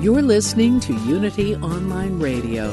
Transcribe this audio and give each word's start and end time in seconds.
You're 0.00 0.22
listening 0.22 0.80
to 0.80 0.94
Unity 0.94 1.56
Online 1.56 2.18
Radio, 2.18 2.70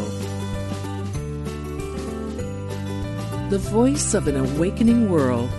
the 3.50 3.60
voice 3.60 4.14
of 4.14 4.30
an 4.30 4.38
awakening 4.38 5.10
world. 5.10 5.50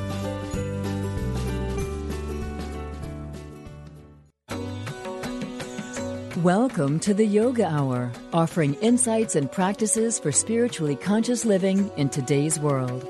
Welcome 6.42 6.98
to 7.00 7.12
the 7.12 7.26
Yoga 7.26 7.66
Hour, 7.66 8.12
offering 8.32 8.72
insights 8.76 9.36
and 9.36 9.52
practices 9.52 10.18
for 10.18 10.32
spiritually 10.32 10.96
conscious 10.96 11.44
living 11.44 11.90
in 11.98 12.08
today's 12.08 12.58
world. 12.58 13.06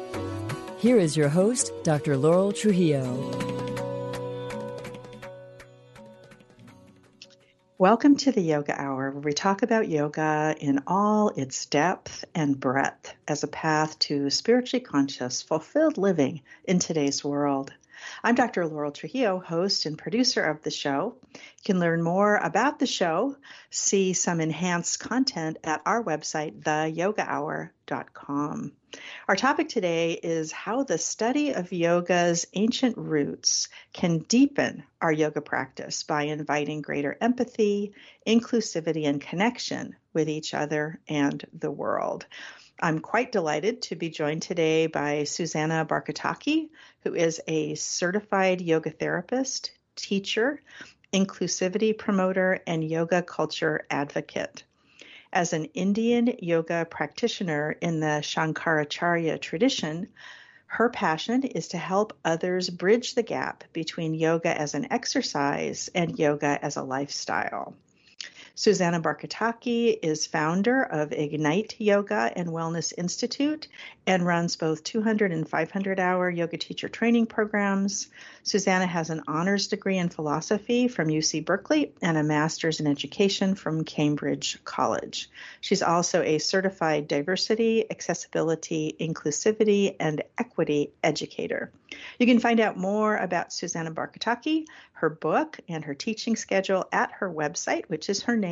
Here 0.79 0.99
is 0.99 1.17
your 1.17 1.29
host, 1.29 1.71
Dr. 1.85 2.17
Laurel 2.17 2.51
Trujillo. 2.51 3.15
Welcome 7.81 8.17
to 8.17 8.33
the 8.33 8.41
Yoga 8.41 8.75
Hour, 8.77 9.13
where 9.13 9.21
we 9.21 9.33
talk 9.33 9.63
about 9.63 9.89
yoga 9.89 10.57
in 10.59 10.83
all 10.89 11.29
its 11.29 11.65
depth 11.67 12.25
and 12.35 12.59
breadth 12.59 13.15
as 13.29 13.45
a 13.45 13.47
path 13.47 13.97
to 14.01 14.31
spiritually 14.31 14.85
conscious, 14.85 15.43
fulfilled 15.43 15.97
living 15.97 16.41
in 16.65 16.81
today's 16.81 17.23
world. 17.23 17.73
I'm 18.23 18.35
Dr. 18.35 18.67
Laurel 18.67 18.91
Trujillo, 18.91 19.39
host 19.39 19.87
and 19.87 19.97
producer 19.97 20.43
of 20.43 20.63
the 20.63 20.73
show. 20.73 21.15
You 21.33 21.41
can 21.65 21.79
learn 21.79 22.03
more 22.03 22.37
about 22.37 22.81
the 22.81 22.87
show, 22.87 23.37
see 23.71 24.13
some 24.13 24.41
enhanced 24.41 24.99
content 24.99 25.59
at 25.63 25.83
our 25.87 26.03
website, 26.03 26.63
theyogahour.com. 26.63 28.73
Our 29.29 29.37
topic 29.37 29.69
today 29.69 30.15
is 30.15 30.51
how 30.51 30.83
the 30.83 30.99
study 30.99 31.53
of 31.53 31.73
yoga's 31.73 32.49
ancient 32.55 32.97
roots 32.97 33.69
can 33.93 34.19
deepen 34.19 34.83
our 35.01 35.13
yoga 35.13 35.41
practice 35.41 36.03
by 36.03 36.25
inviting 36.25 36.83
greater 36.83 37.17
empathy, 37.21 37.93
inclusivity, 38.27 39.07
and 39.07 39.21
connection 39.21 39.95
with 40.13 40.29
each 40.29 40.55
other 40.55 40.99
and 41.07 41.45
the 41.53 41.71
world. 41.71 42.27
I'm 42.81 43.01
quite 43.01 43.33
delighted 43.33 43.83
to 43.83 43.97
be 43.97 44.09
joined 44.09 44.43
today 44.43 44.87
by 44.87 45.25
Susanna 45.25 45.85
Barkataki, 45.85 46.69
who 47.01 47.13
is 47.13 47.41
a 47.49 47.75
certified 47.75 48.61
yoga 48.61 48.91
therapist, 48.91 49.73
teacher, 49.97 50.63
inclusivity 51.13 51.99
promoter, 51.99 52.61
and 52.69 52.89
yoga 52.89 53.21
culture 53.23 53.85
advocate. 53.91 54.63
As 55.33 55.53
an 55.53 55.65
Indian 55.75 56.37
yoga 56.39 56.87
practitioner 56.89 57.77
in 57.81 57.99
the 57.99 58.23
Shankaracharya 58.23 59.41
tradition, 59.41 60.09
her 60.67 60.89
passion 60.89 61.43
is 61.43 61.69
to 61.69 61.79
help 61.79 62.17
others 62.25 62.71
bridge 62.71 63.17
the 63.17 63.25
gap 63.25 63.65
between 63.73 64.15
yoga 64.15 64.57
as 64.57 64.75
an 64.75 64.93
exercise 64.93 65.91
and 65.97 66.17
yoga 66.17 66.57
as 66.63 66.77
a 66.77 66.85
lifestyle. 66.85 67.75
Susanna 68.61 69.01
Barkataki 69.01 69.97
is 70.03 70.27
founder 70.27 70.83
of 70.83 71.13
Ignite 71.13 71.77
Yoga 71.79 72.33
and 72.35 72.49
Wellness 72.49 72.93
Institute 72.99 73.69
and 74.05 74.27
runs 74.27 74.57
both 74.57 74.83
200 74.83 75.31
and 75.31 75.49
500 75.49 76.01
hour 76.01 76.29
yoga 76.29 76.57
teacher 76.57 76.89
training 76.89 77.27
programs. 77.27 78.09
Susanna 78.43 78.87
has 78.87 79.11
an 79.11 79.23
honors 79.29 79.69
degree 79.69 79.97
in 79.97 80.09
philosophy 80.09 80.89
from 80.89 81.07
UC 81.07 81.45
Berkeley 81.45 81.93
and 82.03 82.19
a 82.19 82.25
master's 82.25 82.81
in 82.81 82.89
education 82.89 83.55
from 83.55 83.85
Cambridge 83.85 84.59
College. 84.65 85.31
She's 85.61 85.83
also 85.83 86.23
a 86.23 86.39
certified 86.39 87.07
diversity, 87.07 87.89
accessibility, 87.89 88.97
inclusivity, 88.99 89.95
and 90.01 90.23
equity 90.37 90.91
educator. 91.05 91.71
You 92.19 92.27
can 92.27 92.41
find 92.41 92.61
out 92.61 92.77
more 92.77 93.17
about 93.17 93.53
Susanna 93.53 93.93
Barkataki, 93.93 94.67
her 94.93 95.11
book, 95.11 95.61
and 95.69 95.85
her 95.85 95.95
teaching 95.95 96.35
schedule 96.35 96.87
at 96.93 97.13
her 97.13 97.31
website, 97.31 97.85
which 97.87 98.09
is 98.09 98.23
her 98.23 98.37
name, 98.37 98.48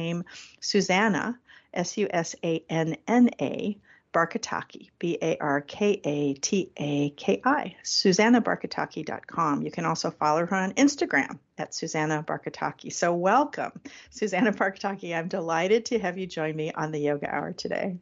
Susanna, 0.60 1.38
S 1.72 1.96
U 1.98 2.08
S 2.10 2.34
A 2.42 2.64
N 2.68 2.96
N 3.06 3.30
A, 3.40 3.78
Barkataki, 4.16 4.88
B 4.98 5.18
A 5.20 5.36
R 5.38 5.60
K 5.60 6.00
A 6.04 6.34
T 6.34 6.70
A 6.78 7.10
K 7.10 7.42
I, 7.44 7.76
SusannaBarkataki.com. 7.84 9.62
You 9.62 9.70
can 9.70 9.84
also 9.84 10.10
follow 10.10 10.46
her 10.46 10.56
on 10.56 10.72
Instagram 10.72 11.38
at 11.58 11.74
Susanna 11.74 12.24
Barkataki. 12.26 12.90
So, 12.90 13.14
welcome, 13.14 13.72
Susanna 14.08 14.52
Barkataki. 14.52 15.14
I'm 15.14 15.28
delighted 15.28 15.84
to 15.86 15.98
have 15.98 16.16
you 16.16 16.26
join 16.26 16.56
me 16.56 16.72
on 16.72 16.92
the 16.92 16.98
Yoga 16.98 17.28
Hour 17.34 17.52
today. 17.52 17.98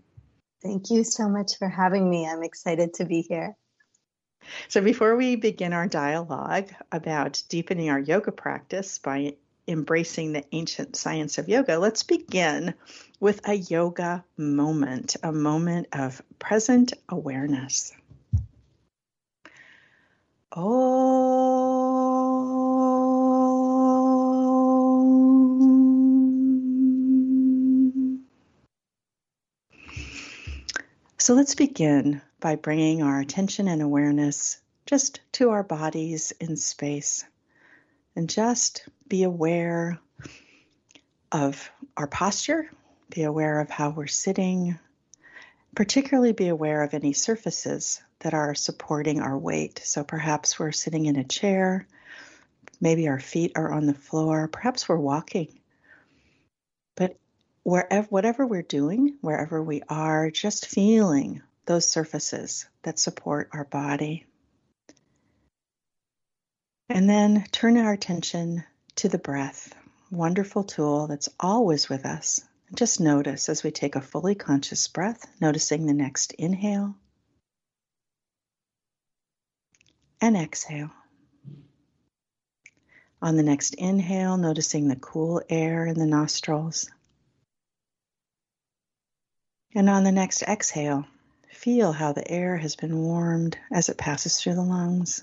Thank 0.62 0.90
you 0.90 1.02
so 1.02 1.28
much 1.28 1.58
for 1.58 1.68
having 1.68 2.08
me. 2.08 2.28
I'm 2.28 2.44
excited 2.44 2.94
to 2.94 3.04
be 3.04 3.22
here. 3.22 3.56
So, 4.68 4.80
before 4.80 5.16
we 5.16 5.34
begin 5.34 5.72
our 5.72 5.88
dialogue 5.88 6.70
about 6.92 7.42
deepening 7.48 7.90
our 7.90 7.98
yoga 7.98 8.30
practice 8.30 8.98
by 8.98 9.34
embracing 9.66 10.32
the 10.32 10.44
ancient 10.52 10.96
science 10.96 11.38
of 11.38 11.48
yoga, 11.48 11.78
let's 11.78 12.02
begin 12.02 12.74
with 13.20 13.40
a 13.48 13.54
yoga 13.54 14.24
moment, 14.36 15.16
a 15.22 15.32
moment 15.32 15.88
of 15.92 16.22
present 16.38 16.92
awareness. 17.08 17.92
So 31.24 31.32
let's 31.32 31.54
begin 31.54 32.20
by 32.38 32.56
bringing 32.56 33.02
our 33.02 33.18
attention 33.18 33.66
and 33.66 33.80
awareness 33.80 34.58
just 34.84 35.20
to 35.32 35.50
our 35.50 35.62
bodies 35.62 36.32
in 36.38 36.56
space 36.56 37.24
and 38.16 38.28
just 38.28 38.86
be 39.08 39.22
aware 39.22 39.98
of 41.32 41.70
our 41.96 42.06
posture, 42.06 42.70
be 43.10 43.22
aware 43.22 43.60
of 43.60 43.70
how 43.70 43.90
we're 43.90 44.06
sitting, 44.06 44.78
particularly 45.74 46.32
be 46.32 46.48
aware 46.48 46.82
of 46.82 46.94
any 46.94 47.12
surfaces 47.12 48.00
that 48.20 48.34
are 48.34 48.54
supporting 48.54 49.20
our 49.20 49.36
weight. 49.36 49.80
So 49.84 50.04
perhaps 50.04 50.58
we're 50.58 50.72
sitting 50.72 51.06
in 51.06 51.16
a 51.16 51.24
chair, 51.24 51.86
maybe 52.80 53.08
our 53.08 53.20
feet 53.20 53.52
are 53.56 53.72
on 53.72 53.86
the 53.86 53.94
floor, 53.94 54.48
perhaps 54.48 54.88
we're 54.88 54.96
walking. 54.96 55.60
But 56.96 57.16
wherever 57.64 58.06
whatever 58.08 58.46
we're 58.46 58.62
doing, 58.62 59.16
wherever 59.20 59.62
we 59.62 59.82
are, 59.88 60.30
just 60.30 60.66
feeling 60.66 61.42
those 61.66 61.86
surfaces 61.86 62.66
that 62.82 62.98
support 62.98 63.48
our 63.52 63.64
body. 63.64 64.26
And 66.88 67.08
then 67.08 67.44
turn 67.50 67.78
our 67.78 67.92
attention 67.92 68.64
to 68.96 69.08
the 69.08 69.18
breath, 69.18 69.74
wonderful 70.10 70.64
tool 70.64 71.06
that's 71.06 71.30
always 71.40 71.88
with 71.88 72.04
us. 72.04 72.40
Just 72.74 73.00
notice 73.00 73.48
as 73.48 73.62
we 73.62 73.70
take 73.70 73.96
a 73.96 74.02
fully 74.02 74.34
conscious 74.34 74.86
breath, 74.88 75.26
noticing 75.40 75.86
the 75.86 75.94
next 75.94 76.32
inhale 76.32 76.94
and 80.20 80.36
exhale. 80.36 80.90
On 83.22 83.36
the 83.36 83.42
next 83.42 83.74
inhale, 83.74 84.36
noticing 84.36 84.88
the 84.88 84.96
cool 84.96 85.40
air 85.48 85.86
in 85.86 85.98
the 85.98 86.06
nostrils. 86.06 86.90
And 89.74 89.88
on 89.88 90.04
the 90.04 90.12
next 90.12 90.42
exhale, 90.42 91.06
feel 91.48 91.92
how 91.92 92.12
the 92.12 92.30
air 92.30 92.58
has 92.58 92.76
been 92.76 93.02
warmed 93.02 93.56
as 93.70 93.88
it 93.88 93.96
passes 93.96 94.38
through 94.38 94.54
the 94.54 94.62
lungs. 94.62 95.22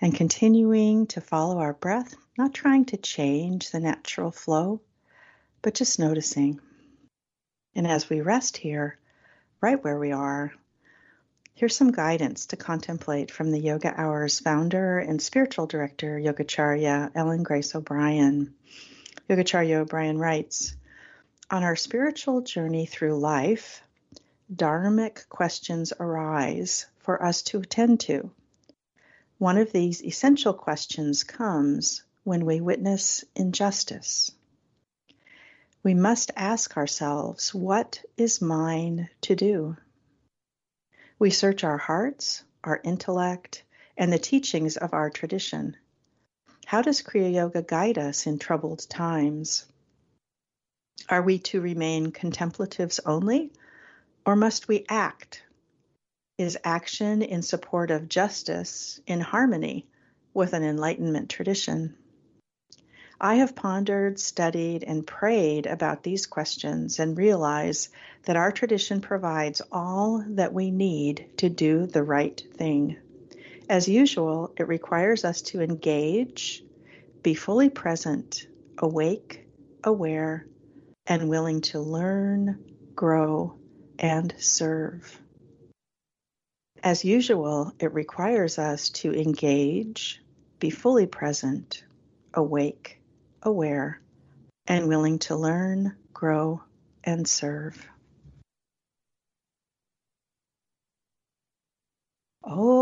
And 0.00 0.14
continuing 0.14 1.06
to 1.08 1.20
follow 1.20 1.58
our 1.58 1.72
breath, 1.72 2.14
not 2.36 2.52
trying 2.52 2.84
to 2.86 2.96
change 2.96 3.70
the 3.70 3.80
natural 3.80 4.30
flow, 4.30 4.80
but 5.62 5.74
just 5.74 5.98
noticing. 5.98 6.60
And 7.74 7.86
as 7.86 8.08
we 8.08 8.20
rest 8.20 8.56
here, 8.56 8.98
right 9.60 9.82
where 9.82 9.98
we 9.98 10.12
are, 10.12 10.52
here's 11.54 11.74
some 11.74 11.92
guidance 11.92 12.46
to 12.46 12.56
contemplate 12.56 13.30
from 13.30 13.50
the 13.50 13.58
Yoga 13.58 13.92
Hour's 13.98 14.38
founder 14.38 14.98
and 14.98 15.20
spiritual 15.20 15.66
director, 15.66 16.18
Yogacharya 16.18 17.10
Ellen 17.14 17.42
Grace 17.42 17.74
O'Brien. 17.74 18.54
Yogacharya 19.28 19.76
O'Brien 19.76 20.18
writes 20.18 20.76
On 21.50 21.64
our 21.64 21.76
spiritual 21.76 22.42
journey 22.42 22.86
through 22.86 23.18
life, 23.18 23.82
dharmic 24.54 25.28
questions 25.28 25.92
arise 25.98 26.86
for 26.98 27.22
us 27.22 27.42
to 27.42 27.58
attend 27.58 28.00
to. 28.00 28.30
One 29.38 29.58
of 29.58 29.70
these 29.70 30.02
essential 30.02 30.54
questions 30.54 31.22
comes 31.22 32.02
when 32.24 32.46
we 32.46 32.60
witness 32.60 33.22
injustice. 33.34 34.32
We 35.82 35.92
must 35.92 36.30
ask 36.34 36.76
ourselves, 36.76 37.54
what 37.54 38.02
is 38.16 38.40
mine 38.40 39.10
to 39.20 39.36
do? 39.36 39.76
We 41.18 41.30
search 41.30 41.64
our 41.64 41.76
hearts, 41.76 42.44
our 42.64 42.80
intellect, 42.82 43.62
and 43.96 44.12
the 44.12 44.18
teachings 44.18 44.78
of 44.78 44.94
our 44.94 45.10
tradition. 45.10 45.76
How 46.64 46.82
does 46.82 47.02
Kriya 47.02 47.32
Yoga 47.32 47.62
guide 47.62 47.98
us 47.98 48.26
in 48.26 48.38
troubled 48.38 48.88
times? 48.88 49.66
Are 51.08 51.22
we 51.22 51.38
to 51.40 51.60
remain 51.60 52.10
contemplatives 52.10 53.00
only, 53.06 53.52
or 54.24 54.34
must 54.34 54.66
we 54.66 54.86
act? 54.88 55.42
Is 56.38 56.58
action 56.64 57.22
in 57.22 57.40
support 57.40 57.90
of 57.90 58.10
justice 58.10 59.00
in 59.06 59.20
harmony 59.20 59.86
with 60.34 60.52
an 60.52 60.62
Enlightenment 60.62 61.30
tradition? 61.30 61.94
I 63.18 63.36
have 63.36 63.56
pondered, 63.56 64.20
studied, 64.20 64.84
and 64.84 65.06
prayed 65.06 65.64
about 65.64 66.02
these 66.02 66.26
questions 66.26 66.98
and 66.98 67.16
realize 67.16 67.88
that 68.24 68.36
our 68.36 68.52
tradition 68.52 69.00
provides 69.00 69.62
all 69.72 70.22
that 70.28 70.52
we 70.52 70.70
need 70.70 71.30
to 71.38 71.48
do 71.48 71.86
the 71.86 72.02
right 72.02 72.38
thing. 72.58 72.98
As 73.70 73.88
usual, 73.88 74.52
it 74.58 74.68
requires 74.68 75.24
us 75.24 75.40
to 75.42 75.62
engage, 75.62 76.62
be 77.22 77.32
fully 77.32 77.70
present, 77.70 78.46
awake, 78.76 79.48
aware, 79.82 80.46
and 81.06 81.30
willing 81.30 81.62
to 81.62 81.80
learn, 81.80 82.62
grow, 82.94 83.56
and 83.98 84.34
serve. 84.36 85.18
As 86.86 87.04
usual, 87.04 87.72
it 87.80 87.92
requires 87.94 88.60
us 88.60 88.90
to 88.90 89.12
engage, 89.12 90.22
be 90.60 90.70
fully 90.70 91.08
present, 91.08 91.82
awake, 92.32 93.00
aware, 93.42 94.00
and 94.68 94.86
willing 94.86 95.18
to 95.18 95.34
learn, 95.34 95.96
grow, 96.12 96.62
and 97.02 97.26
serve. 97.26 97.84
Oh. 102.44 102.76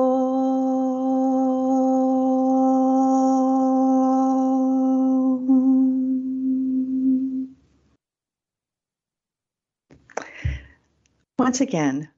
Once 11.39 11.63
again, 11.63 12.11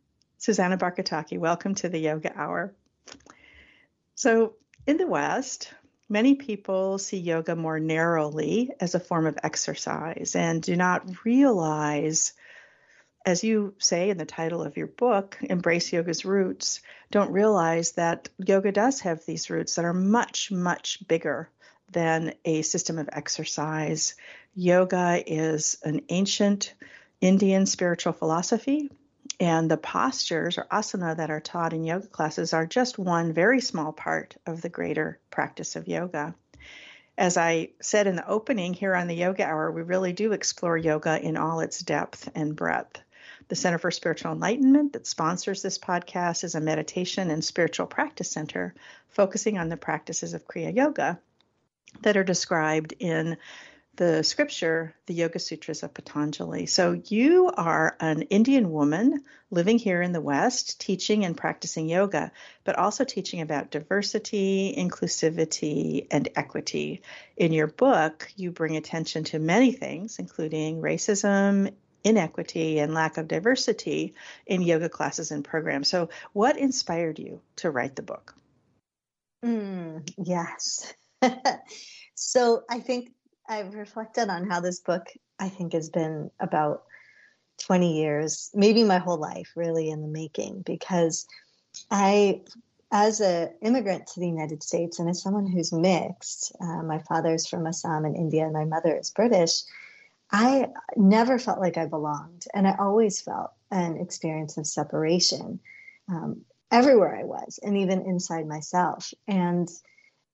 Susanna 0.47 0.79
Barkataki, 0.79 1.41
welcome 1.41 1.75
to 1.75 1.89
the 1.89 1.99
Yoga 1.99 2.31
Hour. 2.39 2.73
So, 4.15 4.55
in 4.87 4.97
the 4.97 5.09
West, 5.09 5.75
many 6.09 6.37
people 6.37 6.99
see 6.99 7.17
yoga 7.17 7.57
more 7.57 7.81
narrowly 7.81 8.71
as 8.79 8.95
a 8.95 9.01
form 9.01 9.27
of 9.27 9.41
exercise 9.43 10.37
and 10.37 10.63
do 10.63 10.77
not 10.77 11.25
realize, 11.25 12.33
as 13.27 13.43
you 13.43 13.75
say 13.79 14.09
in 14.11 14.19
the 14.19 14.25
title 14.25 14.63
of 14.63 14.77
your 14.77 14.87
book, 14.87 15.37
Embrace 15.43 15.93
Yoga's 15.93 16.25
Roots, 16.25 16.81
don't 17.11 17.33
realize 17.33 17.91
that 17.95 18.29
yoga 18.39 18.71
does 18.71 19.01
have 19.01 19.27
these 19.27 19.51
roots 19.51 19.75
that 19.75 19.85
are 19.85 19.93
much, 19.93 20.53
much 20.53 21.05
bigger 21.09 21.51
than 21.91 22.35
a 22.45 22.63
system 22.63 23.01
of 23.01 23.09
exercise. 23.13 24.15
Yoga 24.55 25.21
is 25.27 25.79
an 25.83 26.03
ancient 26.09 26.73
Indian 27.21 27.67
spiritual 27.67 28.13
philosophy 28.13 28.93
and 29.39 29.71
the 29.71 29.77
postures 29.77 30.59
or 30.59 30.67
asana 30.71 31.17
that 31.17 31.31
are 31.31 31.41
taught 31.41 31.73
in 31.73 31.85
yoga 31.85 32.07
classes 32.07 32.53
are 32.53 32.67
just 32.67 32.99
one 32.99 33.33
very 33.33 33.61
small 33.61 33.93
part 33.93 34.37
of 34.47 34.63
the 34.63 34.69
greater 34.69 35.19
practice 35.31 35.77
of 35.77 35.89
yoga. 35.89 36.35
As 37.19 37.37
I 37.37 37.71
said 37.81 38.07
in 38.07 38.17
the 38.17 38.29
opening 38.29 38.75
here 38.75 38.95
on 38.95 39.07
the 39.07 39.15
Yoga 39.15 39.45
Hour, 39.45 39.71
we 39.71 39.81
really 39.81 40.13
do 40.13 40.33
explore 40.33 40.77
yoga 40.77 41.19
in 41.19 41.39
all 41.39 41.61
its 41.61 41.81
depth 41.81 42.31
and 42.35 42.55
breadth. 42.55 43.01
The 43.49 43.57
Center 43.57 43.79
for 43.79 43.91
Spiritual 43.91 44.33
Enlightenment 44.33 44.93
that 44.93 45.07
sponsors 45.07 45.63
this 45.63 45.79
podcast 45.79 46.45
is 46.45 46.55
a 46.55 46.61
meditation 46.61 47.31
and 47.31 47.43
spiritual 47.43 47.87
practice 47.87 48.31
center 48.31 48.75
focusing 49.09 49.57
on 49.57 49.71
the 49.71 49.79
practices 49.79 50.35
of 50.35 50.47
Kriya 50.47 50.77
Yoga 50.77 51.19
that 52.03 52.17
are 52.19 52.25
described 52.25 52.93
in 52.99 53.39
the 53.97 54.23
scripture, 54.23 54.95
the 55.07 55.15
Yoga 55.15 55.39
Sutras 55.39 55.83
of 55.83 55.95
Patanjali. 55.95 56.67
So 56.67 57.01
you 57.07 57.51
are 57.57 57.97
an 57.99 58.23
Indian 58.23 58.71
woman 58.71 59.25
living 59.51 59.79
here 59.79 60.03
in 60.03 60.13
the 60.13 60.21
West, 60.21 60.81
teaching 60.81 61.25
and 61.25 61.37
practicing 61.37 61.89
yoga, 61.89 62.31
but 62.65 62.77
also 62.77 63.05
teaching 63.05 63.41
about 63.41 63.71
diversity, 63.71 64.75
inclusivity, 64.77 66.07
and 66.11 66.29
equity. 66.37 67.03
In 67.37 67.53
your 67.53 67.67
book, 67.67 68.31
you 68.37 68.51
bring 68.51 68.77
attention 68.77 69.25
to 69.25 69.39
many 69.39 69.73
things, 69.73 70.19
including 70.19 70.83
racism, 70.83 71.73
inequity, 72.05 72.79
and 72.79 72.95
lack 72.95 73.17
of 73.17 73.29
diversity 73.29 74.15
in 74.47 74.63
yoga 74.63 74.89
classes 74.89 75.31
and 75.31 75.45
programs. 75.45 75.89
So, 75.89 76.11
what 76.33 76.59
inspired 76.59 77.19
you 77.19 77.41
to 77.57 77.71
write 77.71 77.97
the 77.97 78.03
book? 78.03 78.35
Mm, 79.45 80.09
yes. 80.19 80.93
so, 82.15 82.63
I 82.69 82.81
think 82.81 83.11
I've 83.49 83.75
reflected 83.75 84.29
on 84.29 84.49
how 84.49 84.61
this 84.61 84.81
book, 84.81 85.07
I 85.39 85.49
think, 85.49 85.73
has 85.73 85.91
been 85.91 86.31
about 86.41 86.85
20 87.63 87.99
years, 87.99 88.51
maybe 88.55 88.85
my 88.85 88.99
whole 88.99 89.19
life, 89.19 89.53
really 89.57 89.89
in 89.91 90.03
the 90.03 90.09
making, 90.09 90.63
because 90.63 91.27
I, 91.91 92.43
as 92.93 93.21
an 93.21 93.51
immigrant 93.63 94.07
to 94.09 94.21
the 94.21 94.29
United 94.29 94.63
States 94.63 94.99
and 94.99 95.09
as 95.09 95.23
someone 95.23 95.47
who's 95.47 95.73
mixed, 95.73 96.53
uh, 96.61 96.83
my 96.83 96.99
father's 96.99 97.47
from 97.47 97.67
Assam 97.67 98.05
in 98.05 98.15
India 98.15 98.45
and 98.45 98.53
my 98.53 98.65
mother 98.65 98.97
is 98.97 99.11
British, 99.11 99.63
I 100.31 100.69
never 100.97 101.39
felt 101.39 101.61
like 101.61 101.77
I 101.77 101.87
belonged. 101.87 102.45
And 102.53 102.67
I 102.67 102.77
always 102.79 103.21
felt 103.21 103.53
an 103.71 103.97
experience 103.99 104.57
of 104.59 104.67
separation 104.67 105.61
um, 106.09 106.43
everywhere 106.71 107.17
I 107.17 107.25
was, 107.25 107.59
and 107.63 107.77
even 107.77 108.03
inside 108.03 108.47
myself. 108.47 109.13
And 109.29 109.69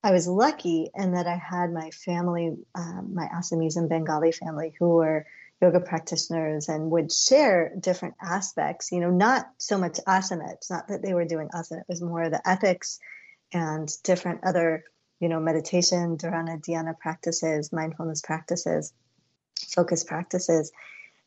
I 0.04 0.10
was 0.10 0.26
lucky 0.26 0.90
in 0.94 1.12
that 1.12 1.26
I 1.26 1.37
had 1.37 1.72
my 1.72 1.90
family, 1.90 2.56
um, 2.75 3.14
my 3.14 3.28
Assamese 3.28 3.76
and 3.76 3.88
Bengali 3.88 4.32
family, 4.32 4.75
who 4.78 4.96
were 4.96 5.26
yoga 5.60 5.78
practitioners 5.78 6.69
and 6.69 6.90
would 6.90 7.12
share 7.12 7.72
different 7.78 8.16
aspects. 8.20 8.90
You 8.90 9.00
know, 9.00 9.10
not 9.10 9.49
so 9.58 9.78
much 9.78 9.99
asana. 10.06 10.52
It's 10.54 10.70
not 10.70 10.88
that 10.88 11.02
they 11.02 11.14
were 11.14 11.25
doing 11.25 11.49
asana. 11.54 11.81
It 11.81 11.87
was 11.88 12.02
more 12.02 12.28
the 12.28 12.46
ethics 12.46 12.99
and 13.52 13.88
different 14.02 14.40
other, 14.44 14.82
you 15.20 15.28
know, 15.28 15.38
meditation, 15.38 16.16
dharana, 16.16 16.60
dhyana 16.60 16.99
practices, 16.99 17.72
mindfulness 17.72 18.22
practices, 18.22 18.93
focus 19.68 20.02
practices. 20.02 20.73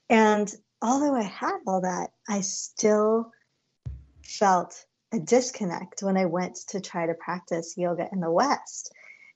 And 0.10 0.54
although 0.82 1.16
I 1.16 1.24
had 1.24 1.60
all 1.66 1.82
that, 1.82 2.12
I 2.28 2.42
still 2.42 3.32
felt 4.22 4.86
a 5.16 5.20
disconnect 5.20 6.04
when 6.04 6.18
I 6.18 6.26
went 6.26 6.56
to 6.70 6.82
try 6.82 7.08
to 7.08 7.14
practice 7.14 7.78
yoga 7.78 8.08
in 8.12 8.20
the 8.20 8.32
West. 8.32 8.92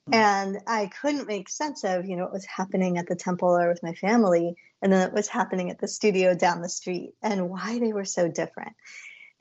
Hmm. 0.06 0.14
And 0.14 0.58
I 0.66 0.86
couldn't 0.86 1.26
make 1.26 1.48
sense 1.48 1.84
of, 1.84 2.06
you 2.06 2.16
know, 2.16 2.24
what 2.24 2.32
was 2.32 2.46
happening 2.46 2.98
at 2.98 3.06
the 3.06 3.16
temple 3.16 3.48
or 3.48 3.68
with 3.68 3.82
my 3.82 3.94
family, 3.94 4.56
and 4.82 4.92
then 4.92 5.06
it 5.08 5.14
was 5.14 5.28
happening 5.28 5.70
at 5.70 5.78
the 5.78 5.88
studio 5.88 6.34
down 6.34 6.62
the 6.62 6.68
street, 6.68 7.14
and 7.22 7.50
why 7.50 7.78
they 7.78 7.92
were 7.92 8.04
so 8.04 8.28
different. 8.28 8.74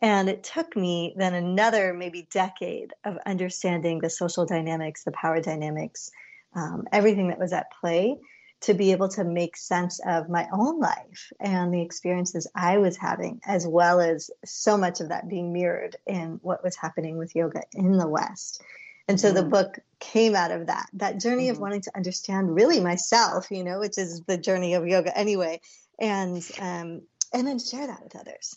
And 0.01 0.29
it 0.29 0.43
took 0.43 0.75
me 0.75 1.13
then 1.17 1.34
another 1.34 1.93
maybe 1.93 2.27
decade 2.31 2.93
of 3.03 3.17
understanding 3.25 4.00
the 4.00 4.10
social 4.10 4.46
dynamics, 4.46 5.03
the 5.03 5.12
power 5.12 5.41
dynamics, 5.41 6.12
um, 6.55 6.88
everything 6.91 7.27
that 7.29 7.39
was 7.39 7.51
at 7.51 7.67
play 7.81 8.17
to 8.62 8.74
be 8.74 8.92
able 8.92 9.08
to 9.08 9.24
make 9.24 9.56
sense 9.56 10.00
of 10.06 10.30
my 10.30 10.48
own 10.51 10.80
life 10.80 11.32
and 11.39 11.74
the 11.74 11.82
experiences 11.82 12.48
I 12.54 12.78
was 12.78 12.98
having, 12.98 13.39
as 13.46 13.66
well 13.66 14.01
as 14.01 14.30
so 14.44 14.78
much 14.78 15.00
of 15.00 15.10
that 15.10 15.30
being 15.30 15.54
mirrored 15.54 15.96
in 16.06 16.39
what 16.42 16.63
was 16.63 16.75
happening 16.75 17.18
with 17.18 17.36
yoga 17.36 17.63
in 17.74 17.98
the 17.98 18.08
West. 18.08 18.62
And 19.08 19.20
so 19.20 19.30
mm-hmm. 19.30 19.38
the 19.38 19.44
book 19.44 19.80
came 20.00 20.36
out 20.36 20.51
of 20.51 20.68
that, 20.68 20.88
that 20.94 21.20
journey 21.20 21.46
mm-hmm. 21.46 21.54
of 21.54 21.60
wanting 21.60 21.82
to 21.82 21.96
understand 21.96 22.54
really 22.54 22.80
myself, 22.80 23.50
you 23.50 23.63
know, 23.63 23.80
which 23.80 23.98
is 23.98 24.22
the 24.24 24.38
journey 24.38 24.74
of 24.74 24.88
yoga 24.88 25.18
anyway, 25.18 25.62
and 25.98 26.48
um, 26.60 27.01
and 27.34 27.48
then 27.48 27.60
share 27.60 27.88
that 27.88 28.04
with 28.04 28.16
others. 28.16 28.56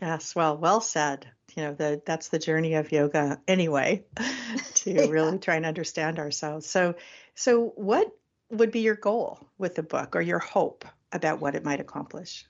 Yes, 0.00 0.34
well, 0.34 0.56
well 0.56 0.80
said. 0.80 1.26
You 1.56 1.64
know, 1.64 1.74
the, 1.74 2.00
that's 2.06 2.28
the 2.28 2.38
journey 2.38 2.74
of 2.74 2.92
yoga 2.92 3.40
anyway, 3.48 4.04
to 4.74 4.90
yeah. 4.92 5.06
really 5.06 5.38
try 5.38 5.56
and 5.56 5.66
understand 5.66 6.18
ourselves. 6.18 6.66
So, 6.66 6.94
so 7.34 7.72
what 7.76 8.06
would 8.50 8.70
be 8.70 8.80
your 8.80 8.96
goal 8.96 9.38
with 9.58 9.74
the 9.74 9.82
book 9.82 10.16
or 10.16 10.20
your 10.20 10.38
hope 10.38 10.84
about 11.12 11.40
what 11.40 11.54
it 11.54 11.64
might 11.64 11.80
accomplish? 11.80 12.44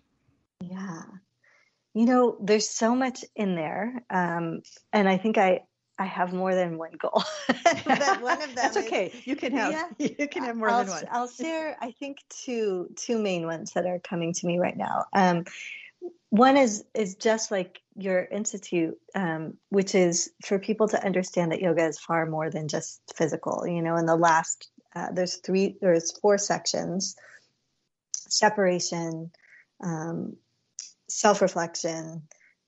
Yeah. 0.61 1.03
You 1.95 2.07
know, 2.07 2.37
there's 2.41 2.69
so 2.69 2.95
much 2.95 3.25
in 3.35 3.55
there. 3.55 4.05
Um, 4.11 4.63
and 4.93 5.09
I 5.09 5.17
think 5.17 5.39
I, 5.39 5.63
I 5.99 6.07
have 6.07 6.33
more 6.33 6.55
than 6.55 6.79
one 6.79 6.93
goal. 6.99 7.23
but 7.85 8.23
one 8.23 8.43
of 8.43 8.49
them 8.55 8.55
That's 8.55 8.77
okay. 8.79 9.07
Is, 9.07 9.27
you 9.27 9.37
can 9.37 9.53
have 9.53 9.73
yeah, 9.99 10.09
you 10.19 10.29
can 10.29 10.45
have 10.45 10.57
more 10.57 10.71
I'll, 10.71 10.85
than 10.85 10.89
one. 10.89 11.05
I'll 11.11 11.29
share 11.29 11.77
I 11.81 11.91
think 11.93 12.19
two 12.31 12.89
two 12.97 13.19
main 13.19 13.45
ones 13.45 13.73
that 13.73 13.87
are 13.87 13.99
coming 13.99 14.33
to 14.33 14.47
me 14.47 14.59
right 14.59 14.77
now. 14.77 15.05
Um, 15.13 15.45
one 16.31 16.57
is 16.57 16.85
is 16.95 17.17
just 17.17 17.51
like 17.51 17.83
your 17.97 18.25
institute, 18.25 18.97
um, 19.15 19.59
which 19.69 19.95
is 19.95 20.31
for 20.43 20.59
people 20.59 20.89
to 20.89 21.05
understand 21.05 21.53
that 21.53 21.61
yoga 21.61 21.85
is 21.85 21.99
far 21.99 22.25
more 22.25 22.49
than 22.49 22.69
just 22.69 23.03
physical. 23.15 23.67
You 23.67 23.83
know, 23.83 23.97
in 23.97 24.07
the 24.07 24.17
last 24.17 24.71
uh, 24.95 25.13
there's 25.13 25.37
three 25.37 25.77
there's 25.81 26.13
four 26.19 26.39
sections: 26.39 27.17
separation, 28.13 29.31
um, 29.83 30.37
self 31.09 31.43
reflection, 31.43 32.23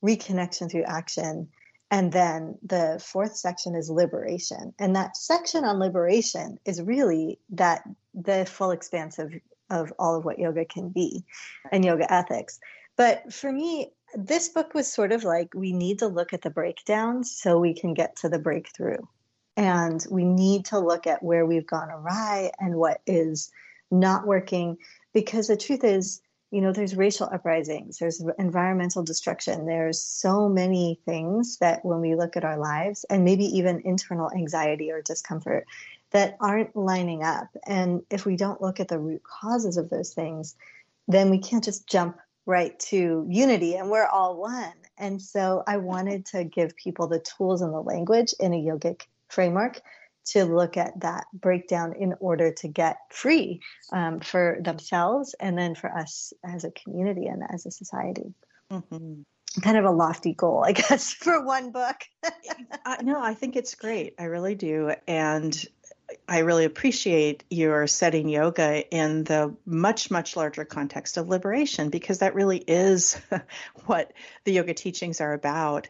reconnection 0.04 0.70
through 0.70 0.84
action, 0.84 1.48
and 1.92 2.10
then 2.10 2.58
the 2.62 3.02
fourth 3.04 3.36
section 3.36 3.74
is 3.74 3.90
liberation. 3.90 4.72
And 4.78 4.96
that 4.96 5.14
section 5.16 5.64
on 5.64 5.78
liberation 5.78 6.58
is 6.64 6.80
really 6.80 7.38
that 7.50 7.82
the 8.14 8.46
full 8.46 8.70
expanse 8.70 9.18
of, 9.18 9.32
of 9.68 9.92
all 9.98 10.16
of 10.16 10.24
what 10.24 10.38
yoga 10.38 10.64
can 10.64 10.88
be 10.88 11.24
and 11.70 11.84
yoga 11.84 12.10
ethics. 12.10 12.58
But 12.96 13.32
for 13.32 13.52
me, 13.52 13.92
this 14.14 14.48
book 14.48 14.72
was 14.72 14.90
sort 14.90 15.12
of 15.12 15.24
like 15.24 15.54
we 15.54 15.72
need 15.72 15.98
to 15.98 16.06
look 16.08 16.32
at 16.32 16.40
the 16.42 16.48
breakdowns 16.50 17.30
so 17.36 17.58
we 17.58 17.74
can 17.74 17.92
get 17.92 18.16
to 18.16 18.30
the 18.30 18.38
breakthrough. 18.38 18.98
And 19.56 20.04
we 20.10 20.24
need 20.24 20.66
to 20.66 20.78
look 20.78 21.06
at 21.06 21.22
where 21.22 21.44
we've 21.44 21.66
gone 21.66 21.90
awry 21.90 22.50
and 22.58 22.76
what 22.76 23.00
is 23.06 23.50
not 23.90 24.26
working. 24.26 24.78
Because 25.12 25.48
the 25.48 25.56
truth 25.56 25.84
is, 25.84 26.22
you 26.52 26.60
know 26.60 26.70
there's 26.70 26.94
racial 26.94 27.28
uprisings 27.32 27.98
there's 27.98 28.22
environmental 28.38 29.02
destruction 29.02 29.66
there's 29.66 30.00
so 30.00 30.48
many 30.48 31.00
things 31.04 31.56
that 31.58 31.84
when 31.84 32.00
we 32.00 32.14
look 32.14 32.36
at 32.36 32.44
our 32.44 32.58
lives 32.58 33.04
and 33.10 33.24
maybe 33.24 33.44
even 33.44 33.82
internal 33.84 34.30
anxiety 34.30 34.92
or 34.92 35.02
discomfort 35.02 35.66
that 36.10 36.36
aren't 36.38 36.76
lining 36.76 37.24
up 37.24 37.48
and 37.66 38.02
if 38.10 38.26
we 38.26 38.36
don't 38.36 38.60
look 38.60 38.78
at 38.78 38.88
the 38.88 38.98
root 38.98 39.22
causes 39.24 39.76
of 39.76 39.90
those 39.90 40.12
things 40.12 40.54
then 41.08 41.30
we 41.30 41.38
can't 41.38 41.64
just 41.64 41.88
jump 41.88 42.18
right 42.44 42.78
to 42.78 43.26
unity 43.28 43.74
and 43.74 43.90
we're 43.90 44.06
all 44.06 44.36
one 44.36 44.74
and 44.98 45.20
so 45.20 45.64
i 45.66 45.78
wanted 45.78 46.26
to 46.26 46.44
give 46.44 46.76
people 46.76 47.06
the 47.06 47.20
tools 47.20 47.62
and 47.62 47.72
the 47.72 47.80
language 47.80 48.34
in 48.38 48.52
a 48.52 48.62
yogic 48.62 49.02
framework 49.32 49.80
to 50.24 50.44
look 50.44 50.76
at 50.76 51.00
that 51.00 51.26
breakdown 51.32 51.94
in 51.98 52.14
order 52.20 52.52
to 52.52 52.68
get 52.68 52.96
free 53.10 53.60
um, 53.92 54.20
for 54.20 54.58
themselves 54.60 55.34
and 55.40 55.58
then 55.58 55.74
for 55.74 55.90
us 55.90 56.32
as 56.44 56.64
a 56.64 56.70
community 56.70 57.26
and 57.26 57.42
as 57.48 57.66
a 57.66 57.70
society. 57.70 58.34
Mm-hmm. 58.70 59.22
Kind 59.60 59.76
of 59.76 59.84
a 59.84 59.90
lofty 59.90 60.32
goal, 60.32 60.64
I 60.64 60.72
guess, 60.72 61.12
for 61.12 61.44
one 61.44 61.72
book. 61.72 61.96
uh, 62.86 62.96
no, 63.02 63.20
I 63.20 63.34
think 63.34 63.56
it's 63.56 63.74
great. 63.74 64.14
I 64.18 64.24
really 64.24 64.54
do. 64.54 64.94
And 65.08 65.66
I 66.28 66.40
really 66.40 66.64
appreciate 66.64 67.44
your 67.50 67.86
setting 67.86 68.28
yoga 68.28 68.88
in 68.88 69.24
the 69.24 69.56
much, 69.66 70.10
much 70.10 70.36
larger 70.36 70.64
context 70.64 71.16
of 71.16 71.28
liberation 71.28 71.90
because 71.90 72.18
that 72.18 72.34
really 72.34 72.58
is 72.58 73.20
what 73.86 74.12
the 74.44 74.52
yoga 74.52 74.74
teachings 74.74 75.20
are 75.20 75.32
about. 75.32 75.88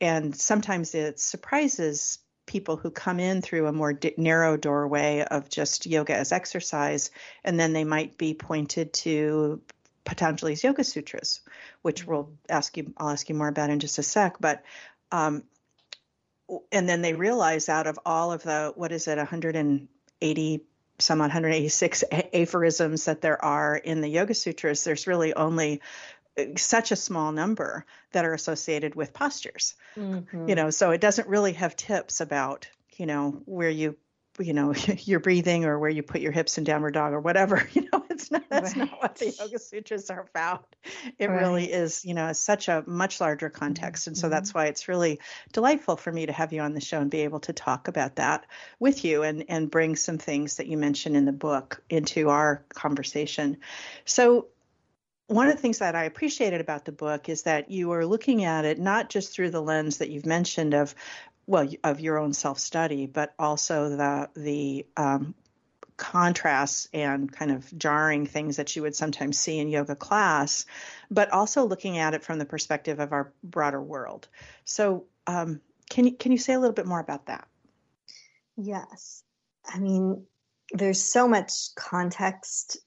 And 0.00 0.34
sometimes 0.34 0.94
it 0.94 1.20
surprises 1.20 2.18
people 2.46 2.76
who 2.76 2.90
come 2.90 3.20
in 3.20 3.42
through 3.42 3.66
a 3.66 3.72
more 3.72 3.92
di- 3.92 4.14
narrow 4.16 4.56
doorway 4.56 5.24
of 5.28 5.48
just 5.48 5.86
yoga 5.86 6.16
as 6.16 6.32
exercise, 6.32 7.10
and 7.44 7.58
then 7.58 7.72
they 7.72 7.84
might 7.84 8.18
be 8.18 8.34
pointed 8.34 8.92
to 8.92 9.60
Patanjali's 10.04 10.64
Yoga 10.64 10.84
Sutras, 10.84 11.40
which 11.82 12.06
we'll 12.06 12.30
ask 12.48 12.76
you. 12.76 12.92
I'll 12.96 13.10
ask 13.10 13.28
you 13.28 13.34
more 13.34 13.48
about 13.48 13.70
in 13.70 13.80
just 13.80 13.98
a 13.98 14.02
sec. 14.02 14.36
But 14.40 14.62
um, 15.10 15.44
and 16.70 16.88
then 16.88 17.02
they 17.02 17.14
realize 17.14 17.68
out 17.68 17.86
of 17.86 17.98
all 18.04 18.32
of 18.32 18.42
the 18.42 18.72
what 18.74 18.92
is 18.92 19.06
it, 19.08 19.16
180 19.16 20.64
some 20.98 21.18
186 21.18 22.04
aphorisms 22.32 23.06
that 23.06 23.20
there 23.20 23.42
are 23.44 23.76
in 23.76 24.00
the 24.00 24.08
Yoga 24.08 24.34
Sutras, 24.34 24.84
there's 24.84 25.06
really 25.06 25.34
only 25.34 25.80
such 26.56 26.92
a 26.92 26.96
small 26.96 27.32
number 27.32 27.84
that 28.12 28.24
are 28.24 28.34
associated 28.34 28.94
with 28.94 29.12
postures 29.12 29.74
mm-hmm. 29.96 30.48
you 30.48 30.54
know 30.54 30.70
so 30.70 30.90
it 30.90 31.00
doesn't 31.00 31.28
really 31.28 31.52
have 31.52 31.76
tips 31.76 32.20
about 32.20 32.68
you 32.96 33.06
know 33.06 33.42
where 33.44 33.70
you 33.70 33.96
you 34.38 34.52
know 34.52 34.74
your 35.04 35.20
breathing 35.20 35.64
or 35.64 35.78
where 35.78 35.90
you 35.90 36.02
put 36.02 36.20
your 36.20 36.32
hips 36.32 36.58
in 36.58 36.64
downward 36.64 36.94
dog 36.94 37.12
or 37.12 37.20
whatever 37.20 37.68
you 37.72 37.86
know 37.92 38.04
it's 38.10 38.30
not 38.30 38.42
that's 38.48 38.76
right. 38.76 38.90
not 38.90 39.02
what 39.02 39.16
the 39.16 39.30
yoga 39.30 39.58
sutras 39.58 40.10
are 40.10 40.26
about 40.34 40.74
it 41.18 41.28
right. 41.28 41.40
really 41.40 41.70
is 41.70 42.04
you 42.04 42.14
know 42.14 42.32
such 42.32 42.68
a 42.68 42.82
much 42.86 43.20
larger 43.20 43.50
context 43.50 44.06
and 44.06 44.16
so 44.16 44.26
mm-hmm. 44.26 44.32
that's 44.32 44.54
why 44.54 44.66
it's 44.66 44.88
really 44.88 45.20
delightful 45.52 45.96
for 45.96 46.12
me 46.12 46.26
to 46.26 46.32
have 46.32 46.52
you 46.52 46.60
on 46.60 46.72
the 46.72 46.80
show 46.80 47.00
and 47.00 47.10
be 47.10 47.20
able 47.20 47.40
to 47.40 47.52
talk 47.52 47.88
about 47.88 48.16
that 48.16 48.46
with 48.78 49.04
you 49.04 49.22
and 49.22 49.44
and 49.48 49.70
bring 49.70 49.96
some 49.96 50.18
things 50.18 50.56
that 50.56 50.66
you 50.66 50.76
mentioned 50.76 51.16
in 51.16 51.24
the 51.24 51.32
book 51.32 51.82
into 51.90 52.28
our 52.30 52.64
conversation 52.74 53.58
so 54.04 54.46
one 55.26 55.48
of 55.48 55.56
the 55.56 55.62
things 55.62 55.78
that 55.78 55.94
I 55.94 56.04
appreciated 56.04 56.60
about 56.60 56.84
the 56.84 56.92
book 56.92 57.28
is 57.28 57.42
that 57.42 57.70
you 57.70 57.92
are 57.92 58.04
looking 58.04 58.44
at 58.44 58.64
it 58.64 58.78
not 58.78 59.08
just 59.08 59.32
through 59.32 59.50
the 59.50 59.62
lens 59.62 59.98
that 59.98 60.10
you've 60.10 60.26
mentioned 60.26 60.74
of, 60.74 60.94
well, 61.46 61.68
of 61.84 62.00
your 62.00 62.18
own 62.18 62.32
self 62.32 62.58
study, 62.58 63.06
but 63.06 63.34
also 63.38 63.88
the 63.90 64.28
the 64.34 64.86
um, 64.96 65.34
contrasts 65.96 66.88
and 66.92 67.32
kind 67.32 67.50
of 67.50 67.78
jarring 67.78 68.26
things 68.26 68.56
that 68.56 68.74
you 68.74 68.82
would 68.82 68.96
sometimes 68.96 69.38
see 69.38 69.58
in 69.58 69.68
yoga 69.68 69.94
class, 69.94 70.66
but 71.10 71.30
also 71.30 71.64
looking 71.64 71.98
at 71.98 72.14
it 72.14 72.24
from 72.24 72.38
the 72.38 72.44
perspective 72.44 72.98
of 73.00 73.12
our 73.12 73.32
broader 73.42 73.80
world. 73.80 74.28
So, 74.64 75.04
um, 75.26 75.60
can 75.90 76.06
you 76.06 76.12
can 76.12 76.32
you 76.32 76.38
say 76.38 76.54
a 76.54 76.58
little 76.58 76.74
bit 76.74 76.86
more 76.86 77.00
about 77.00 77.26
that? 77.26 77.46
Yes, 78.56 79.22
I 79.66 79.78
mean, 79.78 80.26
there's 80.72 81.02
so 81.02 81.28
much 81.28 81.74
context 81.74 82.78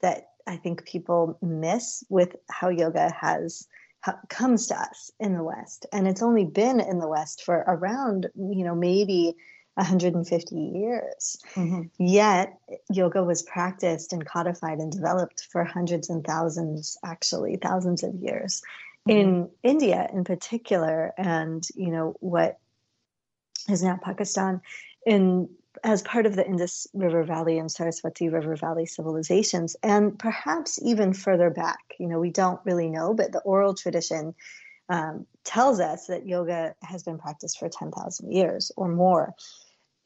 that 0.00 0.33
I 0.46 0.56
think 0.56 0.84
people 0.84 1.38
miss 1.42 2.04
with 2.08 2.36
how 2.50 2.68
yoga 2.68 3.10
has 3.10 3.66
how, 4.00 4.18
comes 4.28 4.66
to 4.68 4.78
us 4.78 5.10
in 5.18 5.34
the 5.34 5.42
West, 5.42 5.86
and 5.92 6.06
it's 6.06 6.22
only 6.22 6.44
been 6.44 6.80
in 6.80 6.98
the 6.98 7.08
West 7.08 7.42
for 7.42 7.64
around 7.66 8.28
you 8.34 8.64
know 8.64 8.74
maybe 8.74 9.34
150 9.74 10.54
years. 10.54 11.36
Mm-hmm. 11.54 11.82
Yet 11.98 12.58
yoga 12.90 13.22
was 13.24 13.42
practiced 13.42 14.12
and 14.12 14.24
codified 14.24 14.78
and 14.78 14.92
developed 14.92 15.48
for 15.50 15.64
hundreds 15.64 16.10
and 16.10 16.24
thousands, 16.24 16.96
actually 17.04 17.56
thousands 17.56 18.02
of 18.02 18.14
years. 18.14 18.62
Mm-hmm. 19.08 19.18
In 19.18 19.50
India, 19.62 20.08
in 20.12 20.24
particular, 20.24 21.12
and 21.18 21.66
you 21.74 21.90
know 21.90 22.16
what 22.20 22.58
is 23.68 23.82
now 23.82 23.98
Pakistan, 24.02 24.60
in 25.06 25.48
as 25.82 26.02
part 26.02 26.26
of 26.26 26.36
the 26.36 26.46
Indus 26.46 26.86
River 26.94 27.24
Valley 27.24 27.58
and 27.58 27.70
Saraswati 27.70 28.28
River 28.28 28.56
Valley 28.56 28.86
civilizations, 28.86 29.76
and 29.82 30.18
perhaps 30.18 30.78
even 30.82 31.12
further 31.12 31.50
back. 31.50 31.80
You 31.98 32.08
know, 32.08 32.20
we 32.20 32.30
don't 32.30 32.60
really 32.64 32.88
know, 32.88 33.14
but 33.14 33.32
the 33.32 33.40
oral 33.40 33.74
tradition 33.74 34.34
um, 34.88 35.26
tells 35.44 35.80
us 35.80 36.06
that 36.06 36.26
yoga 36.26 36.74
has 36.82 37.02
been 37.02 37.18
practiced 37.18 37.58
for 37.58 37.68
10,000 37.68 38.32
years 38.32 38.70
or 38.76 38.88
more. 38.88 39.34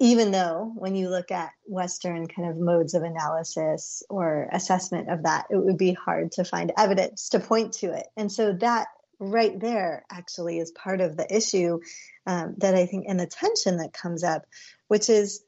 Even 0.01 0.31
though, 0.31 0.73
when 0.77 0.95
you 0.95 1.09
look 1.09 1.33
at 1.33 1.51
Western 1.65 2.29
kind 2.29 2.49
of 2.49 2.57
modes 2.57 2.95
of 2.95 3.03
analysis 3.03 4.05
or 4.09 4.49
assessment 4.53 5.11
of 5.11 5.25
that, 5.25 5.47
it 5.51 5.57
would 5.57 5.77
be 5.77 5.93
hard 5.93 6.31
to 6.33 6.45
find 6.45 6.73
evidence 6.79 7.31
to 7.31 7.41
point 7.41 7.73
to 7.75 7.93
it. 7.93 8.07
And 8.17 8.31
so 8.31 8.53
that 8.61 8.87
right 9.19 9.59
there 9.59 10.05
actually 10.11 10.59
is 10.59 10.71
part 10.71 11.01
of 11.01 11.17
the 11.17 11.27
issue 11.35 11.81
um, 12.27 12.55
that 12.59 12.75
I 12.75 12.87
think 12.87 13.07
and 13.09 13.19
the 13.19 13.27
tension 13.27 13.79
that 13.79 13.93
comes 13.93 14.23
up, 14.23 14.47
which 14.87 15.11
is 15.11 15.43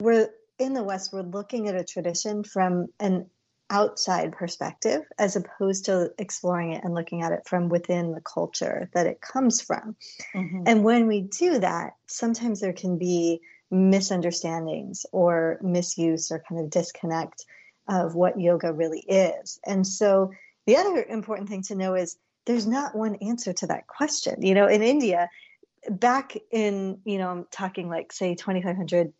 we're 0.00 0.30
in 0.58 0.72
the 0.72 0.82
West, 0.82 1.12
we're 1.12 1.22
looking 1.22 1.68
at 1.68 1.76
a 1.76 1.84
tradition 1.84 2.44
from 2.44 2.86
an 3.00 3.26
outside 3.68 4.32
perspective 4.32 5.02
as 5.18 5.36
opposed 5.36 5.86
to 5.86 6.12
exploring 6.18 6.72
it 6.72 6.84
and 6.84 6.94
looking 6.94 7.22
at 7.22 7.32
it 7.32 7.40
from 7.46 7.68
within 7.68 8.12
the 8.12 8.20
culture 8.20 8.88
that 8.94 9.06
it 9.06 9.20
comes 9.20 9.60
from. 9.60 9.96
Mm-hmm. 10.34 10.62
And 10.66 10.84
when 10.84 11.06
we 11.06 11.22
do 11.22 11.58
that, 11.58 11.94
sometimes 12.06 12.60
there 12.60 12.72
can 12.72 12.96
be 12.96 13.40
misunderstandings 13.70 15.04
or 15.10 15.58
misuse 15.62 16.30
or 16.30 16.42
kind 16.48 16.60
of 16.60 16.70
disconnect 16.70 17.44
of 17.88 18.14
what 18.14 18.40
yoga 18.40 18.72
really 18.72 19.00
is. 19.00 19.58
And 19.66 19.86
so 19.86 20.30
the 20.66 20.76
other 20.76 21.04
important 21.04 21.48
thing 21.48 21.62
to 21.62 21.74
know 21.74 21.94
is 21.94 22.16
there's 22.46 22.66
not 22.66 22.94
one 22.94 23.16
answer 23.16 23.52
to 23.52 23.66
that 23.66 23.88
question. 23.88 24.42
You 24.42 24.54
know, 24.54 24.68
in 24.68 24.82
India, 24.82 25.28
back 25.90 26.36
in, 26.52 26.98
you 27.04 27.18
know, 27.18 27.28
I'm 27.28 27.46
talking 27.50 27.88
like 27.88 28.12
say 28.12 28.36
2500 28.36 29.12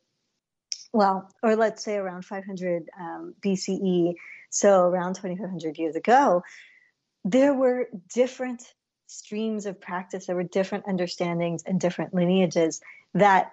well, 0.97 1.31
or 1.43 1.57
let's 1.57 1.85
say 1.85 1.97
around 1.97 2.25
500 2.25 2.89
um, 2.99 3.35
BCE, 3.45 4.15
so 4.49 4.81
around 4.81 5.15
2500 5.17 5.77
years 5.77 5.95
ago, 5.95 6.43
there 7.25 7.53
were 7.53 7.89
different 8.15 8.63
streams 9.07 9.67
of 9.67 9.79
practice, 9.79 10.27
there 10.27 10.37
were 10.37 10.43
different 10.43 10.85
understandings 10.89 11.63
and 11.65 11.79
different 11.79 12.15
lineages 12.15 12.81
that 13.13 13.53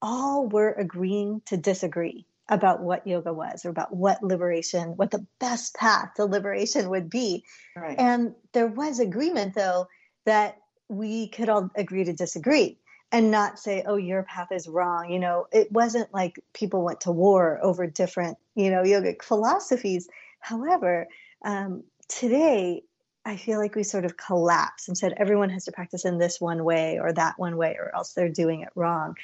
all 0.00 0.48
were 0.48 0.72
agreeing 0.72 1.42
to 1.46 1.58
disagree 1.58 2.26
about 2.48 2.80
what 2.82 3.06
yoga 3.06 3.32
was 3.32 3.64
or 3.64 3.68
about 3.68 3.94
what 3.94 4.22
liberation, 4.22 4.96
what 4.96 5.10
the 5.10 5.24
best 5.38 5.74
path 5.74 6.14
to 6.16 6.24
liberation 6.24 6.88
would 6.88 7.10
be. 7.10 7.44
Right. 7.76 7.98
And 7.98 8.34
there 8.52 8.66
was 8.66 9.00
agreement, 9.00 9.54
though, 9.54 9.86
that 10.24 10.56
we 10.88 11.28
could 11.28 11.48
all 11.50 11.70
agree 11.76 12.04
to 12.04 12.12
disagree 12.12 12.79
and 13.12 13.30
not 13.30 13.58
say, 13.58 13.82
oh, 13.86 13.96
your 13.96 14.22
path 14.22 14.52
is 14.52 14.68
wrong. 14.68 15.10
You 15.10 15.18
know, 15.18 15.46
it 15.52 15.70
wasn't 15.72 16.12
like 16.14 16.38
people 16.52 16.84
went 16.84 17.02
to 17.02 17.12
war 17.12 17.58
over 17.62 17.86
different, 17.86 18.38
you 18.54 18.70
know, 18.70 18.82
yogic 18.82 19.22
philosophies. 19.22 20.08
However, 20.38 21.08
um, 21.44 21.84
today, 22.08 22.82
I 23.24 23.36
feel 23.36 23.58
like 23.58 23.74
we 23.74 23.82
sort 23.82 24.04
of 24.04 24.16
collapsed 24.16 24.88
and 24.88 24.96
said 24.96 25.14
everyone 25.16 25.50
has 25.50 25.64
to 25.66 25.72
practice 25.72 26.04
in 26.04 26.18
this 26.18 26.40
one 26.40 26.64
way 26.64 26.98
or 27.00 27.12
that 27.12 27.38
one 27.38 27.56
way 27.56 27.76
or 27.78 27.94
else 27.94 28.12
they're 28.12 28.30
doing 28.30 28.62
it 28.62 28.70
wrong. 28.74 29.16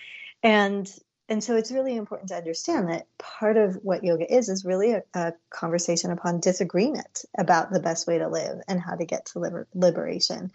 And 0.43 0.90
and 1.28 1.43
so 1.43 1.57
it's 1.57 1.73
really 1.73 1.97
important 1.97 2.28
to 2.28 2.37
understand 2.37 2.88
that 2.88 3.09
part 3.19 3.57
of 3.57 3.75
what 3.83 4.05
yoga 4.05 4.33
is 4.33 4.49
is 4.49 4.64
really 4.64 4.93
a, 4.93 5.02
a 5.12 5.33
conversation 5.50 6.12
upon 6.12 6.38
disagreement 6.38 7.25
about 7.37 7.73
the 7.73 7.81
best 7.81 8.07
way 8.07 8.19
to 8.19 8.28
live 8.28 8.61
and 8.69 8.81
how 8.81 8.95
to 8.95 9.05
get 9.05 9.26
to 9.26 9.40
liber- 9.40 9.66
liberation. 9.75 10.52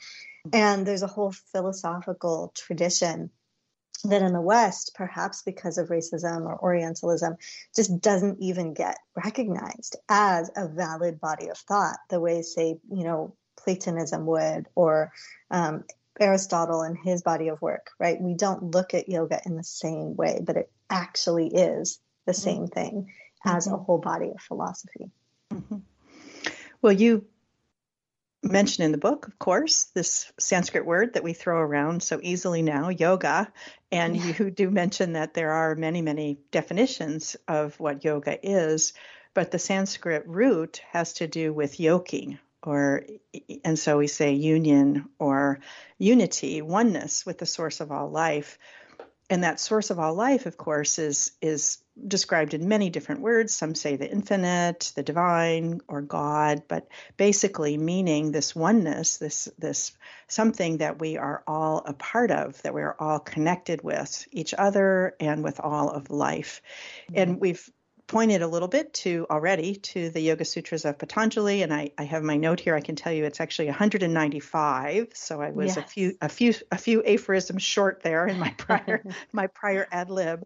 And 0.51 0.85
there's 0.85 1.03
a 1.03 1.07
whole 1.07 1.31
philosophical 1.51 2.51
tradition 2.55 3.29
that 4.05 4.21
in 4.21 4.33
the 4.33 4.41
West, 4.41 4.93
perhaps 4.95 5.43
because 5.43 5.77
of 5.77 5.89
racism 5.89 6.45
or 6.45 6.57
Orientalism, 6.59 7.35
just 7.75 8.01
doesn't 8.01 8.39
even 8.39 8.73
get 8.73 8.97
recognized 9.15 9.97
as 10.09 10.49
a 10.55 10.67
valid 10.67 11.19
body 11.19 11.49
of 11.49 11.57
thought 11.57 11.97
the 12.09 12.19
way, 12.19 12.41
say, 12.41 12.79
you 12.91 13.03
know, 13.03 13.35
Platonism 13.57 14.25
would 14.25 14.67
or 14.73 15.11
um, 15.51 15.83
Aristotle 16.19 16.81
and 16.81 16.97
his 16.97 17.21
body 17.21 17.49
of 17.49 17.61
work, 17.61 17.91
right? 17.99 18.19
We 18.19 18.33
don't 18.33 18.71
look 18.73 18.93
at 18.93 19.09
yoga 19.09 19.39
in 19.45 19.55
the 19.55 19.63
same 19.63 20.15
way, 20.15 20.39
but 20.43 20.57
it 20.57 20.71
actually 20.89 21.47
is 21.53 21.99
the 22.25 22.31
mm-hmm. 22.31 22.41
same 22.41 22.67
thing 22.67 23.13
as 23.45 23.67
a 23.67 23.71
mm-hmm. 23.71 23.83
whole 23.83 23.97
body 23.99 24.29
of 24.29 24.41
philosophy. 24.41 25.11
Mm-hmm. 25.53 25.77
Well, 26.81 26.93
you 26.93 27.25
mention 28.43 28.83
in 28.83 28.91
the 28.91 28.97
book, 28.97 29.27
of 29.27 29.37
course, 29.39 29.85
this 29.93 30.31
Sanskrit 30.39 30.85
word 30.85 31.13
that 31.13 31.23
we 31.23 31.33
throw 31.33 31.59
around 31.59 32.01
so 32.01 32.19
easily 32.21 32.61
now, 32.61 32.89
yoga. 32.89 33.51
And 33.91 34.15
yeah. 34.15 34.33
you 34.37 34.51
do 34.51 34.69
mention 34.69 35.13
that 35.13 35.33
there 35.33 35.51
are 35.51 35.75
many, 35.75 36.01
many 36.01 36.39
definitions 36.51 37.35
of 37.47 37.79
what 37.79 38.03
yoga 38.03 38.37
is, 38.41 38.93
but 39.33 39.51
the 39.51 39.59
Sanskrit 39.59 40.27
root 40.27 40.81
has 40.91 41.13
to 41.13 41.27
do 41.27 41.53
with 41.53 41.79
yoking, 41.79 42.39
or 42.63 43.03
and 43.63 43.77
so 43.77 43.97
we 43.97 44.07
say 44.07 44.33
union 44.33 45.09
or 45.19 45.59
unity, 45.97 46.61
oneness 46.61 47.25
with 47.25 47.37
the 47.37 47.45
source 47.45 47.79
of 47.79 47.91
all 47.91 48.09
life 48.09 48.57
and 49.31 49.45
that 49.45 49.61
source 49.61 49.89
of 49.89 49.97
all 49.97 50.13
life 50.13 50.45
of 50.45 50.57
course 50.57 50.99
is 50.99 51.31
is 51.41 51.77
described 52.07 52.53
in 52.53 52.67
many 52.67 52.89
different 52.89 53.21
words 53.21 53.53
some 53.53 53.75
say 53.75 53.95
the 53.95 54.09
infinite 54.09 54.91
the 54.95 55.03
divine 55.03 55.81
or 55.87 56.01
god 56.01 56.63
but 56.67 56.87
basically 57.17 57.77
meaning 57.77 58.31
this 58.31 58.55
oneness 58.55 59.17
this 59.17 59.49
this 59.59 59.91
something 60.27 60.77
that 60.77 60.99
we 60.99 61.17
are 61.17 61.43
all 61.47 61.83
a 61.85 61.93
part 61.93 62.31
of 62.31 62.61
that 62.63 62.73
we 62.73 62.81
are 62.81 62.95
all 62.99 63.19
connected 63.19 63.83
with 63.83 64.27
each 64.31 64.53
other 64.53 65.15
and 65.19 65.43
with 65.43 65.59
all 65.59 65.89
of 65.89 66.09
life 66.09 66.61
mm-hmm. 67.09 67.19
and 67.19 67.39
we've 67.39 67.69
pointed 68.11 68.41
a 68.41 68.47
little 68.47 68.67
bit 68.67 68.93
to 68.93 69.25
already 69.29 69.75
to 69.75 70.09
the 70.09 70.19
Yoga 70.19 70.43
Sutras 70.43 70.83
of 70.83 70.99
Patanjali, 70.99 71.61
and 71.61 71.73
I, 71.73 71.91
I 71.97 72.03
have 72.03 72.23
my 72.23 72.35
note 72.35 72.59
here. 72.59 72.75
I 72.75 72.81
can 72.81 72.97
tell 72.97 73.13
you 73.13 73.23
it's 73.23 73.39
actually 73.39 73.67
195. 73.67 75.07
So 75.13 75.41
I 75.41 75.51
was 75.51 75.77
yes. 75.77 75.77
a 75.77 75.81
few 75.81 76.17
a 76.21 76.27
few 76.27 76.53
a 76.69 76.77
few 76.77 77.01
aphorisms 77.05 77.63
short 77.63 78.03
there 78.03 78.27
in 78.27 78.37
my 78.37 78.49
prior 78.57 79.01
my 79.31 79.47
prior 79.47 79.87
ad 79.89 80.09
lib. 80.09 80.43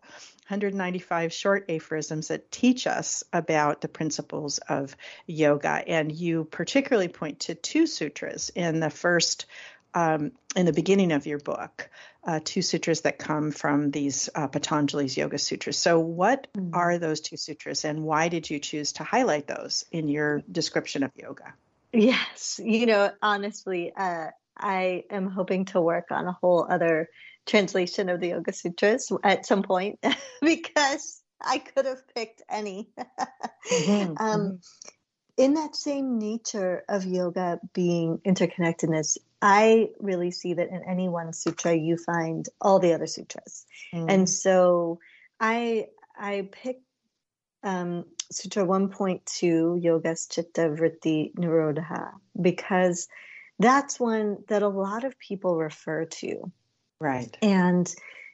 195 0.47 1.33
short 1.33 1.65
aphorisms 1.69 2.27
that 2.27 2.51
teach 2.51 2.85
us 2.85 3.23
about 3.33 3.81
the 3.81 3.87
principles 3.87 4.59
of 4.59 4.95
yoga, 5.25 5.83
and 5.87 6.11
you 6.11 6.43
particularly 6.43 7.07
point 7.07 7.39
to 7.39 7.55
two 7.55 7.87
sutras 7.87 8.51
in 8.53 8.79
the 8.79 8.91
first 8.91 9.47
um, 9.95 10.33
in 10.55 10.67
the 10.67 10.73
beginning 10.73 11.13
of 11.13 11.25
your 11.25 11.39
book, 11.39 11.89
uh, 12.25 12.39
two 12.43 12.61
sutras 12.61 13.01
that 13.01 13.19
come 13.19 13.51
from 13.51 13.91
these 13.91 14.29
uh, 14.33 14.47
Patanjali's 14.47 15.15
Yoga 15.15 15.37
Sutras. 15.37 15.77
So, 15.77 15.99
what 15.99 16.47
mm-hmm. 16.53 16.73
are 16.73 16.97
those 16.97 17.21
two 17.21 17.37
sutras, 17.37 17.85
and 17.85 18.03
why 18.03 18.29
did 18.29 18.49
you 18.49 18.59
choose 18.59 18.93
to 18.93 19.03
highlight 19.03 19.47
those 19.47 19.85
in 19.91 20.07
your 20.07 20.41
description 20.51 21.03
of 21.03 21.11
yoga? 21.15 21.53
Yes, 21.93 22.59
you 22.63 22.85
know, 22.87 23.11
honestly, 23.21 23.93
uh, 23.95 24.27
I 24.57 25.03
am 25.09 25.29
hoping 25.29 25.65
to 25.65 25.81
work 25.81 26.07
on 26.11 26.25
a 26.27 26.33
whole 26.33 26.65
other 26.69 27.09
translation 27.45 28.09
of 28.09 28.19
the 28.19 28.29
Yoga 28.29 28.53
Sutras 28.53 29.11
at 29.23 29.45
some 29.45 29.63
point 29.63 29.99
because 30.41 31.21
I 31.39 31.59
could 31.59 31.85
have 31.85 32.01
picked 32.13 32.41
any. 32.49 32.89
mm-hmm. 32.97 34.01
um, 34.17 34.17
mm-hmm 34.17 34.55
in 35.37 35.55
that 35.55 35.75
same 35.75 36.17
nature 36.17 36.83
of 36.87 37.05
yoga 37.05 37.59
being 37.73 38.19
interconnectedness, 38.25 39.17
I 39.45 39.89
really 39.99 40.31
see 40.31 40.55
that 40.55 40.69
in 40.69 40.81
any 40.89 41.07
one 41.07 41.31
sutra 41.31 41.75
you 41.75 41.97
find 41.97 42.49
all 42.59 42.79
the 42.79 42.93
other 42.93 43.05
sutras. 43.05 43.67
Mm. 43.93 44.05
And 44.09 44.29
so 44.29 44.99
I 45.39 45.87
I 46.17 46.49
picked 46.51 46.81
um, 47.63 48.05
Sutra 48.31 48.65
1.2, 48.65 49.21
Yogas 49.83 50.31
Chitta 50.31 50.69
Vritti 50.69 51.33
Nirodha, 51.35 52.13
because 52.39 53.07
that's 53.59 53.99
one 53.99 54.37
that 54.47 54.63
a 54.63 54.67
lot 54.67 55.03
of 55.03 55.19
people 55.19 55.55
refer 55.55 56.05
to. 56.05 56.51
Right. 56.99 57.35
And 57.41 57.93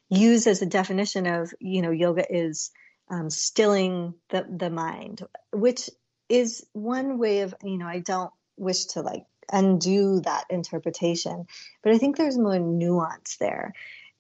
use 0.10 0.48
as 0.48 0.62
a 0.62 0.66
definition 0.66 1.28
of, 1.28 1.54
you 1.60 1.82
know, 1.82 1.92
yoga 1.92 2.26
is 2.30 2.72
um, 3.10 3.30
stilling 3.30 4.14
the, 4.30 4.46
the 4.50 4.70
mind, 4.70 5.24
which 5.52 5.90
is 6.32 6.66
one 6.72 7.18
way 7.18 7.42
of 7.42 7.54
you 7.62 7.78
know 7.78 7.86
i 7.86 8.00
don't 8.00 8.32
wish 8.56 8.86
to 8.86 9.02
like 9.02 9.26
undo 9.52 10.22
that 10.22 10.46
interpretation. 10.50 11.46
But 11.84 11.94
i 11.94 11.98
think 11.98 12.18
there's 12.18 12.38
more 12.38 12.60
nuance 12.60 13.38
there. 13.38 13.74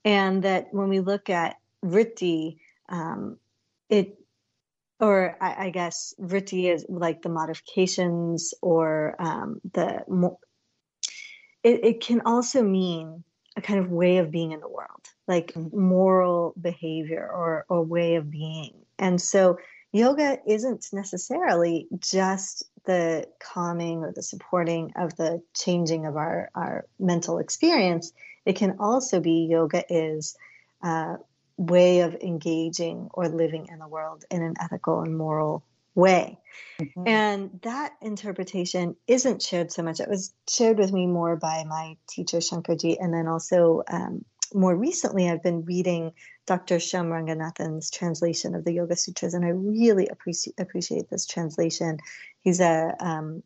And 0.04 0.44
that 0.44 0.74
when 0.74 0.89
we 0.89 1.00
look 1.00 1.30
at 1.30 1.58
vritti 1.86 2.58
um, 2.89 3.38
it 3.89 4.17
or 5.00 5.36
I, 5.41 5.65
I, 5.65 5.70
guess 5.70 6.13
vritti 6.20 6.72
is 6.72 6.86
like 6.89 7.22
the 7.22 7.30
modifications 7.30 8.54
or 8.62 9.15
um, 9.20 9.62
the 9.74 10.04
it, 11.63 11.86
it 11.86 12.02
can 12.02 12.22
also 12.26 12.62
mean 12.63 13.24
a 13.56 13.62
kind 13.62 13.80
of 13.80 13.91
way 13.91 14.17
of 14.17 14.32
being 14.32 14.52
in 14.52 14.60
the 14.60 14.70
world 14.70 15.08
like 15.28 15.54
mm-hmm. 15.54 15.80
moral 15.80 16.54
behavior 16.60 17.28
or 17.34 17.65
or 17.70 17.84
way 17.84 18.15
of 18.15 18.30
being. 18.30 18.74
And 19.00 19.20
so 19.20 19.58
yoga 19.91 20.38
isn't 20.48 20.88
necessarily 20.94 21.88
just 22.00 22.63
the 22.86 23.28
calming 23.39 24.00
or 24.00 24.12
the 24.12 24.24
supporting 24.24 24.94
of 24.96 25.15
the 25.15 25.41
changing 25.56 26.06
of 26.06 26.15
our, 26.15 26.50
our 26.56 26.86
mental 27.00 27.38
experience. 27.38 28.12
It 28.46 28.56
can 28.56 28.78
also 28.80 29.20
be 29.20 29.48
yoga 29.50 29.84
is 29.89 30.36
a 30.84 31.17
way 31.58 32.00
of 32.02 32.15
engaging 32.15 33.10
or 33.13 33.30
living 33.30 33.67
in 33.72 33.80
the 33.80 33.88
world 33.88 34.26
in 34.32 34.41
an 34.41 34.56
ethical 34.60 35.02
and 35.02 35.15
moral 35.15 35.63
way. 35.94 36.39
Mm-hmm. 36.82 37.08
And 37.08 37.60
that 37.63 37.94
interpretation 38.02 38.96
isn't 39.08 39.41
shared 39.41 39.72
so 39.72 39.84
much. 39.84 40.00
It 40.00 40.10
was 40.10 40.34
shared 40.50 40.80
with 40.80 40.91
me 40.91 41.06
more 41.06 41.36
by 41.36 41.63
my 41.67 41.98
teacher, 42.10 42.38
Shankarji, 42.38 42.98
and 43.00 43.13
then 43.13 43.28
also 43.28 43.84
um, 43.91 44.26
more 44.54 44.76
recently, 44.76 45.30
I've 45.30 45.44
been 45.44 45.63
reading 45.63 46.13
Dr. 46.46 46.78
Shyam 46.78 47.10
Ranganathan's 47.10 47.89
translation 47.89 48.56
of 48.56 48.65
the 48.65 48.74
Yoga 48.74 48.96
Sutras, 48.96 49.34
and 49.34 49.46
I 49.46 49.50
really 49.50 50.08
appreciate 50.08 50.60
appreciate 50.60 51.10
this 51.10 51.26
translation. 51.26 52.00
He's 52.41 52.60
a 52.60 52.95
um, 52.99 53.43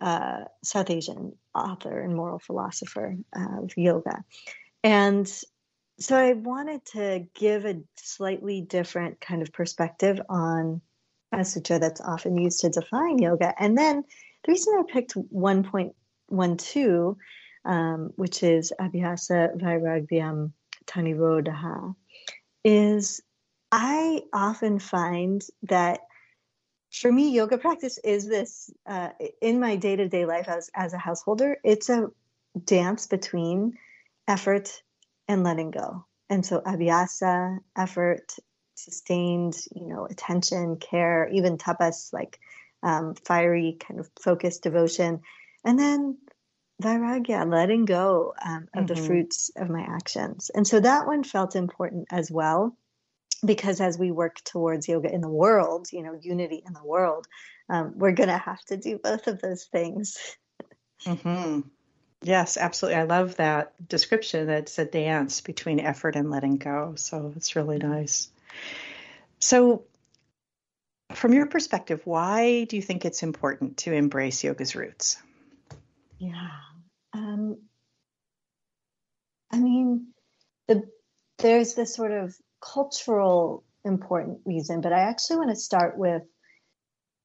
uh, 0.00 0.44
South 0.62 0.90
Asian 0.90 1.32
author 1.54 2.00
and 2.00 2.14
moral 2.14 2.38
philosopher 2.38 3.16
of 3.34 3.76
yoga, 3.76 4.24
and 4.82 5.30
so 6.00 6.16
I 6.16 6.34
wanted 6.34 6.84
to 6.92 7.26
give 7.34 7.64
a 7.64 7.80
slightly 7.96 8.60
different 8.60 9.20
kind 9.20 9.42
of 9.42 9.52
perspective 9.52 10.20
on 10.28 10.80
a 11.32 11.44
sutra 11.44 11.78
that's 11.78 12.00
often 12.00 12.38
used 12.38 12.60
to 12.60 12.70
define 12.70 13.18
yoga. 13.18 13.52
And 13.60 13.76
then 13.76 14.04
the 14.44 14.52
reason 14.52 14.74
I 14.78 14.92
picked 14.92 15.14
1.12 15.14 17.16
um, 17.64 18.12
which 18.16 18.42
is 18.42 18.72
Abhyasa 18.80 19.60
Vairagyam 19.60 20.52
Tanirodha, 20.86 21.94
is 22.64 23.20
I 23.70 24.22
often 24.32 24.78
find 24.78 25.42
that 25.64 26.00
for 26.92 27.12
me, 27.12 27.30
yoga 27.30 27.58
practice 27.58 27.98
is 27.98 28.26
this 28.26 28.70
uh, 28.86 29.10
in 29.40 29.60
my 29.60 29.76
day 29.76 29.96
to 29.96 30.08
day 30.08 30.24
life 30.24 30.48
as, 30.48 30.70
as 30.74 30.92
a 30.92 30.98
householder, 30.98 31.58
it's 31.62 31.90
a 31.90 32.10
dance 32.64 33.06
between 33.06 33.74
effort 34.26 34.82
and 35.26 35.44
letting 35.44 35.70
go. 35.70 36.04
And 36.30 36.44
so, 36.44 36.60
abhyasa, 36.60 37.58
effort, 37.76 38.34
sustained, 38.74 39.56
you 39.74 39.86
know, 39.86 40.06
attention, 40.06 40.76
care, 40.76 41.28
even 41.32 41.58
tapas, 41.58 42.12
like 42.12 42.38
um, 42.82 43.14
fiery 43.14 43.76
kind 43.78 44.00
of 44.00 44.10
focused 44.20 44.62
devotion. 44.62 45.20
And 45.64 45.78
then 45.78 46.18
vairagya, 46.82 47.50
letting 47.50 47.84
go 47.84 48.34
um, 48.44 48.68
of 48.74 48.84
mm-hmm. 48.84 48.94
the 48.94 48.96
fruits 48.96 49.50
of 49.56 49.68
my 49.68 49.82
actions. 49.82 50.50
And 50.54 50.66
so 50.66 50.80
that 50.80 51.06
one 51.06 51.24
felt 51.24 51.56
important 51.56 52.08
as 52.10 52.30
well, 52.30 52.76
because 53.44 53.80
as 53.80 53.98
we 53.98 54.10
work 54.10 54.42
towards 54.44 54.88
yoga 54.88 55.12
in 55.12 55.20
the 55.20 55.28
world, 55.28 55.88
you 55.92 56.02
know, 56.02 56.18
unity 56.20 56.62
in 56.66 56.72
the 56.72 56.84
world, 56.84 57.26
um, 57.68 57.92
we're 57.96 58.12
going 58.12 58.28
to 58.28 58.38
have 58.38 58.62
to 58.66 58.76
do 58.76 58.98
both 58.98 59.26
of 59.26 59.40
those 59.40 59.64
things. 59.64 60.16
Mm-hmm. 61.04 61.60
Yes, 62.22 62.56
absolutely. 62.56 63.00
I 63.00 63.04
love 63.04 63.36
that 63.36 63.74
description. 63.88 64.48
It's 64.48 64.78
a 64.78 64.84
dance 64.84 65.40
between 65.40 65.78
effort 65.78 66.16
and 66.16 66.30
letting 66.30 66.56
go. 66.56 66.94
So 66.96 67.32
it's 67.36 67.54
really 67.54 67.78
nice. 67.78 68.28
So, 69.38 69.84
from 71.14 71.32
your 71.32 71.46
perspective, 71.46 72.02
why 72.04 72.64
do 72.64 72.76
you 72.76 72.82
think 72.82 73.04
it's 73.04 73.22
important 73.22 73.78
to 73.78 73.92
embrace 73.92 74.42
yoga's 74.42 74.74
roots? 74.74 75.16
Yeah. 76.18 76.50
Um, 77.12 77.58
I 79.52 79.58
mean, 79.58 80.08
the 80.66 80.88
there's 81.38 81.74
this 81.74 81.94
sort 81.94 82.10
of 82.10 82.36
cultural 82.60 83.64
important 83.84 84.40
reason, 84.44 84.80
but 84.80 84.92
I 84.92 85.00
actually 85.00 85.38
want 85.38 85.50
to 85.50 85.56
start 85.56 85.96
with 85.96 86.22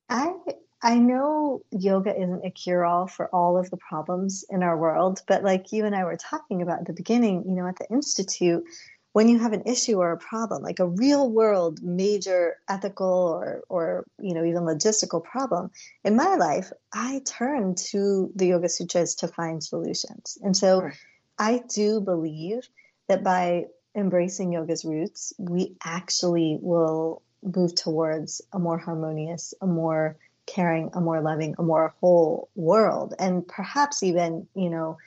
I 0.10 0.34
I 0.82 1.00
know 1.00 1.62
yoga 1.72 2.14
isn't 2.14 2.46
a 2.46 2.52
cure 2.52 2.84
all 2.84 3.08
for 3.08 3.34
all 3.34 3.58
of 3.58 3.70
the 3.70 3.78
problems 3.78 4.44
in 4.50 4.64
our 4.64 4.78
world, 4.78 5.22
but 5.28 5.44
like 5.44 5.72
you 5.72 5.86
and 5.86 5.96
I 5.96 6.04
were 6.04 6.18
talking 6.18 6.62
about 6.62 6.82
at 6.82 6.88
the 6.88 6.94
beginning, 6.94 7.46
you 7.48 7.56
know, 7.56 7.68
at 7.68 7.78
the 7.78 7.88
Institute, 7.90 8.66
when 9.14 9.30
you 9.30 9.40
have 9.40 9.54
an 9.54 9.64
issue 9.66 10.00
or 10.00 10.12
a 10.12 10.18
problem, 10.18 10.62
like 10.62 10.80
a 10.80 10.88
real 10.88 11.32
world 11.32 11.82
major 11.82 12.58
ethical 12.68 13.08
or, 13.08 13.64
or 13.70 14.06
you 14.20 14.34
know, 14.34 14.44
even 14.44 14.64
logistical 14.64 15.24
problem, 15.24 15.72
in 16.04 16.18
my 16.18 16.36
life, 16.36 16.72
I 16.92 17.22
turn 17.26 17.76
to 17.92 18.32
the 18.36 18.48
Yoga 18.48 18.68
Sutras 18.68 19.16
to 19.16 19.28
find 19.30 19.64
solutions. 19.64 20.38
And 20.42 20.58
so 20.58 20.82
right. 20.82 20.98
I 21.40 21.64
do 21.74 22.02
believe 22.02 22.68
that 23.08 23.24
by 23.24 23.68
embracing 23.96 24.54
yoga's 24.54 24.86
roots, 24.86 25.34
we 25.38 25.76
actually 25.84 26.58
will 26.62 27.22
move 27.44 27.76
towards 27.76 28.42
a 28.52 28.60
more 28.60 28.78
harmonious, 28.78 29.54
a 29.62 29.68
more 29.68 30.18
caring, 30.46 30.92
a 30.94 31.02
more 31.02 31.22
loving, 31.22 31.56
a 31.58 31.64
more 31.64 31.94
whole 32.00 32.50
world, 32.56 33.14
and 33.20 33.48
perhaps 33.48 34.04
even, 34.04 34.48
you 34.56 34.70
know, 34.70 34.98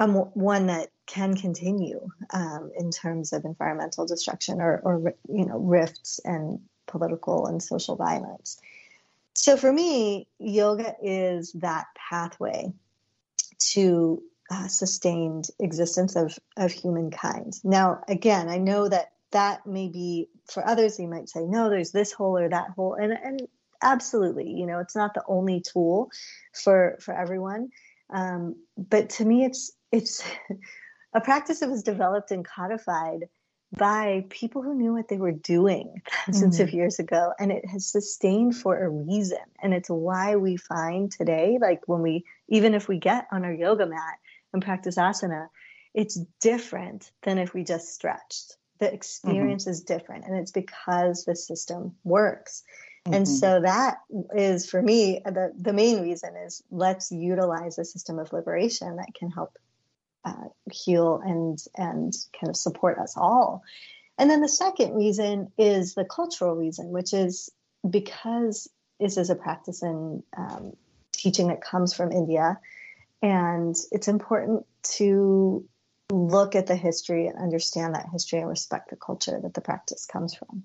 um, 0.00 0.14
one 0.14 0.66
that 0.66 0.90
can 1.06 1.34
continue 1.34 2.08
um, 2.30 2.70
in 2.78 2.90
terms 2.90 3.32
of 3.32 3.44
environmental 3.44 4.06
destruction 4.06 4.60
or, 4.60 4.80
or, 4.84 5.14
you 5.28 5.44
know, 5.46 5.58
rifts 5.58 6.20
and 6.24 6.60
political 6.86 7.46
and 7.46 7.62
social 7.62 7.96
violence. 7.96 8.60
So 9.34 9.56
for 9.56 9.72
me, 9.72 10.26
yoga 10.38 10.94
is 11.02 11.52
that 11.54 11.86
pathway 11.96 12.72
to 13.72 14.22
uh, 14.50 14.68
sustained 14.68 15.48
existence 15.58 16.16
of, 16.16 16.38
of 16.56 16.72
humankind. 16.72 17.54
Now, 17.64 18.02
again, 18.08 18.48
I 18.48 18.58
know 18.58 18.88
that 18.88 19.12
that 19.30 19.66
may 19.66 19.88
be 19.88 20.28
for 20.50 20.66
others, 20.66 20.96
they 20.96 21.06
might 21.06 21.28
say, 21.28 21.40
no, 21.44 21.68
there's 21.68 21.92
this 21.92 22.12
hole 22.12 22.38
or 22.38 22.48
that 22.48 22.70
hole. 22.70 22.94
And, 22.94 23.12
and 23.12 23.42
absolutely, 23.82 24.50
you 24.50 24.66
know, 24.66 24.78
it's 24.78 24.96
not 24.96 25.14
the 25.14 25.22
only 25.28 25.60
tool 25.60 26.10
for, 26.54 26.96
for 27.00 27.14
everyone. 27.14 27.68
Um, 28.10 28.56
but 28.76 29.10
to 29.10 29.24
me, 29.24 29.44
it's, 29.44 29.72
it's 29.92 30.24
a 31.14 31.20
practice 31.20 31.60
that 31.60 31.70
was 31.70 31.82
developed 31.82 32.30
and 32.30 32.44
codified 32.44 33.28
by 33.76 34.24
people 34.30 34.62
who 34.62 34.74
knew 34.74 34.94
what 34.94 35.08
they 35.08 35.18
were 35.18 35.32
doing 35.32 36.00
thousands 36.26 36.56
mm-hmm. 36.56 36.68
of 36.68 36.72
years 36.72 36.98
ago 36.98 37.32
and 37.38 37.52
it 37.52 37.66
has 37.66 37.86
sustained 37.86 38.56
for 38.56 38.82
a 38.82 38.88
reason 38.88 39.38
and 39.62 39.74
it's 39.74 39.90
why 39.90 40.36
we 40.36 40.56
find 40.56 41.12
today 41.12 41.58
like 41.60 41.82
when 41.86 42.00
we 42.00 42.24
even 42.48 42.72
if 42.72 42.88
we 42.88 42.98
get 42.98 43.26
on 43.30 43.44
our 43.44 43.52
yoga 43.52 43.84
mat 43.84 44.18
and 44.52 44.62
practice 44.62 44.96
asana, 44.96 45.48
it's 45.94 46.18
different 46.40 47.10
than 47.22 47.38
if 47.38 47.54
we 47.54 47.64
just 47.64 47.94
stretched. 47.94 48.56
The 48.78 48.86
mm-hmm. 48.86 48.94
experience 48.94 49.64
mm-hmm. 49.64 49.70
is 49.70 49.82
different, 49.82 50.24
and 50.24 50.36
it's 50.36 50.52
because 50.52 51.24
the 51.24 51.36
system 51.36 51.96
works. 52.04 52.62
Mm-hmm. 53.04 53.14
And 53.14 53.28
so 53.28 53.60
that 53.60 53.98
is 54.34 54.68
for 54.68 54.82
me 54.82 55.20
the 55.24 55.52
the 55.58 55.72
main 55.72 56.02
reason 56.02 56.36
is 56.36 56.62
let's 56.70 57.10
utilize 57.10 57.78
a 57.78 57.84
system 57.84 58.18
of 58.18 58.32
liberation 58.32 58.96
that 58.96 59.14
can 59.14 59.30
help 59.30 59.56
uh, 60.24 60.48
heal 60.70 61.20
and 61.24 61.58
and 61.76 62.12
kind 62.38 62.50
of 62.50 62.56
support 62.56 62.98
us 62.98 63.14
all. 63.16 63.62
And 64.18 64.28
then 64.28 64.40
the 64.40 64.48
second 64.48 64.94
reason 64.94 65.52
is 65.56 65.94
the 65.94 66.04
cultural 66.04 66.56
reason, 66.56 66.88
which 66.88 67.14
is 67.14 67.50
because 67.88 68.68
this 68.98 69.16
is 69.16 69.30
a 69.30 69.36
practice 69.36 69.82
and 69.82 70.22
um, 70.36 70.72
teaching 71.12 71.48
that 71.48 71.62
comes 71.62 71.94
from 71.94 72.10
India 72.10 72.58
and 73.22 73.76
it's 73.90 74.08
important 74.08 74.66
to 74.82 75.66
look 76.10 76.54
at 76.54 76.66
the 76.66 76.76
history 76.76 77.26
and 77.26 77.38
understand 77.38 77.94
that 77.94 78.08
history 78.12 78.38
and 78.38 78.48
respect 78.48 78.90
the 78.90 78.96
culture 78.96 79.38
that 79.42 79.54
the 79.54 79.60
practice 79.60 80.06
comes 80.06 80.34
from. 80.34 80.64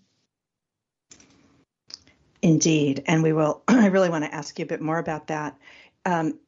Indeed. 2.41 3.03
And 3.07 3.23
we 3.23 3.33
will, 3.33 3.63
I 3.67 3.87
really 3.87 4.09
want 4.09 4.25
to 4.25 4.33
ask 4.33 4.57
you 4.59 4.63
a 4.63 4.67
bit 4.67 4.81
more 4.81 4.99
about 4.99 5.27
that. 5.27 5.57
Um, 6.05 6.39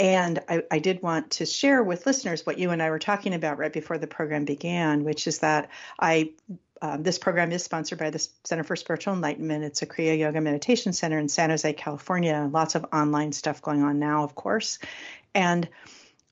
and 0.00 0.40
I, 0.48 0.62
I, 0.70 0.78
did 0.78 1.02
want 1.02 1.32
to 1.32 1.46
share 1.46 1.82
with 1.82 2.06
listeners 2.06 2.46
what 2.46 2.58
you 2.58 2.70
and 2.70 2.80
I 2.80 2.90
were 2.90 3.00
talking 3.00 3.34
about 3.34 3.58
right 3.58 3.72
before 3.72 3.98
the 3.98 4.06
program 4.06 4.44
began, 4.44 5.02
which 5.02 5.26
is 5.26 5.38
that 5.40 5.70
I 5.98 6.32
um, 6.80 7.02
this 7.02 7.18
program 7.18 7.52
is 7.52 7.64
sponsored 7.64 7.98
by 7.98 8.10
the 8.10 8.26
Center 8.44 8.64
for 8.64 8.76
Spiritual 8.76 9.14
Enlightenment. 9.14 9.64
It's 9.64 9.82
a 9.82 9.86
Kriya 9.86 10.18
Yoga 10.18 10.40
Meditation 10.40 10.92
Center 10.92 11.18
in 11.18 11.28
San 11.28 11.50
Jose, 11.50 11.72
California. 11.72 12.48
Lots 12.50 12.74
of 12.74 12.86
online 12.92 13.32
stuff 13.32 13.62
going 13.62 13.82
on 13.82 13.98
now, 13.98 14.24
of 14.24 14.34
course. 14.34 14.78
And 15.34 15.68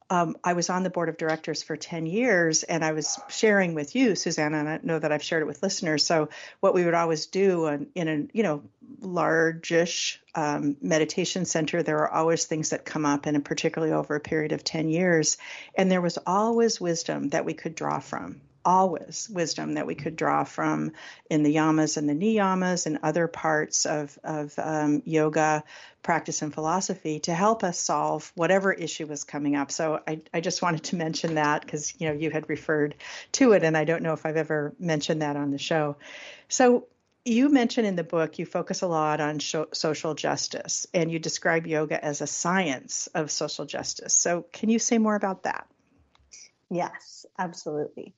um, 0.08 0.36
I 0.44 0.52
was 0.52 0.70
on 0.70 0.84
the 0.84 0.90
board 0.90 1.08
of 1.08 1.16
directors 1.16 1.64
for 1.64 1.76
10 1.76 2.06
years, 2.06 2.62
and 2.62 2.84
I 2.84 2.92
was 2.92 3.18
sharing 3.28 3.74
with 3.74 3.96
you, 3.96 4.14
Susanna, 4.14 4.58
and 4.58 4.68
I 4.68 4.78
know 4.82 4.98
that 4.98 5.10
I've 5.10 5.22
shared 5.22 5.42
it 5.42 5.46
with 5.46 5.64
listeners. 5.64 6.06
So, 6.06 6.28
what 6.60 6.74
we 6.74 6.84
would 6.84 6.94
always 6.94 7.26
do 7.26 7.66
in, 7.66 7.88
in 7.96 8.08
a 8.08 8.26
you 8.32 8.44
know 8.44 8.62
largish 9.00 10.20
um, 10.36 10.76
meditation 10.80 11.44
center, 11.44 11.82
there 11.82 11.98
are 11.98 12.12
always 12.12 12.44
things 12.44 12.70
that 12.70 12.84
come 12.84 13.04
up, 13.04 13.26
and 13.26 13.44
particularly 13.44 13.92
over 13.92 14.14
a 14.14 14.20
period 14.20 14.52
of 14.52 14.62
10 14.62 14.88
years, 14.88 15.38
and 15.74 15.90
there 15.90 16.00
was 16.00 16.18
always 16.24 16.80
wisdom 16.80 17.30
that 17.30 17.44
we 17.44 17.54
could 17.54 17.74
draw 17.74 17.98
from 17.98 18.40
always 18.66 19.30
wisdom 19.32 19.74
that 19.74 19.86
we 19.86 19.94
could 19.94 20.16
draw 20.16 20.42
from 20.44 20.92
in 21.30 21.44
the 21.44 21.54
yamas 21.54 21.96
and 21.96 22.08
the 22.08 22.14
niyamas 22.14 22.86
and 22.86 22.98
other 23.02 23.28
parts 23.28 23.86
of, 23.86 24.18
of 24.24 24.52
um, 24.58 25.02
yoga 25.06 25.62
practice 26.02 26.42
and 26.42 26.52
philosophy 26.52 27.20
to 27.20 27.32
help 27.34 27.64
us 27.64 27.78
solve 27.78 28.30
whatever 28.34 28.72
issue 28.72 29.06
was 29.06 29.24
coming 29.24 29.56
up. 29.56 29.70
So 29.70 30.00
I, 30.06 30.20
I 30.34 30.40
just 30.40 30.62
wanted 30.62 30.84
to 30.84 30.96
mention 30.96 31.36
that 31.36 31.62
because 31.62 31.94
you 31.98 32.08
know 32.08 32.14
you 32.14 32.30
had 32.30 32.48
referred 32.48 32.96
to 33.32 33.52
it, 33.52 33.62
and 33.62 33.76
I 33.76 33.84
don't 33.84 34.02
know 34.02 34.12
if 34.12 34.26
I've 34.26 34.36
ever 34.36 34.74
mentioned 34.78 35.22
that 35.22 35.36
on 35.36 35.50
the 35.52 35.58
show. 35.58 35.96
So 36.48 36.86
you 37.24 37.48
mention 37.48 37.84
in 37.84 37.96
the 37.96 38.04
book 38.04 38.38
you 38.38 38.46
focus 38.46 38.82
a 38.82 38.86
lot 38.86 39.20
on 39.20 39.40
social 39.40 40.14
justice, 40.14 40.86
and 40.92 41.10
you 41.10 41.18
describe 41.18 41.66
yoga 41.66 42.04
as 42.04 42.20
a 42.20 42.26
science 42.26 43.08
of 43.14 43.30
social 43.30 43.64
justice. 43.64 44.14
So 44.14 44.44
can 44.52 44.68
you 44.68 44.78
say 44.78 44.98
more 44.98 45.14
about 45.14 45.44
that? 45.44 45.66
Yes, 46.70 47.26
absolutely. 47.38 48.14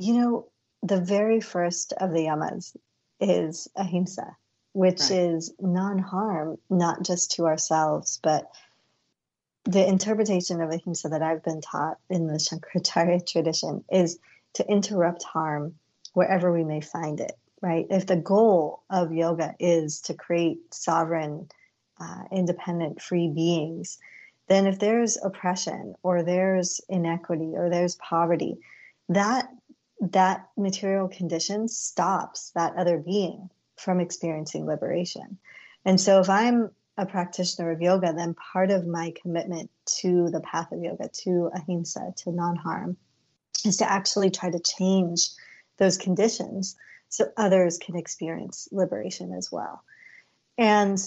You 0.00 0.14
know, 0.14 0.48
the 0.82 1.00
very 1.00 1.40
first 1.40 1.92
of 1.92 2.12
the 2.12 2.26
yamas 2.26 2.76
is 3.20 3.68
ahimsa, 3.76 4.36
which 4.72 5.00
right. 5.00 5.10
is 5.10 5.52
non 5.60 5.98
harm, 5.98 6.58
not 6.70 7.02
just 7.02 7.32
to 7.32 7.46
ourselves, 7.46 8.20
but 8.22 8.48
the 9.64 9.86
interpretation 9.86 10.60
of 10.60 10.70
ahimsa 10.70 11.08
that 11.08 11.22
I've 11.22 11.42
been 11.42 11.60
taught 11.60 11.98
in 12.08 12.26
the 12.26 12.34
Shankaracharya 12.34 13.26
tradition 13.26 13.84
is 13.90 14.18
to 14.54 14.66
interrupt 14.66 15.24
harm 15.24 15.74
wherever 16.14 16.52
we 16.52 16.64
may 16.64 16.80
find 16.80 17.20
it, 17.20 17.36
right? 17.60 17.86
If 17.90 18.06
the 18.06 18.16
goal 18.16 18.82
of 18.88 19.12
yoga 19.12 19.54
is 19.58 20.00
to 20.02 20.14
create 20.14 20.72
sovereign, 20.72 21.48
uh, 22.00 22.24
independent, 22.30 23.02
free 23.02 23.28
beings, 23.28 23.98
then 24.46 24.66
if 24.66 24.78
there's 24.78 25.18
oppression 25.22 25.94
or 26.02 26.22
there's 26.22 26.80
inequity 26.88 27.52
or 27.54 27.68
there's 27.68 27.96
poverty, 27.96 28.58
that 29.10 29.50
that 30.00 30.48
material 30.56 31.08
condition 31.08 31.68
stops 31.68 32.50
that 32.54 32.76
other 32.76 32.98
being 32.98 33.50
from 33.76 34.00
experiencing 34.00 34.66
liberation. 34.66 35.38
And 35.84 36.00
so 36.00 36.20
if 36.20 36.28
I'm 36.28 36.70
a 36.96 37.06
practitioner 37.06 37.70
of 37.70 37.80
yoga, 37.80 38.12
then 38.12 38.34
part 38.34 38.70
of 38.70 38.86
my 38.86 39.12
commitment 39.22 39.70
to 40.00 40.28
the 40.30 40.40
path 40.40 40.72
of 40.72 40.82
yoga, 40.82 41.08
to 41.08 41.50
ahimsa, 41.54 42.12
to 42.16 42.32
non 42.32 42.56
harm, 42.56 42.96
is 43.64 43.76
to 43.78 43.90
actually 43.90 44.30
try 44.30 44.50
to 44.50 44.58
change 44.58 45.28
those 45.78 45.96
conditions 45.96 46.76
so 47.08 47.30
others 47.36 47.78
can 47.78 47.96
experience 47.96 48.68
liberation 48.72 49.32
as 49.32 49.50
well. 49.50 49.82
And 50.58 50.98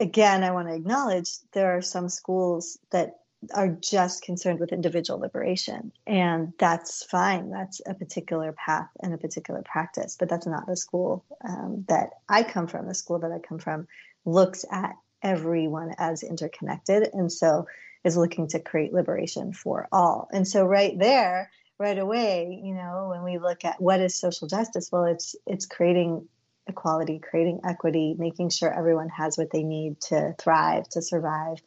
again, 0.00 0.42
I 0.42 0.50
want 0.50 0.68
to 0.68 0.74
acknowledge 0.74 1.30
there 1.52 1.76
are 1.76 1.82
some 1.82 2.08
schools 2.08 2.78
that 2.90 3.20
are 3.54 3.68
just 3.68 4.22
concerned 4.22 4.60
with 4.60 4.72
individual 4.72 5.18
liberation. 5.18 5.92
And 6.06 6.52
that's 6.58 7.04
fine. 7.04 7.50
That's 7.50 7.80
a 7.86 7.94
particular 7.94 8.52
path 8.52 8.88
and 9.00 9.12
a 9.12 9.18
particular 9.18 9.62
practice, 9.62 10.16
but 10.18 10.28
that's 10.28 10.46
not 10.46 10.66
the 10.66 10.76
school 10.76 11.24
um, 11.46 11.84
that 11.88 12.10
I 12.28 12.42
come 12.42 12.66
from. 12.66 12.86
The 12.86 12.94
school 12.94 13.18
that 13.20 13.32
I 13.32 13.38
come 13.38 13.58
from 13.58 13.88
looks 14.24 14.64
at 14.70 14.94
everyone 15.22 15.94
as 15.98 16.22
interconnected 16.22 17.08
and 17.12 17.32
so 17.32 17.66
is 18.04 18.16
looking 18.16 18.48
to 18.48 18.60
create 18.60 18.92
liberation 18.92 19.52
for 19.52 19.88
all. 19.92 20.28
And 20.32 20.46
so, 20.46 20.64
right 20.64 20.98
there, 20.98 21.50
right 21.78 21.98
away, 21.98 22.60
you 22.62 22.74
know, 22.74 23.08
when 23.10 23.22
we 23.22 23.38
look 23.38 23.64
at 23.64 23.80
what 23.80 24.00
is 24.00 24.14
social 24.14 24.48
justice, 24.48 24.90
well, 24.90 25.04
it's 25.04 25.36
it's 25.46 25.66
creating 25.66 26.28
equality, 26.66 27.18
creating 27.18 27.60
equity, 27.64 28.14
making 28.18 28.50
sure 28.50 28.72
everyone 28.72 29.08
has 29.08 29.36
what 29.36 29.50
they 29.50 29.62
need 29.62 30.00
to 30.00 30.34
thrive, 30.38 30.88
to 30.90 31.02
survive 31.02 31.58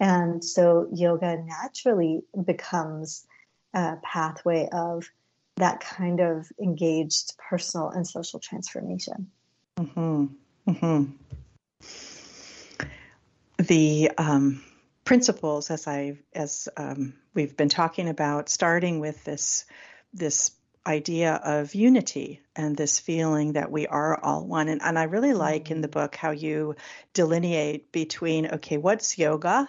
and 0.00 0.42
so 0.42 0.88
yoga 0.92 1.36
naturally 1.36 2.22
becomes 2.44 3.26
a 3.74 3.96
pathway 4.02 4.68
of 4.72 5.08
that 5.56 5.80
kind 5.80 6.20
of 6.20 6.50
engaged 6.60 7.36
personal 7.36 7.90
and 7.90 8.06
social 8.06 8.40
transformation. 8.40 9.30
Mm-hmm. 9.76 10.26
Mm-hmm. 10.68 11.04
the 13.58 14.10
um, 14.18 14.62
principles 15.04 15.70
as 15.70 15.86
I 15.86 16.18
as 16.34 16.68
um, 16.76 17.14
we've 17.34 17.56
been 17.56 17.68
talking 17.68 18.08
about, 18.08 18.48
starting 18.48 19.00
with 19.00 19.24
this 19.24 19.66
this 20.12 20.52
idea 20.86 21.34
of 21.34 21.74
unity 21.74 22.40
and 22.56 22.76
this 22.76 22.98
feeling 22.98 23.52
that 23.52 23.70
we 23.70 23.86
are 23.86 24.18
all 24.22 24.46
one. 24.46 24.68
And, 24.68 24.80
and 24.82 24.98
I 24.98 25.04
really 25.04 25.34
like 25.34 25.70
in 25.70 25.82
the 25.82 25.88
book 25.88 26.16
how 26.16 26.30
you 26.30 26.74
delineate 27.12 27.92
between 27.92 28.46
okay, 28.46 28.78
what's 28.78 29.18
yoga 29.18 29.68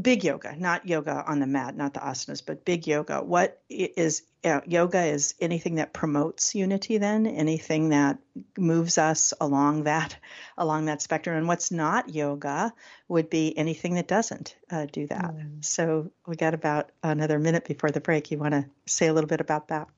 big 0.00 0.24
yoga, 0.24 0.54
not 0.56 0.86
yoga 0.86 1.24
on 1.26 1.40
the 1.40 1.46
mat, 1.46 1.76
not 1.76 1.94
the 1.94 2.00
asanas, 2.00 2.44
but 2.44 2.64
big 2.64 2.86
yoga. 2.86 3.22
What 3.22 3.60
is 3.68 4.22
uh, 4.44 4.60
yoga 4.66 5.04
is 5.04 5.34
anything 5.40 5.76
that 5.76 5.92
promotes 5.92 6.54
unity 6.54 6.98
then, 6.98 7.26
anything 7.26 7.90
that 7.90 8.18
moves 8.56 8.98
us 8.98 9.32
along 9.40 9.84
that 9.84 10.16
along 10.58 10.86
that 10.86 11.02
spectrum. 11.02 11.36
And 11.36 11.48
what's 11.48 11.70
not 11.70 12.14
yoga 12.14 12.72
would 13.08 13.30
be 13.30 13.56
anything 13.56 13.94
that 13.94 14.08
doesn't 14.08 14.56
uh, 14.70 14.86
do 14.86 15.06
that. 15.08 15.34
Mm. 15.34 15.64
So 15.64 16.10
we 16.26 16.36
got 16.36 16.54
about 16.54 16.90
another 17.02 17.38
minute 17.38 17.64
before 17.66 17.90
the 17.90 18.00
break. 18.00 18.30
You 18.30 18.38
want 18.38 18.54
to 18.54 18.66
say 18.86 19.06
a 19.08 19.12
little 19.12 19.28
bit 19.28 19.40
about 19.40 19.68
that? 19.68 19.88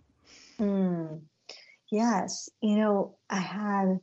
Mm. 0.61 1.23
Yes, 1.91 2.51
you 2.61 2.77
know, 2.77 3.17
I 3.31 3.39
had 3.39 4.01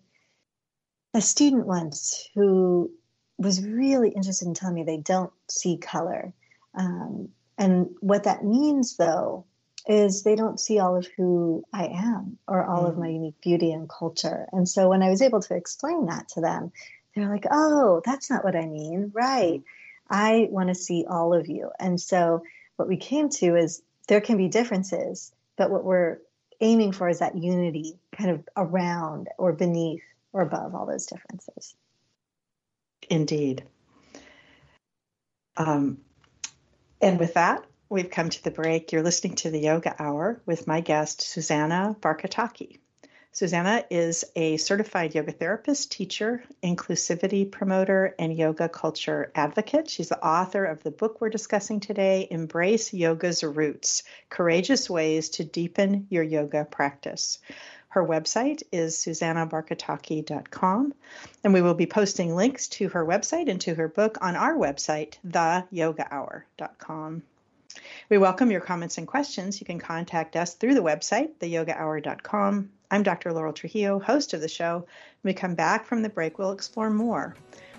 a 1.13 1.21
student 1.21 1.65
once 1.65 2.29
who 2.33 2.91
was 3.37 3.65
really 3.65 4.09
interested 4.09 4.47
in 4.47 4.53
telling 4.53 4.75
me 4.75 4.83
they 4.83 4.97
don't 4.97 5.31
see 5.49 5.77
color. 5.77 6.33
Um, 6.73 7.29
and 7.57 7.89
what 7.99 8.23
that 8.23 8.43
means, 8.43 8.97
though, 8.97 9.45
is 9.87 10.23
they 10.23 10.35
don't 10.35 10.59
see 10.59 10.79
all 10.79 10.95
of 10.95 11.07
who 11.15 11.63
I 11.71 11.85
am 11.87 12.37
or 12.47 12.65
all 12.65 12.85
mm. 12.85 12.89
of 12.89 12.97
my 12.97 13.07
unique 13.07 13.39
beauty 13.41 13.71
and 13.71 13.87
culture. 13.87 14.47
And 14.51 14.67
so 14.67 14.89
when 14.89 15.03
I 15.03 15.09
was 15.09 15.21
able 15.21 15.41
to 15.41 15.55
explain 15.55 16.07
that 16.07 16.27
to 16.29 16.41
them, 16.41 16.71
they're 17.15 17.29
like, 17.29 17.45
oh, 17.49 18.01
that's 18.03 18.29
not 18.29 18.43
what 18.43 18.55
I 18.55 18.65
mean. 18.65 19.11
Right. 19.13 19.61
I 20.09 20.47
want 20.49 20.69
to 20.69 20.75
see 20.75 21.05
all 21.07 21.33
of 21.33 21.47
you. 21.47 21.71
And 21.79 21.99
so 21.99 22.43
what 22.75 22.87
we 22.87 22.97
came 22.97 23.29
to 23.29 23.55
is 23.55 23.81
there 24.07 24.21
can 24.21 24.37
be 24.37 24.47
differences, 24.47 25.31
but 25.57 25.71
what 25.71 25.83
we're 25.83 26.19
aiming 26.61 26.91
for 26.91 27.09
is 27.09 27.19
that 27.19 27.37
unity 27.37 27.97
kind 28.15 28.31
of 28.31 28.47
around 28.55 29.29
or 29.37 29.53
beneath 29.53 30.03
or 30.33 30.41
above 30.41 30.75
all 30.75 30.85
those 30.85 31.05
differences. 31.05 31.75
Indeed. 33.09 33.63
Um, 35.57 35.99
and 37.01 37.19
with 37.19 37.35
that, 37.35 37.65
we've 37.89 38.09
come 38.09 38.29
to 38.29 38.43
the 38.43 38.51
break. 38.51 38.91
You're 38.91 39.03
listening 39.03 39.35
to 39.35 39.51
the 39.51 39.59
Yoga 39.59 39.95
Hour 40.01 40.41
with 40.45 40.67
my 40.67 40.81
guest, 40.81 41.21
Susanna 41.21 41.95
Barkataki. 42.01 42.79
Susanna 43.35 43.83
is 43.89 44.23
a 44.37 44.55
certified 44.55 45.13
yoga 45.13 45.33
therapist, 45.33 45.91
teacher, 45.91 46.41
inclusivity 46.63 47.51
promoter, 47.51 48.15
and 48.17 48.33
yoga 48.33 48.69
culture 48.69 49.29
advocate. 49.35 49.89
She's 49.89 50.07
the 50.07 50.25
author 50.25 50.63
of 50.63 50.83
the 50.83 50.91
book 50.91 51.19
we're 51.19 51.27
discussing 51.27 51.81
today, 51.81 52.29
Embrace 52.31 52.93
Yoga's 52.93 53.43
Roots 53.43 54.03
Courageous 54.29 54.89
Ways 54.89 55.27
to 55.31 55.43
Deepen 55.43 56.07
Your 56.09 56.23
Yoga 56.23 56.63
Practice. 56.63 57.39
Her 57.95 58.05
website 58.05 58.61
is 58.73 58.97
susannabarkataki.com, 58.97 60.93
and 61.45 61.53
we 61.53 61.61
will 61.61 61.75
be 61.75 61.85
posting 61.85 62.35
links 62.35 62.67
to 62.67 62.89
her 62.89 63.05
website 63.05 63.49
and 63.49 63.61
to 63.61 63.73
her 63.73 63.87
book 63.87 64.17
on 64.19 64.35
our 64.35 64.53
website, 64.53 65.13
theyogahour.com. 65.25 67.23
We 68.09 68.17
welcome 68.17 68.51
your 68.51 68.59
comments 68.59 68.97
and 68.97 69.07
questions. 69.07 69.61
You 69.61 69.65
can 69.65 69.79
contact 69.79 70.35
us 70.35 70.55
through 70.55 70.73
the 70.73 70.83
website, 70.83 71.35
theyogahour.com. 71.39 72.69
I'm 72.91 73.03
Dr. 73.03 73.31
Laurel 73.31 73.53
Trujillo, 73.53 73.99
host 73.99 74.33
of 74.33 74.41
the 74.41 74.49
show. 74.49 74.79
When 75.21 75.33
we 75.33 75.33
come 75.33 75.55
back 75.55 75.85
from 75.85 76.01
the 76.01 76.09
break, 76.09 76.37
we'll 76.37 76.51
explore 76.51 76.89
more 76.89 77.37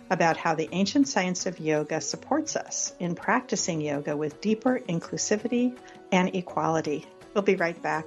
about 0.09 0.39
how 0.39 0.55
the 0.55 0.71
ancient 0.73 1.09
science 1.09 1.45
of 1.45 1.61
yoga 1.61 2.01
supports 2.01 2.57
us 2.57 2.95
in 2.99 3.17
practicing 3.17 3.83
yoga 3.83 4.17
with 4.17 4.41
deeper 4.41 4.81
inclusivity 4.89 5.77
and 6.11 6.35
equality. 6.35 7.05
We'll 7.35 7.43
be 7.43 7.57
right 7.57 7.83
back. 7.83 8.07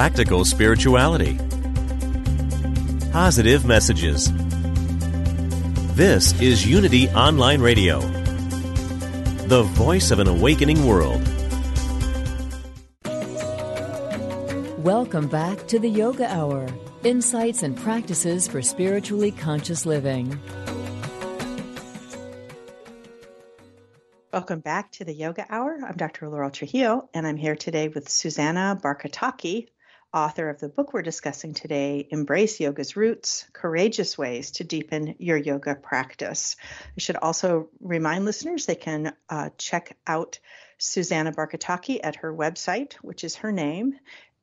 Practical 0.00 0.46
spirituality, 0.46 1.36
positive 3.12 3.66
messages. 3.66 4.32
This 5.94 6.32
is 6.40 6.66
Unity 6.66 7.10
Online 7.10 7.60
Radio, 7.60 8.00
the 9.46 9.62
voice 9.74 10.10
of 10.10 10.18
an 10.18 10.26
awakening 10.26 10.86
world. 10.86 11.20
Welcome 14.78 15.28
back 15.28 15.66
to 15.66 15.78
the 15.78 15.90
Yoga 15.90 16.34
Hour 16.34 16.66
insights 17.04 17.62
and 17.62 17.76
practices 17.76 18.48
for 18.48 18.62
spiritually 18.62 19.32
conscious 19.32 19.84
living. 19.84 20.40
Welcome 24.32 24.60
back 24.60 24.92
to 24.92 25.04
the 25.04 25.12
Yoga 25.12 25.44
Hour. 25.50 25.78
I'm 25.86 25.98
Dr. 25.98 26.26
Laurel 26.30 26.48
Trujillo, 26.48 27.10
and 27.12 27.26
I'm 27.26 27.36
here 27.36 27.54
today 27.54 27.88
with 27.88 28.08
Susanna 28.08 28.80
Barkataki, 28.82 29.66
author 30.12 30.48
of 30.48 30.58
the 30.58 30.68
book 30.68 30.92
we're 30.92 31.02
discussing 31.02 31.54
today, 31.54 32.06
Embrace 32.10 32.58
Yoga's 32.58 32.96
Roots 32.96 33.46
Courageous 33.52 34.18
Ways 34.18 34.52
to 34.52 34.64
Deepen 34.64 35.14
Your 35.18 35.36
Yoga 35.36 35.74
Practice. 35.74 36.56
I 36.96 37.00
should 37.00 37.16
also 37.16 37.68
remind 37.80 38.24
listeners 38.24 38.66
they 38.66 38.74
can 38.74 39.14
uh, 39.28 39.50
check 39.56 39.96
out 40.06 40.38
Susanna 40.78 41.32
Barkataki 41.32 42.00
at 42.02 42.16
her 42.16 42.34
website, 42.34 42.94
which 42.94 43.24
is 43.24 43.36
her 43.36 43.52
name, 43.52 43.94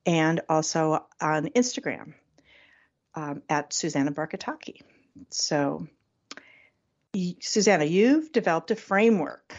and 0.05 0.41
also 0.47 1.05
on 1.19 1.47
Instagram 1.49 2.13
um, 3.15 3.41
at 3.49 3.73
Susanna 3.73 4.11
Barkataki. 4.11 4.81
So, 5.31 5.87
Susanna, 7.41 7.85
you've 7.85 8.31
developed 8.31 8.71
a 8.71 8.75
framework 8.75 9.55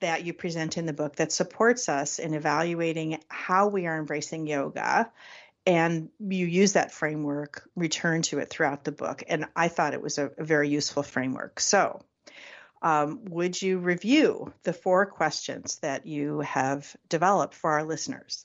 that 0.00 0.24
you 0.24 0.32
present 0.32 0.76
in 0.76 0.86
the 0.86 0.92
book 0.92 1.16
that 1.16 1.32
supports 1.32 1.88
us 1.88 2.18
in 2.18 2.34
evaluating 2.34 3.20
how 3.28 3.68
we 3.68 3.86
are 3.86 3.98
embracing 3.98 4.46
yoga. 4.46 5.10
And 5.66 6.10
you 6.18 6.46
use 6.46 6.74
that 6.74 6.92
framework, 6.92 7.68
return 7.74 8.22
to 8.22 8.38
it 8.38 8.50
throughout 8.50 8.84
the 8.84 8.92
book. 8.92 9.22
And 9.26 9.46
I 9.56 9.68
thought 9.68 9.94
it 9.94 10.02
was 10.02 10.18
a, 10.18 10.30
a 10.36 10.44
very 10.44 10.68
useful 10.68 11.02
framework. 11.02 11.58
So, 11.58 12.02
um, 12.82 13.24
would 13.30 13.60
you 13.60 13.78
review 13.78 14.52
the 14.64 14.74
four 14.74 15.06
questions 15.06 15.78
that 15.78 16.04
you 16.04 16.40
have 16.40 16.94
developed 17.08 17.54
for 17.54 17.70
our 17.70 17.84
listeners? 17.84 18.44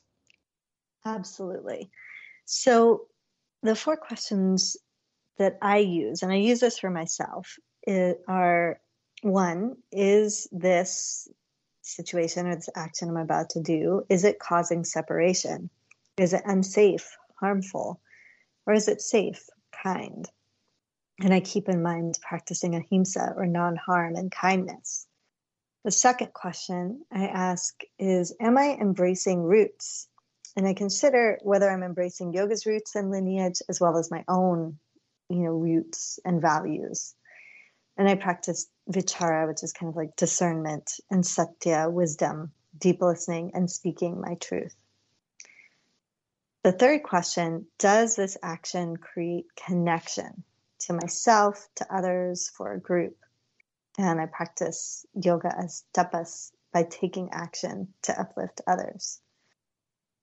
Absolutely. 1.05 1.91
So, 2.45 3.07
the 3.63 3.75
four 3.75 3.97
questions 3.97 4.77
that 5.37 5.57
I 5.61 5.79
use, 5.79 6.23
and 6.23 6.31
I 6.31 6.37
use 6.37 6.61
this 6.61 6.79
for 6.79 6.89
myself, 6.89 7.57
are 8.29 8.79
one, 9.21 9.75
is 9.91 10.47
this 10.53 11.27
situation 11.89 12.47
or 12.47 12.55
this 12.55 12.69
action 12.75 13.09
I'm 13.09 13.17
about 13.17 13.51
to 13.51 13.61
do, 13.61 14.05
is 14.09 14.23
it 14.23 14.39
causing 14.39 14.83
separation? 14.83 15.69
Is 16.17 16.33
it 16.33 16.43
unsafe, 16.45 17.17
harmful? 17.39 18.01
Or 18.65 18.73
is 18.73 18.87
it 18.87 19.01
safe, 19.01 19.49
kind? 19.83 20.29
And 21.21 21.33
I 21.33 21.39
keep 21.39 21.67
in 21.67 21.81
mind 21.81 22.17
practicing 22.21 22.75
ahimsa 22.75 23.33
or 23.35 23.45
non 23.45 23.75
harm 23.75 24.15
and 24.15 24.31
kindness. 24.31 25.05
The 25.83 25.91
second 25.91 26.33
question 26.33 27.05
I 27.11 27.27
ask 27.27 27.73
is 27.97 28.35
Am 28.39 28.57
I 28.57 28.77
embracing 28.79 29.41
roots? 29.41 30.07
And 30.55 30.67
I 30.67 30.73
consider 30.73 31.39
whether 31.41 31.69
I'm 31.69 31.83
embracing 31.83 32.33
yoga's 32.33 32.65
roots 32.65 32.95
and 32.95 33.11
lineage 33.11 33.61
as 33.69 33.79
well 33.79 33.97
as 33.97 34.11
my 34.11 34.25
own, 34.27 34.77
you 35.29 35.39
know, 35.39 35.51
roots 35.51 36.19
and 36.25 36.41
values. 36.41 37.15
And 37.99 38.07
I 38.07 38.15
practice 38.15 38.69
vichara, 38.89 39.45
which 39.45 39.61
is 39.61 39.73
kind 39.73 39.89
of 39.89 39.97
like 39.97 40.15
discernment, 40.15 41.01
and 41.11 41.25
satya, 41.25 41.89
wisdom, 41.89 42.53
deep 42.77 43.01
listening, 43.01 43.51
and 43.53 43.69
speaking 43.69 44.21
my 44.21 44.35
truth. 44.35 44.73
The 46.63 46.71
third 46.71 47.03
question 47.03 47.67
Does 47.77 48.15
this 48.15 48.37
action 48.41 48.95
create 48.95 49.47
connection 49.57 50.45
to 50.85 50.93
myself, 50.93 51.67
to 51.75 51.93
others, 51.93 52.49
for 52.55 52.71
a 52.71 52.79
group? 52.79 53.17
And 53.97 54.21
I 54.21 54.27
practice 54.27 55.05
yoga 55.13 55.53
as 55.57 55.83
tapas 55.93 56.53
by 56.71 56.83
taking 56.83 57.31
action 57.33 57.93
to 58.03 58.17
uplift 58.17 58.61
others. 58.65 59.19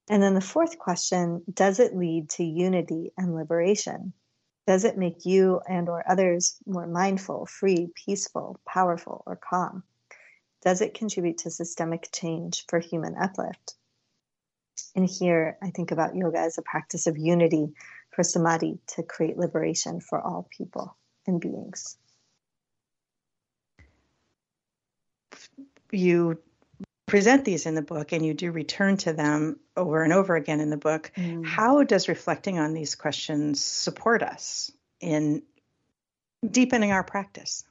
And 0.09 0.23
then 0.23 0.33
the 0.33 0.41
fourth 0.41 0.79
question 0.79 1.43
Does 1.53 1.79
it 1.79 1.95
lead 1.95 2.31
to 2.31 2.43
unity 2.43 3.13
and 3.19 3.35
liberation? 3.35 4.15
Does 4.67 4.85
it 4.85 4.99
make 4.99 5.25
you 5.25 5.61
and 5.69 5.89
or 5.89 6.03
others 6.09 6.57
more 6.67 6.87
mindful, 6.87 7.47
free, 7.47 7.89
peaceful, 7.95 8.59
powerful, 8.67 9.23
or 9.25 9.37
calm? 9.37 9.85
Does 10.63 10.81
it 10.81 10.95
contribute 10.95 11.39
to 11.39 11.51
systemic 11.51 12.09
change 12.13 12.65
for 12.69 12.81
human 12.81 13.17
uplift? 13.17 13.75
And 14.97 15.09
here 15.09 15.57
I 15.63 15.71
think 15.71 15.93
about 15.93 16.17
yoga 16.17 16.39
as 16.39 16.59
a 16.59 16.63
practice 16.63 17.07
of 17.07 17.17
unity 17.17 17.75
for 18.11 18.25
samadhi 18.25 18.79
to 18.89 19.03
create 19.03 19.39
liberation 19.39 20.01
for 20.01 20.21
all 20.21 20.49
people 20.51 20.97
and 21.27 21.41
beings. 21.41 21.97
You 25.93 26.39
present 27.07 27.45
these 27.45 27.67
in 27.67 27.75
the 27.75 27.83
book 27.83 28.13
and 28.13 28.27
you 28.27 28.35
do 28.35 28.51
return 28.51 28.97
to 28.97 29.13
them 29.13 29.59
over 29.77 30.03
and 30.03 30.13
over 30.13 30.35
again 30.35 30.61
in 30.61 30.71
the 30.71 30.77
book. 30.77 31.13
Mm. 31.17 31.47
How 31.47 31.85
does 31.85 32.09
reflecting 32.09 32.59
on 32.59 32.75
these 32.75 32.95
questions 32.95 33.63
support 33.63 34.23
us 34.23 34.71
in 35.01 35.43
deepening 36.49 36.93
our 36.93 37.05
practice? 37.05 37.65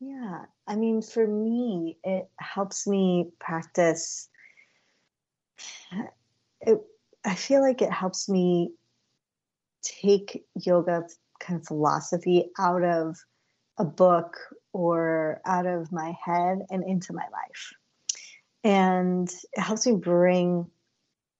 Yeah, 0.00 0.44
I 0.66 0.76
mean, 0.76 1.00
for 1.00 1.26
me, 1.26 1.96
it 2.04 2.28
helps 2.38 2.86
me 2.86 3.30
practice. 3.38 4.28
It, 6.60 6.80
I 7.24 7.34
feel 7.34 7.62
like 7.62 7.80
it 7.80 7.92
helps 7.92 8.28
me 8.28 8.72
take 9.82 10.44
yoga 10.54 11.04
kind 11.40 11.60
of 11.60 11.66
philosophy 11.66 12.50
out 12.58 12.82
of 12.82 13.16
a 13.78 13.84
book 13.84 14.36
or 14.72 15.40
out 15.46 15.66
of 15.66 15.92
my 15.92 16.14
head 16.22 16.58
and 16.70 16.84
into 16.84 17.12
my 17.12 17.24
life. 17.32 17.72
And 18.66 19.30
it 19.52 19.60
helps 19.60 19.86
me 19.86 19.92
bring 19.92 20.68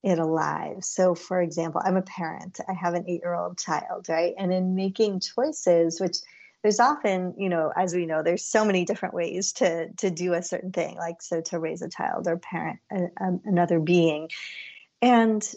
it 0.04 0.20
alive. 0.20 0.84
So, 0.84 1.16
for 1.16 1.42
example, 1.42 1.82
I'm 1.84 1.96
a 1.96 2.02
parent, 2.02 2.60
I 2.68 2.72
have 2.72 2.94
an 2.94 3.04
eight 3.08 3.20
year 3.20 3.34
old 3.34 3.58
child, 3.58 4.06
right? 4.08 4.32
And 4.38 4.52
in 4.52 4.76
making 4.76 5.18
choices, 5.18 6.00
which 6.00 6.18
there's 6.62 6.78
often, 6.78 7.34
you 7.36 7.48
know, 7.48 7.72
as 7.76 7.96
we 7.96 8.06
know, 8.06 8.22
there's 8.22 8.44
so 8.44 8.64
many 8.64 8.84
different 8.84 9.12
ways 9.12 9.54
to 9.54 9.88
to 9.94 10.08
do 10.08 10.34
a 10.34 10.42
certain 10.42 10.70
thing, 10.70 10.98
like 10.98 11.20
so 11.20 11.40
to 11.40 11.58
raise 11.58 11.82
a 11.82 11.88
child 11.88 12.28
or 12.28 12.36
parent 12.36 12.78
a, 12.92 13.06
a, 13.20 13.38
another 13.44 13.80
being, 13.80 14.28
and 15.02 15.52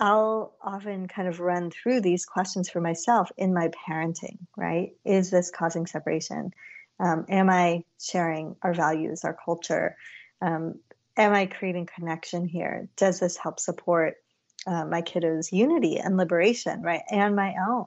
I'll 0.00 0.56
often 0.62 1.08
kind 1.08 1.28
of 1.28 1.40
run 1.40 1.70
through 1.70 2.00
these 2.00 2.24
questions 2.24 2.70
for 2.70 2.80
myself 2.80 3.30
in 3.36 3.52
my 3.52 3.68
parenting. 3.86 4.38
Right? 4.56 4.92
Is 5.04 5.30
this 5.30 5.50
causing 5.50 5.86
separation? 5.86 6.52
Um, 6.98 7.26
am 7.28 7.50
I 7.50 7.84
sharing 8.00 8.56
our 8.62 8.72
values, 8.72 9.24
our 9.24 9.36
culture? 9.44 9.94
Um, 10.40 10.76
am 11.16 11.32
I 11.32 11.46
creating 11.46 11.88
connection 11.94 12.46
here? 12.46 12.88
Does 12.96 13.20
this 13.20 13.36
help 13.36 13.60
support 13.60 14.14
uh, 14.66 14.84
my 14.84 15.02
kiddos' 15.02 15.52
unity 15.52 15.98
and 15.98 16.16
liberation, 16.16 16.82
right? 16.82 17.02
And 17.10 17.36
my 17.36 17.54
own 17.68 17.86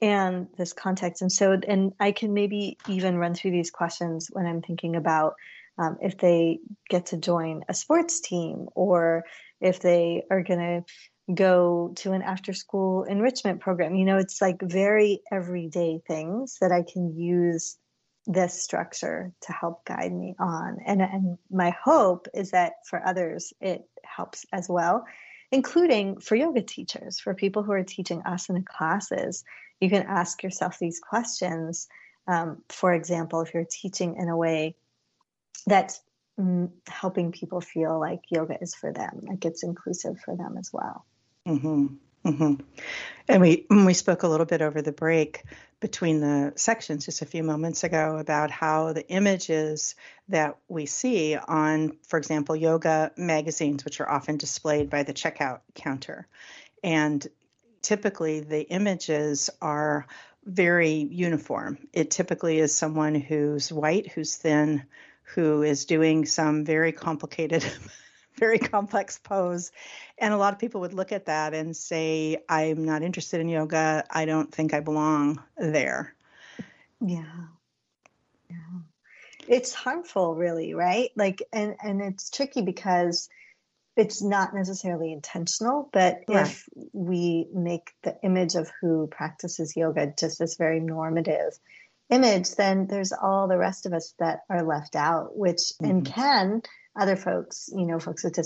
and 0.00 0.48
this 0.56 0.72
context. 0.72 1.22
And 1.22 1.32
so, 1.32 1.58
and 1.66 1.92
I 2.00 2.12
can 2.12 2.34
maybe 2.34 2.78
even 2.88 3.16
run 3.16 3.34
through 3.34 3.52
these 3.52 3.70
questions 3.70 4.28
when 4.30 4.46
I'm 4.46 4.62
thinking 4.62 4.96
about 4.96 5.34
um, 5.78 5.98
if 6.00 6.18
they 6.18 6.60
get 6.88 7.06
to 7.06 7.16
join 7.16 7.62
a 7.68 7.74
sports 7.74 8.20
team 8.20 8.68
or 8.74 9.24
if 9.60 9.80
they 9.80 10.22
are 10.30 10.42
going 10.42 10.60
to 10.60 11.34
go 11.34 11.92
to 11.96 12.12
an 12.12 12.22
after 12.22 12.52
school 12.52 13.04
enrichment 13.04 13.60
program. 13.60 13.94
You 13.94 14.04
know, 14.04 14.18
it's 14.18 14.40
like 14.40 14.60
very 14.62 15.20
everyday 15.32 16.00
things 16.06 16.58
that 16.60 16.72
I 16.72 16.84
can 16.90 17.16
use 17.16 17.76
this 18.26 18.62
structure 18.62 19.32
to 19.42 19.52
help 19.52 19.84
guide 19.84 20.12
me 20.12 20.34
on. 20.38 20.78
And, 20.84 21.00
and 21.00 21.38
my 21.50 21.70
hope 21.70 22.28
is 22.34 22.50
that 22.50 22.74
for 22.84 23.04
others, 23.04 23.52
it 23.60 23.88
helps 24.04 24.44
as 24.52 24.68
well, 24.68 25.06
including 25.52 26.20
for 26.20 26.34
yoga 26.34 26.62
teachers, 26.62 27.20
for 27.20 27.34
people 27.34 27.62
who 27.62 27.72
are 27.72 27.84
teaching 27.84 28.22
asana 28.22 28.64
classes 28.64 29.44
you 29.80 29.90
can 29.90 30.02
ask 30.02 30.42
yourself 30.42 30.78
these 30.78 31.00
questions. 31.00 31.88
Um, 32.26 32.62
for 32.68 32.92
example, 32.92 33.40
if 33.42 33.54
you're 33.54 33.66
teaching 33.68 34.16
in 34.16 34.28
a 34.28 34.36
way 34.36 34.76
that's 35.66 36.00
mm, 36.38 36.70
helping 36.88 37.32
people 37.32 37.60
feel 37.60 37.98
like 37.98 38.22
yoga 38.30 38.58
is 38.60 38.74
for 38.74 38.92
them, 38.92 39.20
like 39.22 39.44
it's 39.44 39.62
inclusive 39.62 40.18
for 40.20 40.36
them 40.36 40.56
as 40.58 40.70
well. 40.72 41.04
Mm-hmm. 41.46 41.86
Mm-hmm. 42.24 42.54
And 43.28 43.40
we 43.40 43.66
we 43.70 43.94
spoke 43.94 44.24
a 44.24 44.28
little 44.28 44.46
bit 44.46 44.60
over 44.60 44.82
the 44.82 44.92
break 44.92 45.44
between 45.80 46.20
the 46.20 46.52
sections 46.56 47.04
just 47.04 47.22
a 47.22 47.26
few 47.26 47.42
moments 47.42 47.84
ago 47.84 48.16
about 48.16 48.50
how 48.50 48.92
the 48.92 49.06
images 49.08 49.94
that 50.28 50.56
we 50.68 50.86
see 50.86 51.36
on, 51.36 51.96
for 52.08 52.18
example, 52.18 52.56
yoga 52.56 53.12
magazines, 53.16 53.84
which 53.84 54.00
are 54.00 54.10
often 54.10 54.36
displayed 54.36 54.88
by 54.88 55.02
the 55.02 55.12
checkout 55.12 55.60
counter, 55.74 56.26
and 56.82 57.26
typically 57.82 58.40
the 58.40 58.62
images 58.62 59.50
are 59.60 60.06
very 60.44 60.92
uniform. 60.92 61.78
It 61.92 62.10
typically 62.10 62.58
is 62.58 62.74
someone 62.74 63.14
who's 63.14 63.72
white, 63.72 64.10
who's 64.12 64.36
thin, 64.36 64.84
who 65.34 65.62
is 65.62 65.84
doing 65.84 66.24
some 66.24 66.64
very 66.64 66.92
complicated, 66.92 67.64
very 68.38 68.58
complex 68.74 69.18
pose. 69.18 69.72
And 70.18 70.32
a 70.32 70.36
lot 70.36 70.52
of 70.52 70.58
people 70.58 70.82
would 70.82 70.94
look 70.94 71.12
at 71.12 71.26
that 71.26 71.54
and 71.54 71.76
say, 71.76 72.38
I'm 72.48 72.84
not 72.84 73.02
interested 73.02 73.40
in 73.40 73.48
yoga. 73.48 74.04
I 74.10 74.24
don't 74.24 74.52
think 74.52 74.74
I 74.74 74.80
belong 74.80 75.42
there. 75.56 76.14
Yeah. 77.00 77.24
Yeah. 78.50 78.56
It's 79.48 79.72
harmful 79.72 80.34
really, 80.34 80.74
right? 80.74 81.10
Like 81.14 81.42
and 81.52 81.76
and 81.82 82.00
it's 82.00 82.30
tricky 82.30 82.62
because 82.62 83.28
it's 83.96 84.22
not 84.22 84.54
necessarily 84.54 85.10
intentional, 85.10 85.88
but 85.92 86.20
right. 86.28 86.46
if 86.46 86.68
we 86.92 87.48
make 87.52 87.92
the 88.02 88.16
image 88.22 88.54
of 88.54 88.70
who 88.80 89.06
practices 89.06 89.74
yoga 89.74 90.12
just 90.18 90.38
this 90.38 90.56
very 90.56 90.80
normative 90.80 91.58
image, 92.10 92.54
then 92.56 92.86
there's 92.86 93.12
all 93.12 93.48
the 93.48 93.56
rest 93.56 93.86
of 93.86 93.94
us 93.94 94.14
that 94.18 94.40
are 94.50 94.62
left 94.62 94.96
out, 94.96 95.36
which 95.36 95.56
mm-hmm. 95.56 95.86
and 95.86 96.06
can 96.06 96.62
other 96.98 97.16
folks, 97.16 97.68
you 97.72 97.86
know, 97.86 97.98
folks 97.98 98.24
with 98.24 98.38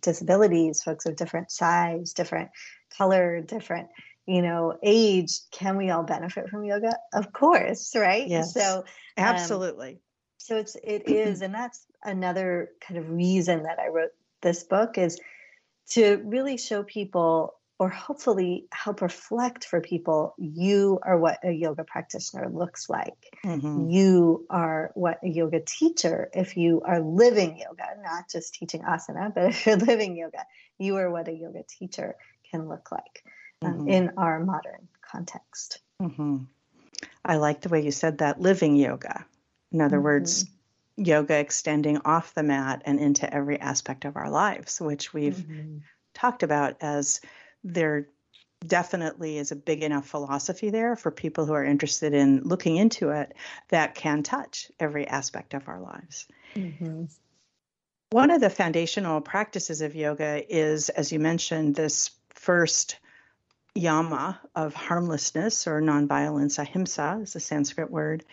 disabilities, 0.00 0.82
folks 0.82 1.06
of 1.06 1.16
different 1.16 1.50
size, 1.50 2.12
different 2.12 2.50
color, 2.96 3.40
different, 3.40 3.88
you 4.26 4.42
know, 4.42 4.78
age, 4.82 5.40
can 5.50 5.76
we 5.76 5.90
all 5.90 6.02
benefit 6.02 6.48
from 6.48 6.64
yoga? 6.64 6.96
Of 7.12 7.32
course, 7.32 7.94
right? 7.96 8.26
Yes. 8.26 8.54
So 8.54 8.78
um, 8.78 8.84
absolutely. 9.16 9.90
Um, 9.90 9.98
so 10.38 10.56
it's 10.56 10.76
it 10.76 11.08
is, 11.08 11.42
and 11.42 11.54
that's 11.54 11.84
another 12.02 12.70
kind 12.80 12.98
of 12.98 13.10
reason 13.10 13.64
that 13.64 13.78
I 13.78 13.88
wrote 13.88 14.12
this 14.40 14.64
book 14.64 14.96
is 14.96 15.18
to 15.90 16.22
really 16.24 16.56
show 16.56 16.82
people 16.82 17.57
or 17.78 17.88
hopefully 17.88 18.66
help 18.72 19.02
reflect 19.02 19.64
for 19.64 19.80
people 19.80 20.34
you 20.36 20.98
are 21.02 21.16
what 21.16 21.38
a 21.44 21.52
yoga 21.52 21.84
practitioner 21.84 22.48
looks 22.48 22.88
like. 22.88 23.36
Mm-hmm. 23.44 23.90
You 23.90 24.46
are 24.50 24.90
what 24.94 25.20
a 25.22 25.28
yoga 25.28 25.60
teacher, 25.60 26.28
if 26.34 26.56
you 26.56 26.82
are 26.84 27.00
living 27.00 27.58
yoga, 27.58 27.84
not 28.02 28.28
just 28.28 28.54
teaching 28.54 28.82
asana, 28.82 29.32
but 29.32 29.44
if 29.50 29.66
you're 29.66 29.76
living 29.76 30.16
yoga, 30.16 30.44
you 30.78 30.96
are 30.96 31.10
what 31.10 31.28
a 31.28 31.32
yoga 31.32 31.62
teacher 31.68 32.16
can 32.50 32.68
look 32.68 32.90
like 32.90 33.22
um, 33.62 33.74
mm-hmm. 33.74 33.88
in 33.88 34.12
our 34.16 34.40
modern 34.40 34.88
context. 35.02 35.80
Mm-hmm. 36.02 36.38
I 37.24 37.36
like 37.36 37.60
the 37.60 37.68
way 37.68 37.84
you 37.84 37.92
said 37.92 38.18
that 38.18 38.40
living 38.40 38.76
yoga. 38.76 39.24
In 39.70 39.80
other 39.80 40.00
words, 40.00 40.44
mm-hmm 40.44 40.54
yoga 40.98 41.38
extending 41.38 41.98
off 42.04 42.34
the 42.34 42.42
mat 42.42 42.82
and 42.84 42.98
into 42.98 43.32
every 43.32 43.60
aspect 43.60 44.04
of 44.04 44.16
our 44.16 44.28
lives, 44.28 44.80
which 44.80 45.14
we've 45.14 45.36
mm-hmm. 45.36 45.78
talked 46.12 46.42
about 46.42 46.76
as 46.80 47.20
there 47.64 48.08
definitely 48.66 49.38
is 49.38 49.52
a 49.52 49.56
big 49.56 49.82
enough 49.82 50.06
philosophy 50.06 50.70
there 50.70 50.96
for 50.96 51.10
people 51.10 51.46
who 51.46 51.52
are 51.52 51.64
interested 51.64 52.12
in 52.12 52.42
looking 52.42 52.76
into 52.76 53.10
it 53.10 53.34
that 53.68 53.94
can 53.94 54.22
touch 54.22 54.70
every 54.80 55.06
aspect 55.06 55.54
of 55.54 55.68
our 55.68 55.80
lives. 55.80 56.26
Mm-hmm. 56.54 57.04
One 58.10 58.30
of 58.30 58.40
the 58.40 58.50
foundational 58.50 59.20
practices 59.20 59.80
of 59.80 59.94
yoga 59.94 60.42
is, 60.48 60.88
as 60.88 61.12
you 61.12 61.18
mentioned, 61.18 61.74
this 61.74 62.10
first 62.30 62.98
yama 63.74 64.40
of 64.54 64.74
harmlessness 64.74 65.66
or 65.66 65.80
nonviolence, 65.80 66.58
ahimsa 66.58 67.20
is 67.22 67.36
a 67.36 67.40
Sanskrit 67.40 67.90
word, 67.90 68.24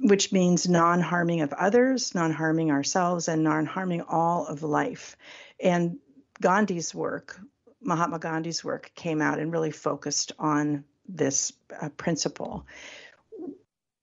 which 0.00 0.32
means 0.32 0.68
non 0.68 1.00
harming 1.00 1.42
of 1.42 1.52
others, 1.52 2.14
non 2.14 2.32
harming 2.32 2.70
ourselves, 2.70 3.28
and 3.28 3.44
non 3.44 3.66
harming 3.66 4.02
all 4.02 4.46
of 4.46 4.62
life. 4.62 5.16
And 5.60 5.98
Gandhi's 6.40 6.94
work, 6.94 7.38
Mahatma 7.84 8.18
Gandhi's 8.18 8.64
work, 8.64 8.90
came 8.94 9.20
out 9.20 9.38
and 9.38 9.52
really 9.52 9.70
focused 9.70 10.32
on 10.38 10.84
this 11.08 11.52
uh, 11.80 11.90
principle. 11.90 12.66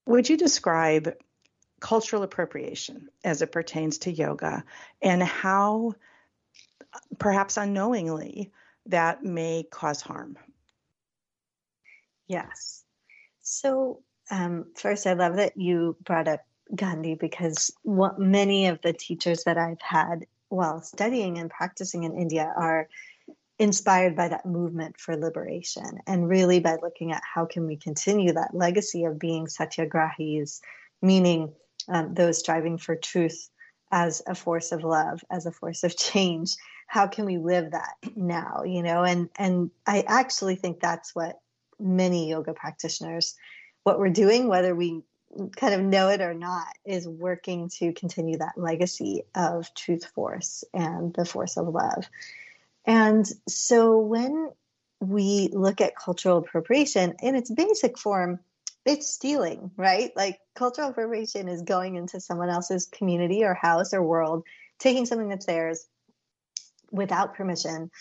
Would 0.06 0.30
you 0.30 0.38
describe 0.38 1.16
cultural 1.82 2.24
appropriation 2.24 3.10
as 3.26 3.42
it 3.42 3.52
pertains 3.52 3.98
to 3.98 4.12
yoga 4.12 4.64
and 5.02 5.22
how, 5.22 5.96
perhaps 7.18 7.58
unknowingly, 7.58 8.52
that 8.86 9.24
may 9.24 9.66
cause 9.70 10.00
harm. 10.00 10.38
Yes. 12.28 12.84
So, 13.42 14.02
um, 14.30 14.68
first, 14.76 15.06
I 15.06 15.14
love 15.14 15.36
that 15.36 15.58
you 15.58 15.98
brought 16.04 16.28
up 16.28 16.46
Gandhi 16.74 17.16
because 17.16 17.72
what 17.82 18.20
many 18.20 18.68
of 18.68 18.80
the 18.82 18.94
teachers 18.94 19.44
that 19.44 19.58
I've 19.58 19.82
had 19.82 20.26
while 20.48 20.82
studying 20.82 21.38
and 21.38 21.50
practicing 21.50 22.04
in 22.04 22.16
India 22.16 22.54
are 22.56 22.88
inspired 23.62 24.16
by 24.16 24.28
that 24.28 24.44
movement 24.44 25.00
for 25.00 25.16
liberation 25.16 26.00
and 26.08 26.28
really 26.28 26.60
by 26.60 26.80
looking 26.82 27.12
at 27.12 27.22
how 27.36 27.46
can 27.46 27.68
we 27.68 27.78
continue 27.78 28.34
that 28.34 28.56
legacy 28.56 29.04
of 29.04 29.20
being 29.20 29.46
satyagrahis 29.46 30.62
meaning 31.00 31.54
um, 31.88 32.16
those 32.16 32.40
striving 32.40 32.80
for 32.80 32.96
truth 32.96 33.50
as 33.92 34.24
a 34.26 34.34
force 34.34 34.72
of 34.72 34.84
love 34.84 35.24
as 35.30 35.46
a 35.46 35.52
force 35.52 35.84
of 35.84 35.96
change. 36.10 36.56
How 36.88 37.06
can 37.06 37.26
we 37.26 37.38
live 37.38 37.72
that 37.72 37.94
now 38.16 38.64
you 38.66 38.82
know? 38.82 39.04
And 39.04 39.30
and 39.38 39.70
i 39.86 40.04
actually 40.08 40.56
think 40.56 40.80
that's 40.80 41.14
what 41.14 41.40
many 41.80 42.30
yoga 42.32 42.54
practitioners 42.54 43.36
what 43.84 44.00
we're 44.00 44.10
doing 44.10 44.48
whether 44.48 44.74
we 44.74 45.04
kind 45.56 45.76
of 45.76 45.82
know 45.82 46.10
it 46.10 46.22
or 46.22 46.34
not 46.34 46.68
is 46.84 47.08
working 47.08 47.70
to 47.70 47.94
continue 47.94 48.38
that 48.40 48.58
legacy 48.58 49.22
of 49.36 49.72
truth 49.76 50.06
force 50.16 50.64
and 50.74 51.14
the 51.14 51.26
force 51.26 51.58
of 51.58 51.68
love 51.68 52.10
and 52.86 53.26
so 53.48 53.98
when 53.98 54.52
we 55.00 55.50
look 55.52 55.82
at 55.82 55.96
cultural 55.96 56.38
appropriation 56.38 57.16
in 57.22 57.36
its 57.36 57.50
basic 57.52 57.98
form 57.98 58.40
it's 58.86 59.10
stealing, 59.10 59.72
right? 59.78 60.12
Like 60.16 60.40
cultural 60.56 60.90
appropriation 60.90 61.48
is 61.48 61.62
going 61.62 61.96
into 61.96 62.20
someone 62.20 62.50
else's 62.50 62.88
community 62.88 63.44
or 63.44 63.54
house 63.54 63.94
or 63.94 64.02
world, 64.02 64.44
taking 64.80 65.06
something 65.06 65.30
that's 65.30 65.46
theirs 65.46 65.86
without 66.92 67.36
permission, 67.36 67.92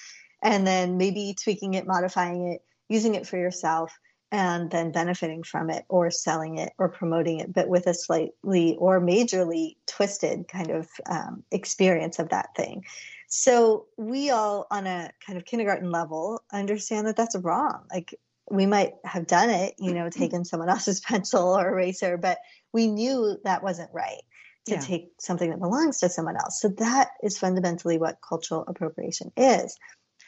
and 0.42 0.66
then 0.66 0.96
maybe 0.96 1.36
tweaking 1.42 1.74
it, 1.74 1.86
modifying 1.86 2.48
it, 2.48 2.62
using 2.88 3.14
it 3.14 3.26
for 3.26 3.36
yourself, 3.36 3.92
and 4.32 4.70
then 4.70 4.92
benefiting 4.92 5.42
from 5.42 5.70
it 5.70 5.84
or 5.88 6.10
selling 6.10 6.56
it 6.58 6.72
or 6.78 6.88
promoting 6.88 7.40
it, 7.40 7.52
but 7.52 7.68
with 7.68 7.86
a 7.86 7.94
slightly 7.94 8.76
or 8.78 9.00
majorly 9.00 9.76
twisted 9.86 10.48
kind 10.48 10.70
of 10.70 10.88
um, 11.08 11.42
experience 11.50 12.18
of 12.18 12.30
that 12.30 12.54
thing. 12.56 12.84
So 13.30 13.86
we 13.96 14.30
all, 14.30 14.66
on 14.70 14.86
a 14.88 15.12
kind 15.24 15.38
of 15.38 15.44
kindergarten 15.44 15.90
level, 15.90 16.42
understand 16.52 17.06
that 17.06 17.16
that's 17.16 17.36
wrong. 17.36 17.84
Like 17.90 18.14
we 18.50 18.66
might 18.66 18.94
have 19.04 19.28
done 19.28 19.50
it, 19.50 19.74
you 19.78 19.94
know, 19.94 20.06
mm-hmm. 20.06 20.20
taken 20.20 20.44
someone 20.44 20.68
else's 20.68 21.00
pencil 21.08 21.56
or 21.56 21.68
eraser, 21.68 22.18
but 22.18 22.38
we 22.72 22.88
knew 22.88 23.38
that 23.44 23.62
wasn't 23.62 23.90
right 23.92 24.20
to 24.66 24.74
yeah. 24.74 24.80
take 24.80 25.12
something 25.20 25.48
that 25.50 25.60
belongs 25.60 26.00
to 26.00 26.08
someone 26.08 26.36
else. 26.36 26.60
So 26.60 26.68
that 26.78 27.10
is 27.22 27.38
fundamentally 27.38 27.98
what 27.98 28.18
cultural 28.20 28.64
appropriation 28.66 29.30
is. 29.36 29.78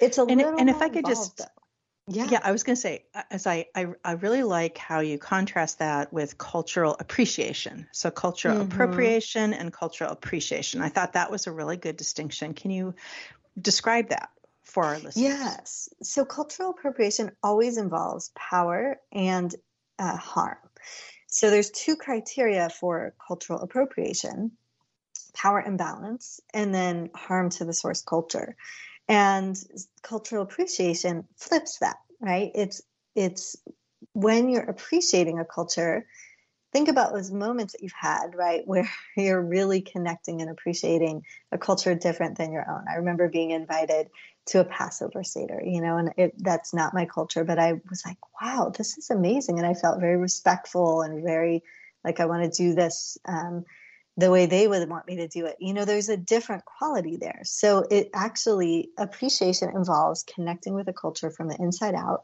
It's 0.00 0.18
a 0.18 0.22
and, 0.22 0.36
little 0.36 0.56
and 0.58 0.70
if 0.70 0.80
I 0.80 0.88
could 0.88 1.04
just 1.04 1.38
though. 1.38 1.44
Yeah. 2.08 2.26
yeah, 2.30 2.40
I 2.42 2.52
was 2.52 2.62
going 2.64 2.76
to 2.76 2.80
say, 2.80 3.04
as 3.30 3.46
I, 3.46 3.66
I, 3.74 3.86
I 4.04 4.12
really 4.12 4.42
like 4.42 4.76
how 4.76 5.00
you 5.00 5.18
contrast 5.18 5.78
that 5.78 6.12
with 6.12 6.36
cultural 6.36 6.96
appreciation. 6.98 7.86
So 7.92 8.10
cultural 8.10 8.56
mm-hmm. 8.56 8.72
appropriation 8.72 9.52
and 9.52 9.72
cultural 9.72 10.10
appreciation. 10.10 10.80
I 10.80 10.88
thought 10.88 11.12
that 11.12 11.30
was 11.30 11.46
a 11.46 11.52
really 11.52 11.76
good 11.76 11.96
distinction. 11.96 12.54
Can 12.54 12.70
you 12.70 12.94
describe 13.60 14.08
that? 14.08 14.30
for 14.64 14.84
our 14.84 14.94
listeners? 14.94 15.16
Yes. 15.16 15.88
So 16.02 16.24
cultural 16.24 16.70
appropriation 16.70 17.32
always 17.42 17.76
involves 17.76 18.30
power 18.34 18.98
and 19.12 19.54
uh, 19.98 20.16
harm. 20.16 20.56
So 21.26 21.50
there's 21.50 21.70
two 21.70 21.96
criteria 21.96 22.70
for 22.70 23.14
cultural 23.26 23.60
appropriation 23.60 24.52
power 25.34 25.62
imbalance 25.62 26.40
and 26.52 26.74
then 26.74 27.10
harm 27.14 27.48
to 27.48 27.64
the 27.64 27.72
source 27.72 28.02
culture. 28.02 28.54
And 29.08 29.56
cultural 30.02 30.42
appreciation 30.42 31.26
flips 31.36 31.78
that, 31.80 31.96
right? 32.20 32.50
It's 32.54 32.82
it's 33.14 33.56
when 34.12 34.48
you're 34.48 34.62
appreciating 34.62 35.38
a 35.38 35.44
culture, 35.44 36.06
think 36.72 36.88
about 36.88 37.12
those 37.12 37.30
moments 37.30 37.72
that 37.72 37.82
you've 37.82 37.92
had, 37.92 38.34
right, 38.34 38.62
where 38.66 38.90
you're 39.16 39.42
really 39.42 39.82
connecting 39.82 40.40
and 40.40 40.50
appreciating 40.50 41.22
a 41.50 41.58
culture 41.58 41.94
different 41.94 42.38
than 42.38 42.52
your 42.52 42.68
own. 42.68 42.84
I 42.90 42.96
remember 42.96 43.28
being 43.28 43.50
invited 43.50 44.08
to 44.46 44.60
a 44.60 44.64
Passover 44.64 45.22
Seder, 45.22 45.62
you 45.64 45.80
know, 45.80 45.98
and 45.98 46.12
it, 46.16 46.34
that's 46.38 46.74
not 46.74 46.94
my 46.94 47.04
culture, 47.04 47.44
but 47.44 47.58
I 47.58 47.74
was 47.88 48.02
like, 48.04 48.18
wow, 48.40 48.72
this 48.76 48.98
is 48.98 49.10
amazing. 49.10 49.58
And 49.58 49.66
I 49.66 49.74
felt 49.74 50.00
very 50.00 50.16
respectful 50.16 51.02
and 51.02 51.22
very 51.22 51.62
like 52.04 52.18
I 52.18 52.26
want 52.26 52.42
to 52.52 52.62
do 52.62 52.74
this 52.74 53.18
um, 53.26 53.64
the 54.16 54.30
way 54.30 54.46
they 54.46 54.68
would 54.68 54.88
want 54.88 55.06
me 55.06 55.16
to 55.16 55.28
do 55.28 55.46
it. 55.46 55.56
You 55.58 55.72
know, 55.72 55.84
there's 55.84 56.08
a 56.08 56.16
different 56.16 56.64
quality 56.64 57.16
there. 57.16 57.40
So 57.44 57.84
it 57.90 58.10
actually, 58.14 58.90
appreciation 58.98 59.70
involves 59.74 60.22
connecting 60.22 60.74
with 60.74 60.88
a 60.88 60.92
culture 60.92 61.30
from 61.30 61.48
the 61.48 61.56
inside 61.56 61.94
out 61.94 62.22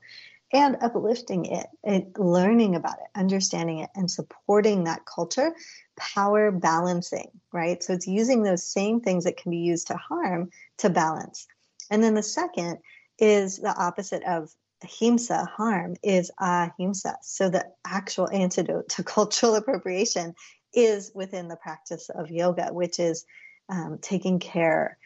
and 0.52 0.76
uplifting 0.80 1.46
it 1.46 1.66
and 1.84 2.14
learning 2.18 2.74
about 2.74 2.98
it, 2.98 3.18
understanding 3.18 3.78
it, 3.80 3.90
and 3.94 4.10
supporting 4.10 4.84
that 4.84 5.04
culture, 5.04 5.54
power 5.96 6.50
balancing, 6.50 7.30
right? 7.52 7.82
So 7.82 7.94
it's 7.94 8.06
using 8.06 8.42
those 8.42 8.70
same 8.70 9.00
things 9.00 9.24
that 9.24 9.36
can 9.36 9.50
be 9.50 9.58
used 9.58 9.88
to 9.88 9.96
harm 9.96 10.50
to 10.78 10.90
balance. 10.90 11.46
And 11.90 12.02
then 12.02 12.14
the 12.14 12.22
second 12.22 12.78
is 13.18 13.58
the 13.58 13.74
opposite 13.74 14.22
of 14.24 14.50
himsa, 14.84 15.48
harm, 15.48 15.96
is 16.02 16.30
ahimsa. 16.40 17.16
So 17.22 17.50
the 17.50 17.66
actual 17.86 18.30
antidote 18.30 18.90
to 18.90 19.02
cultural 19.04 19.56
appropriation 19.56 20.34
is 20.72 21.12
within 21.14 21.48
the 21.48 21.56
practice 21.56 22.08
of 22.08 22.30
yoga, 22.30 22.72
which 22.72 22.98
is 22.98 23.24
um, 23.68 23.98
taking 24.00 24.38
care, 24.38 24.98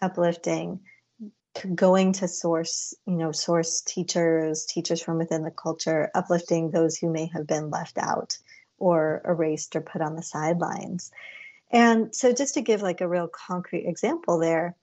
uplifting, 0.00 0.80
going 1.74 2.12
to 2.12 2.28
source, 2.28 2.94
you 3.06 3.16
know, 3.16 3.32
source 3.32 3.80
teachers, 3.80 4.64
teachers 4.66 5.02
from 5.02 5.18
within 5.18 5.42
the 5.42 5.50
culture, 5.50 6.10
uplifting 6.14 6.70
those 6.70 6.96
who 6.96 7.10
may 7.10 7.26
have 7.26 7.46
been 7.46 7.70
left 7.70 7.98
out 7.98 8.38
or 8.78 9.20
erased 9.24 9.76
or 9.76 9.80
put 9.80 10.00
on 10.00 10.16
the 10.16 10.22
sidelines. 10.22 11.10
And 11.70 12.14
so, 12.14 12.32
just 12.32 12.54
to 12.54 12.62
give 12.62 12.82
like 12.82 13.00
a 13.00 13.08
real 13.08 13.28
concrete 13.28 13.86
example 13.86 14.38
there, 14.38 14.76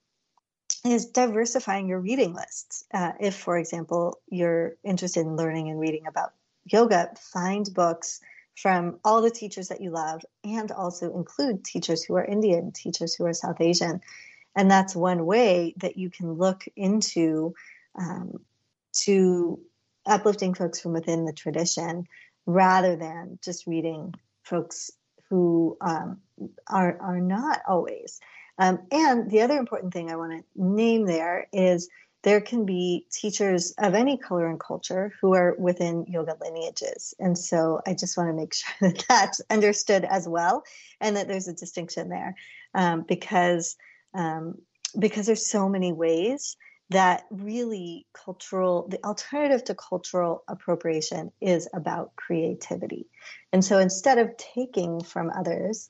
is 0.86 1.08
diversifying 1.08 1.88
your 1.88 2.00
reading 2.00 2.34
lists. 2.34 2.86
Uh, 2.94 3.14
if, 3.20 3.36
for 3.36 3.58
example, 3.58 4.20
you're 4.30 4.76
interested 4.84 5.22
in 5.22 5.36
learning 5.36 5.70
and 5.70 5.80
reading 5.80 6.08
about 6.08 6.34
yoga, 6.66 7.12
find 7.20 7.74
books 7.74 8.22
from 8.58 9.00
all 9.04 9.22
the 9.22 9.30
teachers 9.30 9.68
that 9.68 9.82
you 9.82 9.92
love 9.92 10.22
and 10.44 10.72
also 10.72 11.14
include 11.16 11.64
teachers 11.64 12.04
who 12.04 12.16
are 12.16 12.26
Indian, 12.26 12.72
teachers 12.72 13.14
who 13.14 13.26
are 13.26 13.34
South 13.34 13.62
Asian, 13.62 14.02
and 14.56 14.70
that's 14.72 14.96
one 14.96 15.26
way 15.26 15.76
that 15.78 15.98
you 15.98 16.10
can 16.10 16.34
look 16.34 16.64
into 16.76 17.54
um, 17.98 18.40
to 18.92 19.60
uplifting 20.06 20.56
folks 20.56 20.80
from 20.80 20.94
within 20.94 21.26
the 21.26 21.34
tradition 21.34 22.08
rather 22.46 22.96
than 22.96 23.38
just 23.44 23.68
reading 23.68 24.14
folks 24.44 24.90
who 25.30 25.78
um, 25.82 26.22
are 26.68 26.98
are 27.00 27.20
not 27.20 27.62
always. 27.68 28.20
Um, 28.58 28.80
and 28.92 29.30
the 29.30 29.42
other 29.42 29.58
important 29.58 29.94
thing 29.94 30.10
I 30.10 30.16
want 30.16 30.32
to 30.32 30.44
name 30.56 31.06
there 31.06 31.48
is 31.54 31.90
there 32.24 32.42
can 32.42 32.66
be 32.66 33.06
teachers 33.12 33.74
of 33.78 33.94
any 33.94 34.18
color 34.18 34.48
and 34.48 34.60
culture 34.60 35.14
who 35.22 35.36
are 35.36 35.56
within 35.58 36.06
yoga 36.08 36.36
lineages. 36.42 37.14
And 37.20 37.38
so 37.38 37.80
I 37.86 37.94
just 37.94 38.18
want 38.18 38.30
to 38.30 38.34
make 38.34 38.54
sure 38.56 38.76
that 38.82 39.06
that's 39.08 39.42
understood 39.50 40.04
as 40.04 40.28
well 40.28 40.64
and 41.00 41.16
that 41.16 41.28
there's 41.28 41.48
a 41.48 41.54
distinction 41.54 42.10
there 42.10 42.36
um, 42.74 43.06
because 43.08 43.76
um, 44.14 44.56
because 44.98 45.26
there's 45.26 45.50
so 45.50 45.68
many 45.70 45.92
ways 45.92 46.56
that 46.90 47.26
really 47.30 48.08
cultural 48.14 48.88
the 48.90 49.04
alternative 49.04 49.64
to 49.66 49.76
cultural 49.76 50.44
appropriation 50.48 51.32
is 51.42 51.68
about 51.74 52.16
creativity 52.16 53.08
and 53.52 53.64
so 53.64 53.78
instead 53.78 54.18
of 54.18 54.38
taking 54.38 55.04
from 55.04 55.30
others 55.30 55.90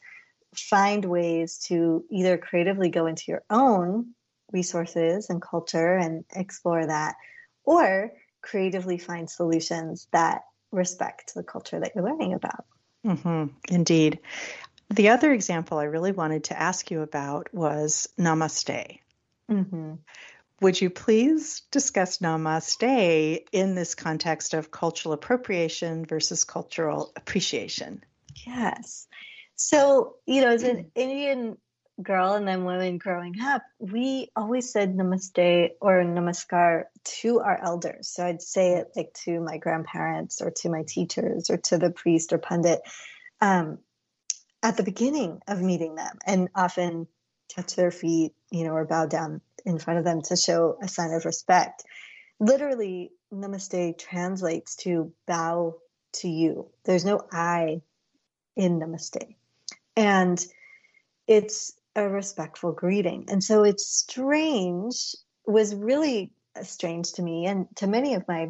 find 0.56 1.06
ways 1.06 1.60
to 1.68 2.04
either 2.10 2.38
creatively 2.38 2.90
go 2.90 3.06
into 3.06 3.26
your 3.28 3.44
own 3.50 4.16
resources 4.52 5.30
and 5.30 5.42
culture 5.42 5.96
and 5.96 6.26
explore 6.36 6.86
that 6.86 7.16
or 7.64 8.12
creatively 8.42 8.98
find 8.98 9.30
solutions 9.30 10.08
that 10.12 10.42
respect 10.72 11.34
the 11.34 11.44
culture 11.44 11.80
that 11.80 11.94
you're 11.96 12.04
learning 12.04 12.34
about 12.34 12.66
mm-hmm. 13.06 13.46
indeed 13.70 14.20
the 14.90 15.10
other 15.10 15.34
example 15.34 15.78
I 15.78 15.84
really 15.84 16.12
wanted 16.12 16.46
to 16.46 16.60
ask 16.60 16.90
you 16.92 17.02
about 17.02 17.54
was 17.54 18.08
namaste. 18.18 19.00
Mm-hmm. 19.52 19.94
Would 20.62 20.82
you 20.82 20.90
please 20.90 21.62
discuss 21.72 22.20
namaste 22.20 23.46
in 23.52 23.76
this 23.76 23.96
context 23.96 24.54
of 24.54 24.72
cultural 24.72 25.14
appropriation 25.14 26.06
versus 26.06 26.46
cultural 26.46 27.12
appreciation? 27.16 28.04
Yes. 28.46 29.08
So, 29.56 30.16
you 30.26 30.42
know, 30.42 30.50
as 30.50 30.64
an 30.64 30.92
Indian 30.96 31.58
girl 32.02 32.34
and 32.34 32.48
then 32.48 32.64
women 32.64 32.98
growing 32.98 33.40
up, 33.42 33.64
we 33.80 34.30
always 34.36 34.72
said 34.72 34.96
namaste 34.96 35.70
or 35.82 36.04
namaskar 36.04 36.84
to 37.04 37.40
our 37.40 37.60
elders. 37.62 38.08
So 38.10 38.26
I'd 38.26 38.42
say 38.42 38.76
it 38.76 38.92
like 38.96 39.14
to 39.26 39.40
my 39.40 39.58
grandparents 39.58 40.42
or 40.42 40.52
to 40.58 40.70
my 40.70 40.84
teachers 40.88 41.50
or 41.50 41.58
to 41.58 41.78
the 41.78 41.90
priest 41.90 42.34
or 42.34 42.38
pundit. 42.38 42.82
Um, 43.42 43.80
at 44.64 44.78
the 44.78 44.84
beginning 44.84 45.42
of 45.48 45.62
meeting 45.62 45.96
them 45.96 46.18
and 46.26 46.50
often 46.56 47.08
touch 47.56 47.76
their 47.76 47.92
feet, 47.92 48.34
you 48.52 48.64
know, 48.64 48.74
or 48.74 48.86
bow 48.86 49.06
down 49.06 49.42
in 49.66 49.80
front 49.80 50.00
of 50.00 50.06
them 50.06 50.22
to 50.24 50.36
show 50.36 50.78
a 50.82 50.88
sign 50.88 51.14
of 51.14 51.26
respect. 51.26 51.84
Literally, 52.40 53.12
namaste 53.34 53.98
translates 53.98 54.76
to 54.78 55.12
bow 55.28 55.78
to 56.14 56.28
you. 56.28 56.70
There's 56.86 57.06
no 57.06 57.22
I 57.32 57.82
in 58.56 58.80
namaste. 58.80 59.36
And 59.96 60.44
it's 61.28 61.74
a 61.98 62.08
respectful 62.08 62.72
greeting. 62.72 63.26
And 63.28 63.44
so 63.44 63.64
it's 63.64 63.86
strange, 63.86 65.16
was 65.46 65.76
really 65.76 66.32
strange 66.62 67.14
to 67.14 67.24
me 67.24 67.48
and 67.48 67.68
to 67.78 67.88
many 67.88 68.14
of 68.14 68.28
my 68.28 68.50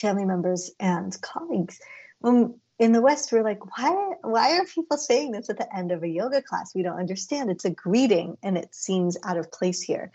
family 0.00 0.24
members 0.24 0.70
and 0.80 1.16
colleagues. 1.20 1.78
When 2.20 2.58
in 2.78 2.92
the 2.92 3.02
West, 3.02 3.30
we're 3.30 3.44
like, 3.44 3.60
why, 3.76 4.14
why 4.22 4.58
are 4.58 4.64
people 4.64 4.96
saying 4.96 5.32
this 5.32 5.50
at 5.50 5.58
the 5.58 5.76
end 5.76 5.92
of 5.92 6.02
a 6.02 6.08
yoga 6.08 6.42
class? 6.42 6.74
We 6.74 6.82
don't 6.82 6.98
understand. 6.98 7.50
It's 7.50 7.66
a 7.66 7.70
greeting 7.70 8.38
and 8.42 8.56
it 8.56 8.74
seems 8.74 9.18
out 9.22 9.36
of 9.36 9.52
place 9.52 9.82
here. 9.82 10.10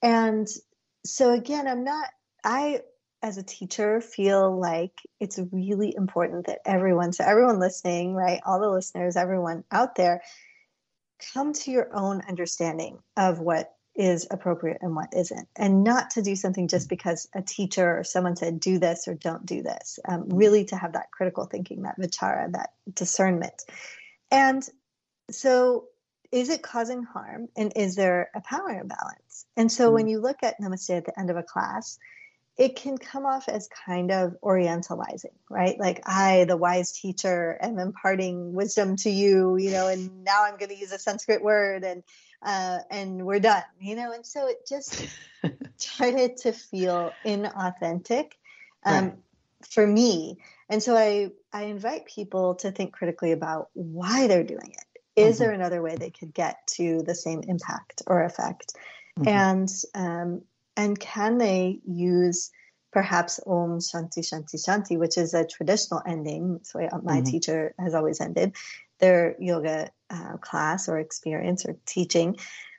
And 0.00 0.48
so 1.04 1.32
again, 1.32 1.68
I'm 1.68 1.84
not, 1.84 2.08
I 2.42 2.80
as 3.22 3.36
a 3.36 3.42
teacher 3.42 4.00
feel 4.00 4.58
like 4.58 4.94
it's 5.20 5.38
really 5.52 5.94
important 5.94 6.46
that 6.46 6.58
everyone 6.64 7.12
so 7.12 7.24
everyone 7.24 7.60
listening 7.60 8.14
right 8.14 8.40
all 8.44 8.58
the 8.58 8.68
listeners 8.68 9.16
everyone 9.16 9.62
out 9.70 9.94
there 9.94 10.20
come 11.32 11.52
to 11.52 11.70
your 11.70 11.88
own 11.92 12.22
understanding 12.28 12.98
of 13.16 13.38
what 13.38 13.74
is 13.94 14.26
appropriate 14.30 14.78
and 14.80 14.96
what 14.96 15.12
isn't 15.14 15.46
and 15.56 15.84
not 15.84 16.10
to 16.10 16.22
do 16.22 16.34
something 16.34 16.66
just 16.66 16.88
because 16.88 17.28
a 17.34 17.42
teacher 17.42 17.98
or 17.98 18.04
someone 18.04 18.34
said 18.34 18.58
do 18.58 18.78
this 18.78 19.06
or 19.06 19.14
don't 19.14 19.44
do 19.44 19.62
this. 19.62 19.98
Um, 20.08 20.30
really 20.30 20.64
to 20.66 20.76
have 20.76 20.94
that 20.94 21.10
critical 21.10 21.44
thinking 21.44 21.82
that 21.82 21.98
vichara 22.00 22.50
that 22.52 22.70
discernment. 22.94 23.62
And 24.30 24.66
so 25.30 25.88
is 26.30 26.48
it 26.48 26.62
causing 26.62 27.02
harm 27.02 27.48
and 27.56 27.72
is 27.76 27.94
there 27.94 28.30
a 28.34 28.40
power 28.40 28.70
imbalance? 28.70 29.44
And 29.56 29.70
so 29.70 29.90
mm. 29.90 29.94
when 29.94 30.08
you 30.08 30.20
look 30.20 30.38
at 30.42 30.58
namaste 30.58 30.96
at 30.96 31.04
the 31.04 31.18
end 31.20 31.28
of 31.28 31.36
a 31.36 31.42
class 31.42 31.98
it 32.56 32.76
can 32.76 32.98
come 32.98 33.24
off 33.24 33.48
as 33.48 33.68
kind 33.86 34.10
of 34.10 34.36
orientalizing, 34.42 35.32
right? 35.48 35.78
Like 35.78 36.02
I, 36.04 36.44
the 36.44 36.56
wise 36.56 36.92
teacher, 36.92 37.58
am 37.60 37.78
imparting 37.78 38.52
wisdom 38.52 38.96
to 38.96 39.10
you, 39.10 39.56
you 39.56 39.70
know, 39.70 39.88
and 39.88 40.24
now 40.24 40.44
I'm 40.44 40.58
going 40.58 40.68
to 40.68 40.76
use 40.76 40.92
a 40.92 40.98
Sanskrit 40.98 41.42
word 41.42 41.82
and 41.82 42.02
uh, 42.44 42.78
and 42.90 43.24
we're 43.24 43.40
done, 43.40 43.62
you 43.80 43.96
know. 43.96 44.12
And 44.12 44.26
so 44.26 44.48
it 44.48 44.66
just 44.68 45.06
started 45.76 46.36
to 46.38 46.52
feel 46.52 47.12
inauthentic 47.24 48.32
um, 48.84 49.04
right. 49.04 49.14
for 49.70 49.86
me. 49.86 50.38
And 50.68 50.82
so 50.82 50.96
I 50.96 51.30
I 51.52 51.64
invite 51.64 52.06
people 52.06 52.56
to 52.56 52.70
think 52.70 52.92
critically 52.92 53.32
about 53.32 53.70
why 53.74 54.26
they're 54.26 54.44
doing 54.44 54.72
it. 54.72 55.00
Is 55.14 55.36
mm-hmm. 55.36 55.44
there 55.44 55.52
another 55.52 55.82
way 55.82 55.96
they 55.96 56.10
could 56.10 56.34
get 56.34 56.66
to 56.72 57.02
the 57.02 57.14
same 57.14 57.42
impact 57.46 58.02
or 58.06 58.22
effect? 58.24 58.74
Mm-hmm. 59.18 59.28
And 59.28 59.68
um, 59.94 60.42
and 60.76 60.98
can 60.98 61.38
they 61.38 61.80
use 61.86 62.50
perhaps 62.92 63.40
Om 63.46 63.78
Shanti 63.78 64.20
Shanti 64.20 64.56
Shanti, 64.56 64.98
which 64.98 65.16
is 65.16 65.34
a 65.34 65.46
traditional 65.46 66.02
ending? 66.06 66.60
So 66.62 66.80
my 66.80 66.88
mm-hmm. 66.88 67.24
teacher 67.24 67.74
has 67.78 67.94
always 67.94 68.20
ended 68.20 68.54
their 68.98 69.34
yoga 69.40 69.90
uh, 70.10 70.36
class 70.38 70.88
or 70.88 70.98
experience 70.98 71.66
or 71.66 71.76
teaching, 71.86 72.36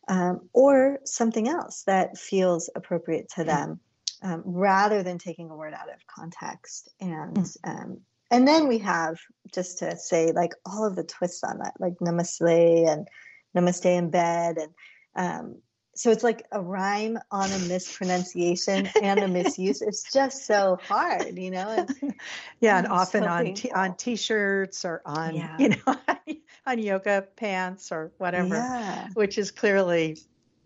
um, 0.08 0.50
or 0.54 1.00
something 1.04 1.48
else 1.48 1.84
that 1.84 2.18
feels 2.18 2.70
appropriate 2.76 3.30
to 3.36 3.44
them, 3.44 3.80
um, 4.22 4.41
rather 4.46 5.04
than 5.04 5.18
taking 5.18 5.50
a 5.50 5.56
word 5.56 5.74
out 5.74 5.89
of 5.89 6.08
context. 6.08 6.89
And 7.02 7.38
mm-hmm. 7.38 7.70
um, 7.70 7.98
and 8.32 8.48
then 8.48 8.68
we 8.68 8.80
have 8.80 9.20
just 9.54 9.80
to 9.80 9.96
say 9.96 10.32
like 10.32 10.54
all 10.66 10.86
of 10.86 10.96
the 10.96 11.04
twists 11.04 11.44
on 11.44 11.60
that, 11.60 11.74
like 11.80 11.94
Namaste 12.02 12.88
and 12.88 13.08
Namaste 13.56 13.86
in 13.86 14.10
bed 14.10 14.58
and 14.58 14.74
um, 15.16 15.58
so 15.96 16.10
it's 16.10 16.24
like 16.24 16.46
a 16.52 16.60
rhyme 16.60 17.20
on 17.30 17.52
a 17.52 17.60
mispronunciation 17.60 18.89
and 19.02 19.20
a 19.20 19.28
misuse. 19.28 19.82
It's 19.82 20.12
just 20.12 20.46
so 20.46 20.80
hard, 20.88 21.38
you 21.38 21.52
know. 21.52 21.70
And, 21.70 22.16
yeah, 22.60 22.80
and, 22.80 22.88
often 22.88 23.24
so 23.24 23.30
on 23.30 23.54
t- 23.54 23.72
on 23.72 23.96
t-shirts 23.96 24.86
or 24.86 25.02
on 25.06 25.36
yeah. 25.36 25.56
you 25.60 25.70
know 25.70 25.96
on 26.66 26.80
yoga 26.80 27.28
pants 27.36 27.91
or 27.91 28.12
whatever, 28.18 28.56
yeah. 28.56 29.10
which 29.14 29.38
is 29.38 29.52
clearly 29.52 30.18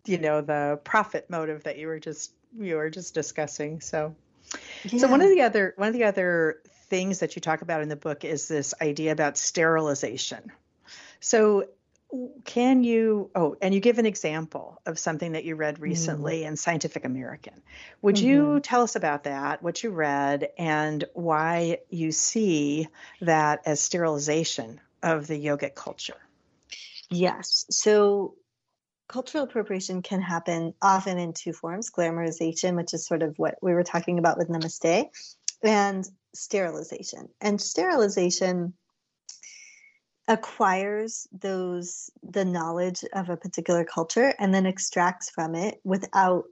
you 0.05 0.17
know 0.17 0.41
the 0.41 0.79
profit 0.83 1.29
motive 1.29 1.63
that 1.63 1.77
you 1.77 1.87
were 1.87 1.99
just 1.99 2.31
you 2.57 2.77
were 2.77 2.89
just 2.89 3.13
discussing. 3.13 3.81
So, 3.81 4.15
yeah. 4.85 4.99
so 4.99 5.07
one 5.07 5.21
of 5.21 5.29
the 5.29 5.41
other 5.41 5.73
one 5.75 5.89
of 5.89 5.93
the 5.93 6.05
other 6.05 6.61
things 6.89 7.19
that 7.19 7.35
you 7.35 7.41
talk 7.41 7.61
about 7.61 7.81
in 7.81 7.89
the 7.89 7.97
book 7.97 8.23
is 8.23 8.47
this 8.47 8.73
idea 8.81 9.11
about 9.11 9.37
sterilization. 9.37 10.53
So 11.19 11.65
can 12.45 12.83
you 12.83 13.29
oh 13.35 13.57
and 13.61 13.73
you 13.73 13.81
give 13.81 13.99
an 13.99 14.05
example 14.05 14.81
of 14.85 14.97
something 14.97 15.33
that 15.33 15.43
you 15.43 15.55
read 15.55 15.79
recently 15.79 16.41
mm. 16.41 16.47
in 16.47 16.55
scientific 16.55 17.03
american 17.03 17.61
would 18.01 18.15
mm-hmm. 18.15 18.27
you 18.27 18.59
tell 18.61 18.81
us 18.81 18.95
about 18.95 19.25
that 19.25 19.61
what 19.61 19.83
you 19.83 19.89
read 19.89 20.47
and 20.57 21.03
why 21.13 21.79
you 21.89 22.11
see 22.11 22.87
that 23.21 23.61
as 23.65 23.81
sterilization 23.81 24.79
of 25.03 25.27
the 25.27 25.45
yogic 25.45 25.75
culture 25.75 26.17
yes 27.09 27.65
so 27.69 28.35
cultural 29.09 29.43
appropriation 29.43 30.01
can 30.01 30.21
happen 30.21 30.73
often 30.81 31.17
in 31.17 31.33
two 31.33 31.51
forms 31.51 31.91
glamorization 31.91 32.75
which 32.75 32.93
is 32.93 33.05
sort 33.05 33.21
of 33.21 33.37
what 33.37 33.55
we 33.61 33.73
were 33.73 33.83
talking 33.83 34.17
about 34.17 34.37
with 34.37 34.47
namaste 34.47 35.09
and 35.61 36.07
sterilization 36.33 37.27
and 37.41 37.59
sterilization 37.59 38.73
acquires 40.27 41.27
those 41.31 42.09
the 42.21 42.43
knowledge 42.43 43.03
of 43.13 43.29
a 43.29 43.37
particular 43.37 43.85
culture 43.85 44.33
and 44.39 44.53
then 44.53 44.65
extracts 44.65 45.29
from 45.29 45.55
it 45.55 45.79
without 45.83 46.45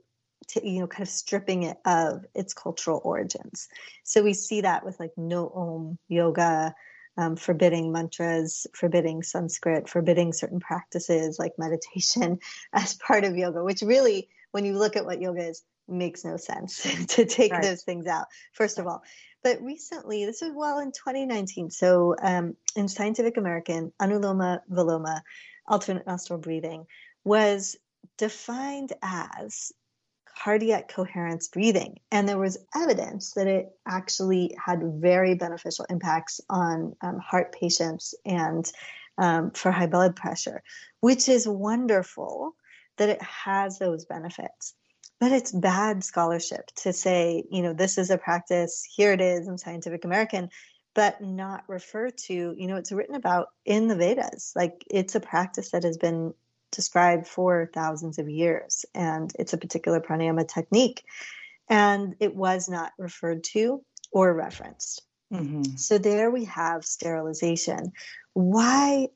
to, 0.48 0.66
you 0.66 0.80
know 0.80 0.86
kind 0.86 1.02
of 1.02 1.08
stripping 1.08 1.64
it 1.64 1.76
of 1.84 2.24
its 2.34 2.54
cultural 2.54 3.00
origins 3.04 3.68
so 4.02 4.22
we 4.22 4.32
see 4.32 4.62
that 4.62 4.84
with 4.84 4.98
like 4.98 5.12
no 5.16 5.50
om 5.54 5.98
yoga 6.08 6.74
um, 7.18 7.36
forbidding 7.36 7.92
mantras 7.92 8.66
forbidding 8.74 9.22
sanskrit 9.22 9.88
forbidding 9.88 10.32
certain 10.32 10.60
practices 10.60 11.38
like 11.38 11.52
meditation 11.58 12.38
as 12.72 12.94
part 12.94 13.24
of 13.24 13.36
yoga 13.36 13.62
which 13.62 13.82
really 13.82 14.28
when 14.52 14.64
you 14.64 14.78
look 14.78 14.96
at 14.96 15.04
what 15.04 15.20
yoga 15.20 15.48
is 15.48 15.62
makes 15.88 16.24
no 16.24 16.36
sense 16.36 16.82
to 17.08 17.24
take 17.24 17.52
right. 17.52 17.62
those 17.62 17.82
things 17.82 18.06
out 18.06 18.26
first 18.52 18.78
of 18.78 18.86
all 18.86 19.02
but 19.46 19.62
recently, 19.62 20.26
this 20.26 20.42
was 20.42 20.50
well 20.52 20.80
in 20.80 20.90
2019. 20.90 21.70
So 21.70 22.16
um, 22.20 22.56
in 22.74 22.88
Scientific 22.88 23.36
American, 23.36 23.92
Anuloma 24.02 24.58
Viloma, 24.68 25.20
alternate 25.68 26.04
nostril 26.04 26.40
breathing, 26.40 26.86
was 27.22 27.76
defined 28.18 28.92
as 29.02 29.70
cardiac 30.42 30.88
coherence 30.88 31.46
breathing. 31.46 32.00
And 32.10 32.28
there 32.28 32.38
was 32.38 32.58
evidence 32.74 33.34
that 33.34 33.46
it 33.46 33.68
actually 33.86 34.56
had 34.58 34.82
very 34.82 35.36
beneficial 35.36 35.86
impacts 35.88 36.40
on 36.50 36.96
um, 37.00 37.20
heart 37.20 37.52
patients 37.52 38.16
and 38.24 38.68
um, 39.16 39.52
for 39.52 39.70
high 39.70 39.86
blood 39.86 40.16
pressure, 40.16 40.60
which 40.98 41.28
is 41.28 41.46
wonderful 41.46 42.56
that 42.96 43.10
it 43.10 43.22
has 43.22 43.78
those 43.78 44.06
benefits 44.06 44.74
but 45.20 45.32
it's 45.32 45.52
bad 45.52 46.04
scholarship 46.04 46.66
to 46.76 46.92
say, 46.92 47.44
you 47.50 47.62
know, 47.62 47.72
this 47.72 47.98
is 47.98 48.10
a 48.10 48.18
practice, 48.18 48.86
here 48.94 49.12
it 49.12 49.20
is 49.20 49.48
in 49.48 49.58
Scientific 49.58 50.04
American, 50.04 50.50
but 50.94 51.20
not 51.20 51.64
refer 51.68 52.10
to, 52.10 52.54
you 52.56 52.66
know, 52.66 52.76
it's 52.76 52.92
written 52.92 53.14
about 53.14 53.48
in 53.64 53.86
the 53.88 53.96
Vedas. 53.96 54.52
Like 54.56 54.84
it's 54.90 55.14
a 55.14 55.20
practice 55.20 55.70
that 55.70 55.84
has 55.84 55.98
been 55.98 56.34
described 56.70 57.26
for 57.26 57.70
thousands 57.72 58.18
of 58.18 58.28
years, 58.28 58.84
and 58.94 59.32
it's 59.38 59.52
a 59.52 59.58
particular 59.58 60.00
pranayama 60.00 60.46
technique. 60.46 61.04
And 61.68 62.14
it 62.20 62.34
was 62.34 62.68
not 62.68 62.92
referred 62.98 63.44
to 63.52 63.84
or 64.12 64.32
referenced. 64.32 65.02
Mm-hmm. 65.32 65.76
So 65.76 65.98
there 65.98 66.30
we 66.30 66.44
have 66.44 66.84
sterilization. 66.84 67.92
Why 68.34 69.08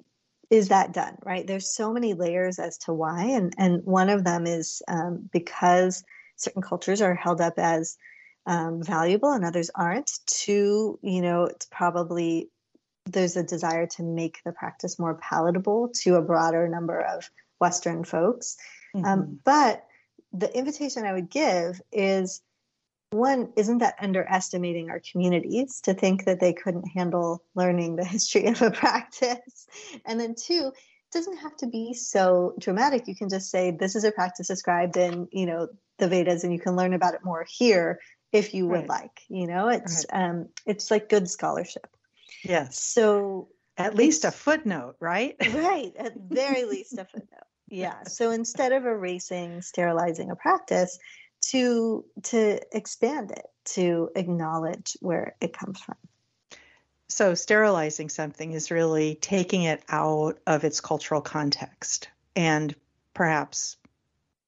is 0.50 0.68
that 0.68 0.92
done 0.92 1.16
right 1.24 1.46
there's 1.46 1.72
so 1.72 1.92
many 1.92 2.14
layers 2.14 2.58
as 2.58 2.76
to 2.78 2.92
why 2.92 3.24
and 3.24 3.54
and 3.56 3.84
one 3.84 4.08
of 4.08 4.24
them 4.24 4.46
is 4.46 4.82
um, 4.88 5.28
because 5.32 6.04
certain 6.36 6.62
cultures 6.62 7.00
are 7.00 7.14
held 7.14 7.40
up 7.40 7.54
as 7.58 7.96
um, 8.46 8.82
valuable 8.82 9.32
and 9.32 9.44
others 9.44 9.70
aren't 9.74 10.10
two 10.26 10.98
you 11.02 11.22
know 11.22 11.44
it's 11.44 11.66
probably 11.66 12.50
there's 13.06 13.36
a 13.36 13.42
desire 13.42 13.86
to 13.86 14.02
make 14.02 14.40
the 14.44 14.52
practice 14.52 14.98
more 14.98 15.14
palatable 15.14 15.90
to 15.94 16.16
a 16.16 16.22
broader 16.22 16.68
number 16.68 17.00
of 17.00 17.30
western 17.60 18.04
folks 18.04 18.56
um, 18.94 19.02
mm-hmm. 19.02 19.10
um, 19.10 19.40
but 19.44 19.84
the 20.32 20.56
invitation 20.56 21.04
i 21.04 21.12
would 21.12 21.30
give 21.30 21.80
is 21.92 22.42
one 23.10 23.52
isn't 23.56 23.78
that 23.78 23.96
underestimating 24.00 24.88
our 24.90 25.00
communities 25.00 25.80
to 25.82 25.94
think 25.94 26.24
that 26.24 26.40
they 26.40 26.52
couldn't 26.52 26.86
handle 26.86 27.42
learning 27.54 27.96
the 27.96 28.04
history 28.16 28.46
of 28.46 28.62
a 28.62 28.70
practice? 28.70 29.66
And 30.04 30.20
then 30.20 30.34
two 30.34 30.72
it 30.74 31.18
doesn't 31.18 31.38
have 31.38 31.56
to 31.56 31.66
be 31.66 31.92
so 31.92 32.54
dramatic. 32.58 33.08
You 33.08 33.16
can 33.16 33.28
just 33.28 33.50
say 33.50 33.72
this 33.72 33.96
is 33.96 34.04
a 34.04 34.12
practice 34.12 34.46
described 34.46 34.96
in 34.96 35.28
you 35.32 35.46
know 35.46 35.68
the 35.98 36.08
vedas 36.08 36.44
and 36.44 36.52
you 36.52 36.60
can 36.60 36.76
learn 36.76 36.94
about 36.94 37.14
it 37.14 37.24
more 37.24 37.44
here 37.48 38.00
if 38.32 38.54
you 38.54 38.68
would 38.68 38.88
right. 38.88 38.88
like. 38.88 39.22
You 39.28 39.46
know 39.46 39.68
it's 39.68 40.06
right. 40.12 40.28
um 40.28 40.48
it's 40.66 40.90
like 40.90 41.08
good 41.08 41.28
scholarship. 41.28 41.88
Yes. 42.44 42.80
So 42.80 43.48
at 43.76 43.96
least 43.96 44.24
a 44.24 44.30
footnote 44.30 44.96
right? 45.00 45.34
Right 45.52 45.92
at 45.98 46.12
very 46.16 46.64
least 46.64 46.92
a 46.92 47.04
footnote. 47.04 47.40
Yeah. 47.70 48.02
So 48.04 48.30
instead 48.30 48.72
of 48.72 48.84
erasing, 48.84 49.62
sterilizing 49.62 50.30
a 50.30 50.36
practice, 50.36 50.98
to 51.42 52.04
to 52.24 52.60
expand 52.76 53.30
it, 53.32 53.46
to 53.64 54.10
acknowledge 54.14 54.96
where 55.00 55.34
it 55.40 55.52
comes 55.52 55.80
from. 55.80 55.96
So 57.08 57.34
sterilizing 57.34 58.08
something 58.08 58.52
is 58.52 58.70
really 58.70 59.16
taking 59.16 59.64
it 59.64 59.82
out 59.88 60.38
of 60.46 60.64
its 60.64 60.80
cultural 60.80 61.20
context 61.20 62.08
and 62.36 62.74
perhaps 63.14 63.76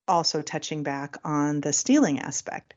also 0.06 0.42
touching 0.42 0.82
back 0.82 1.16
on 1.24 1.60
the 1.60 1.72
stealing 1.72 2.20
aspect, 2.20 2.74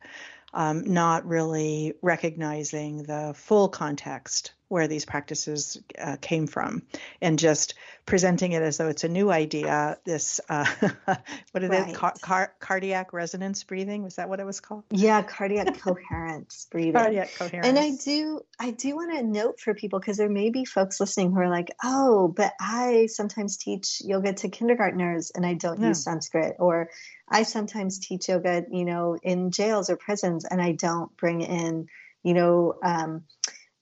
um, 0.53 0.83
not 0.85 1.27
really 1.27 1.93
recognizing 2.01 3.03
the 3.03 3.33
full 3.35 3.69
context 3.69 4.53
where 4.75 4.89
these 4.89 5.05
practices 5.05 5.81
uh, 5.97 6.17
came 6.19 6.47
from. 6.47 6.83
And 7.21 7.39
just 7.39 7.75
presenting 8.05 8.51
it 8.51 8.61
as 8.61 8.75
though 8.75 8.89
it's 8.89 9.05
a 9.05 9.07
new 9.07 9.31
idea 9.31 9.97
this 10.03 10.41
uh, 10.49 10.65
what 11.53 11.63
is 11.63 11.69
right. 11.69 11.91
it 11.91 11.95
car- 11.95 12.13
car- 12.21 12.53
cardiac 12.59 13.13
resonance 13.13 13.63
breathing? 13.63 14.03
Was 14.03 14.17
that 14.17 14.27
what 14.27 14.41
it 14.41 14.45
was 14.45 14.59
called? 14.59 14.83
Yeah 14.91 15.21
cardiac 15.35 15.79
coherence 15.79 16.67
breathing. 16.69 16.91
Cardiac 16.91 17.33
coherence 17.35 17.65
and 17.65 17.79
i 17.79 17.91
do 18.03 18.41
i 18.59 18.71
do 18.71 18.97
want 18.97 19.13
to 19.13 19.23
note 19.23 19.61
for 19.61 19.73
people 19.73 19.97
because 19.97 20.17
there 20.17 20.29
may 20.29 20.49
be 20.49 20.65
folks 20.65 20.99
listening 20.99 21.31
who 21.31 21.39
are 21.39 21.49
like 21.49 21.71
oh 21.81 22.27
but 22.27 22.51
i 22.59 23.05
sometimes 23.05 23.55
teach 23.55 24.01
yoga 24.03 24.33
to 24.33 24.49
kindergartners 24.49 25.31
and 25.33 25.45
i 25.45 25.53
don't 25.53 25.79
use 25.81 26.03
sanskrit 26.03 26.57
or 26.59 26.89
i 27.29 27.43
sometimes 27.43 27.99
teach 27.99 28.27
yoga 28.27 28.65
you 28.69 28.83
know 28.83 29.17
in 29.23 29.51
jails 29.51 29.89
or 29.89 29.95
prisons 29.95 30.43
and 30.43 30.61
i 30.61 30.73
don't 30.73 31.15
bring 31.15 31.39
in 31.39 31.87
you 32.23 32.33
know 32.33 32.75
um, 32.83 33.23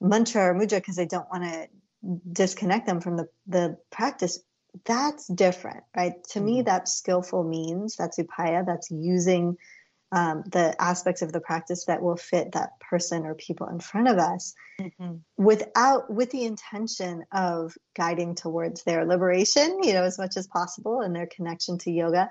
mantra 0.04 0.50
or 0.50 0.54
mudra 0.54 0.78
because 0.78 1.00
I 1.00 1.06
don't 1.06 1.30
want 1.32 1.44
to 1.46 1.68
disconnect 2.32 2.86
them 2.86 3.02
from 3.02 3.18
the, 3.18 3.28
the 3.48 3.78
practice, 3.90 4.40
that's 4.86 5.28
different, 5.28 5.84
right? 5.96 6.14
To 6.32 6.40
mm-hmm. 6.40 6.46
me, 6.46 6.62
that's 6.64 6.94
skillful 6.94 7.44
means, 7.44 7.96
that's 7.96 8.20
upaya, 8.20 8.66
that's 8.66 8.92
using 8.92 9.58
um, 10.14 10.44
the 10.52 10.80
aspects 10.80 11.24
of 11.24 11.32
the 11.32 11.40
practice 11.40 11.86
that 11.86 12.04
will 12.04 12.18
fit 12.18 12.52
that 12.52 12.80
person 12.80 13.26
or 13.26 13.34
people 13.34 13.68
in 13.68 13.80
front 13.80 14.08
of 14.08 14.20
us 14.20 14.54
mm-hmm. 14.80 15.16
without 15.38 16.14
with 16.14 16.30
the 16.30 16.44
intention 16.44 17.24
of 17.32 17.76
guiding 17.96 18.36
towards 18.36 18.84
their 18.84 19.06
liberation 19.06 19.80
you 19.82 19.94
know 19.94 20.04
as 20.04 20.20
much 20.20 20.38
as 20.38 20.46
possible 20.46 21.02
and 21.02 21.16
their 21.16 21.26
connection 21.26 21.80
to 21.80 21.90
yoga 21.90 22.30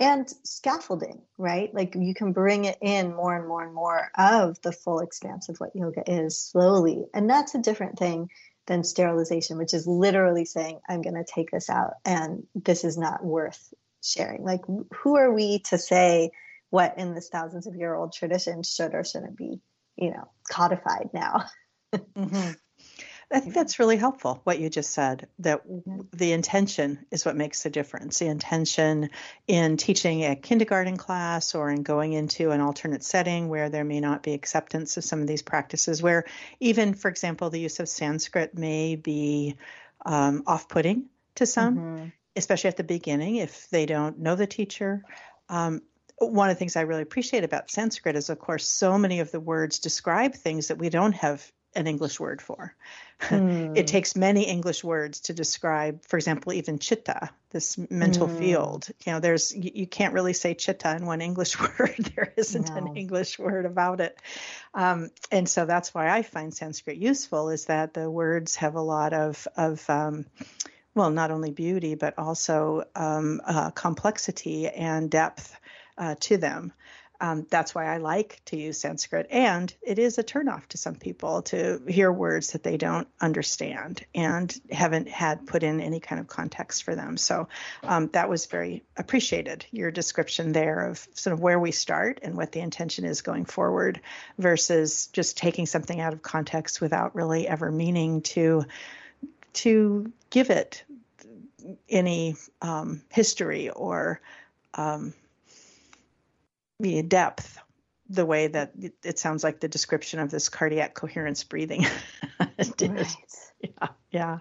and 0.00 0.28
scaffolding, 0.42 1.22
right? 1.38 1.72
Like 1.72 1.94
you 1.94 2.14
can 2.14 2.32
bring 2.32 2.64
it 2.64 2.78
in 2.80 3.14
more 3.14 3.36
and 3.36 3.46
more 3.46 3.62
and 3.62 3.74
more 3.74 4.10
of 4.16 4.60
the 4.62 4.72
full 4.72 5.00
expanse 5.00 5.48
of 5.48 5.56
what 5.58 5.74
yoga 5.74 6.02
is 6.06 6.38
slowly. 6.38 7.04
And 7.14 7.30
that's 7.30 7.54
a 7.54 7.62
different 7.62 7.98
thing 7.98 8.28
than 8.66 8.82
sterilization, 8.82 9.58
which 9.58 9.74
is 9.74 9.86
literally 9.86 10.44
saying, 10.44 10.80
I'm 10.88 11.02
going 11.02 11.14
to 11.14 11.24
take 11.24 11.50
this 11.50 11.70
out 11.70 11.94
and 12.04 12.44
this 12.54 12.84
is 12.84 12.98
not 12.98 13.24
worth 13.24 13.72
sharing. 14.02 14.42
Like, 14.42 14.62
who 14.66 15.16
are 15.16 15.32
we 15.32 15.60
to 15.66 15.78
say 15.78 16.30
what 16.70 16.98
in 16.98 17.14
this 17.14 17.28
thousands 17.28 17.66
of 17.66 17.76
year 17.76 17.94
old 17.94 18.12
tradition 18.12 18.62
should 18.62 18.94
or 18.94 19.04
shouldn't 19.04 19.36
be, 19.36 19.60
you 19.96 20.10
know, 20.10 20.28
codified 20.50 21.10
now? 21.12 21.44
mm-hmm. 21.94 22.52
I 23.34 23.40
think 23.40 23.52
that's 23.52 23.80
really 23.80 23.96
helpful 23.96 24.40
what 24.44 24.60
you 24.60 24.70
just 24.70 24.92
said 24.92 25.26
that 25.40 25.62
the 26.12 26.30
intention 26.30 27.04
is 27.10 27.24
what 27.24 27.34
makes 27.34 27.64
the 27.64 27.70
difference. 27.70 28.20
The 28.20 28.28
intention 28.28 29.10
in 29.48 29.76
teaching 29.76 30.24
a 30.24 30.36
kindergarten 30.36 30.96
class 30.96 31.56
or 31.56 31.68
in 31.68 31.82
going 31.82 32.12
into 32.12 32.52
an 32.52 32.60
alternate 32.60 33.02
setting 33.02 33.48
where 33.48 33.70
there 33.70 33.82
may 33.82 33.98
not 33.98 34.22
be 34.22 34.34
acceptance 34.34 34.96
of 34.96 35.04
some 35.04 35.20
of 35.20 35.26
these 35.26 35.42
practices, 35.42 36.00
where 36.00 36.26
even, 36.60 36.94
for 36.94 37.08
example, 37.08 37.50
the 37.50 37.58
use 37.58 37.80
of 37.80 37.88
Sanskrit 37.88 38.56
may 38.56 38.94
be 38.94 39.56
um, 40.06 40.44
off 40.46 40.68
putting 40.68 41.06
to 41.34 41.44
some, 41.44 41.76
mm-hmm. 41.76 42.06
especially 42.36 42.68
at 42.68 42.76
the 42.76 42.84
beginning 42.84 43.36
if 43.36 43.68
they 43.70 43.84
don't 43.84 44.20
know 44.20 44.36
the 44.36 44.46
teacher. 44.46 45.02
Um, 45.48 45.82
one 46.18 46.48
of 46.48 46.54
the 46.54 46.58
things 46.60 46.76
I 46.76 46.82
really 46.82 47.02
appreciate 47.02 47.42
about 47.42 47.68
Sanskrit 47.68 48.14
is, 48.14 48.30
of 48.30 48.38
course, 48.38 48.64
so 48.64 48.96
many 48.96 49.18
of 49.18 49.32
the 49.32 49.40
words 49.40 49.80
describe 49.80 50.34
things 50.34 50.68
that 50.68 50.78
we 50.78 50.88
don't 50.88 51.14
have 51.14 51.50
an 51.74 51.86
English 51.86 52.20
word 52.20 52.40
for. 52.40 52.74
Mm. 53.20 53.72
it 53.76 53.82
hmm. 53.82 53.86
takes 53.86 54.16
many 54.16 54.46
English 54.46 54.84
words 54.84 55.20
to 55.20 55.34
describe, 55.34 56.04
for 56.06 56.16
example, 56.16 56.52
even 56.52 56.78
chitta, 56.78 57.30
this 57.50 57.78
mental 57.90 58.28
mm. 58.28 58.38
field. 58.38 58.88
You 59.06 59.12
know, 59.12 59.20
there's 59.20 59.54
you, 59.54 59.70
you, 59.74 59.86
can't 59.86 60.14
really 60.14 60.32
say 60.32 60.54
chitta 60.54 60.94
in 60.96 61.06
one 61.06 61.20
English 61.20 61.58
word. 61.78 61.96
there 62.14 62.32
isn't 62.36 62.70
no. 62.70 62.76
an 62.76 62.96
English 62.96 63.38
word 63.38 63.66
about 63.66 64.00
it, 64.00 64.18
um, 64.74 65.10
and 65.30 65.48
so 65.48 65.64
that's 65.64 65.94
why 65.94 66.08
I 66.08 66.22
find 66.22 66.52
Sanskrit 66.52 66.96
useful. 66.96 67.50
Is 67.50 67.66
that 67.66 67.94
the 67.94 68.10
words 68.10 68.56
have 68.56 68.74
a 68.74 68.82
lot 68.82 69.12
of 69.12 69.46
of 69.56 69.88
um, 69.88 70.26
well, 70.94 71.10
not 71.10 71.30
only 71.30 71.50
beauty 71.50 71.94
but 71.94 72.18
also 72.18 72.84
um, 72.94 73.40
uh, 73.44 73.70
complexity 73.70 74.68
and 74.68 75.10
depth 75.10 75.56
uh, 75.98 76.14
to 76.20 76.36
them. 76.36 76.72
Um, 77.20 77.46
that's 77.48 77.74
why 77.74 77.86
I 77.86 77.98
like 77.98 78.40
to 78.46 78.56
use 78.56 78.78
Sanskrit. 78.78 79.28
And 79.30 79.72
it 79.82 79.98
is 79.98 80.18
a 80.18 80.24
turnoff 80.24 80.66
to 80.68 80.78
some 80.78 80.96
people 80.96 81.42
to 81.42 81.80
hear 81.88 82.10
words 82.10 82.52
that 82.52 82.62
they 82.62 82.76
don't 82.76 83.08
understand 83.20 84.04
and 84.14 84.54
haven't 84.70 85.08
had 85.08 85.46
put 85.46 85.62
in 85.62 85.80
any 85.80 86.00
kind 86.00 86.20
of 86.20 86.26
context 86.26 86.82
for 86.82 86.94
them. 86.94 87.16
So 87.16 87.48
um, 87.82 88.08
that 88.12 88.28
was 88.28 88.46
very 88.46 88.82
appreciated, 88.96 89.64
your 89.70 89.90
description 89.90 90.52
there 90.52 90.88
of 90.88 91.06
sort 91.14 91.32
of 91.32 91.40
where 91.40 91.58
we 91.58 91.70
start 91.70 92.20
and 92.22 92.36
what 92.36 92.52
the 92.52 92.60
intention 92.60 93.04
is 93.04 93.22
going 93.22 93.44
forward 93.44 94.00
versus 94.38 95.06
just 95.12 95.36
taking 95.36 95.66
something 95.66 96.00
out 96.00 96.12
of 96.12 96.22
context 96.22 96.80
without 96.80 97.14
really 97.14 97.46
ever 97.46 97.70
meaning 97.70 98.22
to 98.22 98.64
to 99.52 100.12
give 100.30 100.50
it 100.50 100.82
any 101.88 102.34
um, 102.60 103.02
history 103.10 103.70
or 103.70 104.20
um, 104.74 105.14
depth 106.80 107.58
the 108.08 108.26
way 108.26 108.48
that 108.48 108.72
it 109.02 109.18
sounds 109.18 109.42
like 109.42 109.60
the 109.60 109.68
description 109.68 110.20
of 110.20 110.30
this 110.30 110.48
cardiac 110.48 110.94
coherence 110.94 111.42
breathing 111.44 111.86
did. 112.76 112.90
Right. 112.90 113.06
Yeah, 113.60 113.88
yeah. 114.10 114.38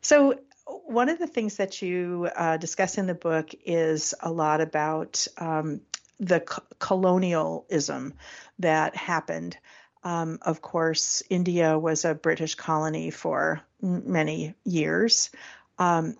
So 0.00 0.38
one 0.66 1.08
of 1.08 1.18
the 1.18 1.26
things 1.26 1.56
that 1.56 1.82
you 1.82 2.28
uh, 2.34 2.56
discuss 2.56 2.98
in 2.98 3.06
the 3.06 3.14
book 3.14 3.50
is 3.64 4.14
a 4.20 4.30
lot 4.30 4.60
about 4.60 5.26
um, 5.38 5.80
the 6.18 6.40
co- 6.40 6.62
colonialism 6.78 8.14
that 8.58 8.94
happened. 8.94 9.56
Um, 10.04 10.38
of 10.42 10.62
course, 10.62 11.22
India 11.28 11.78
was 11.78 12.04
a 12.04 12.14
British 12.14 12.54
colony 12.54 13.10
for 13.10 13.60
many 13.82 14.54
years, 14.64 15.30
um, 15.78 16.16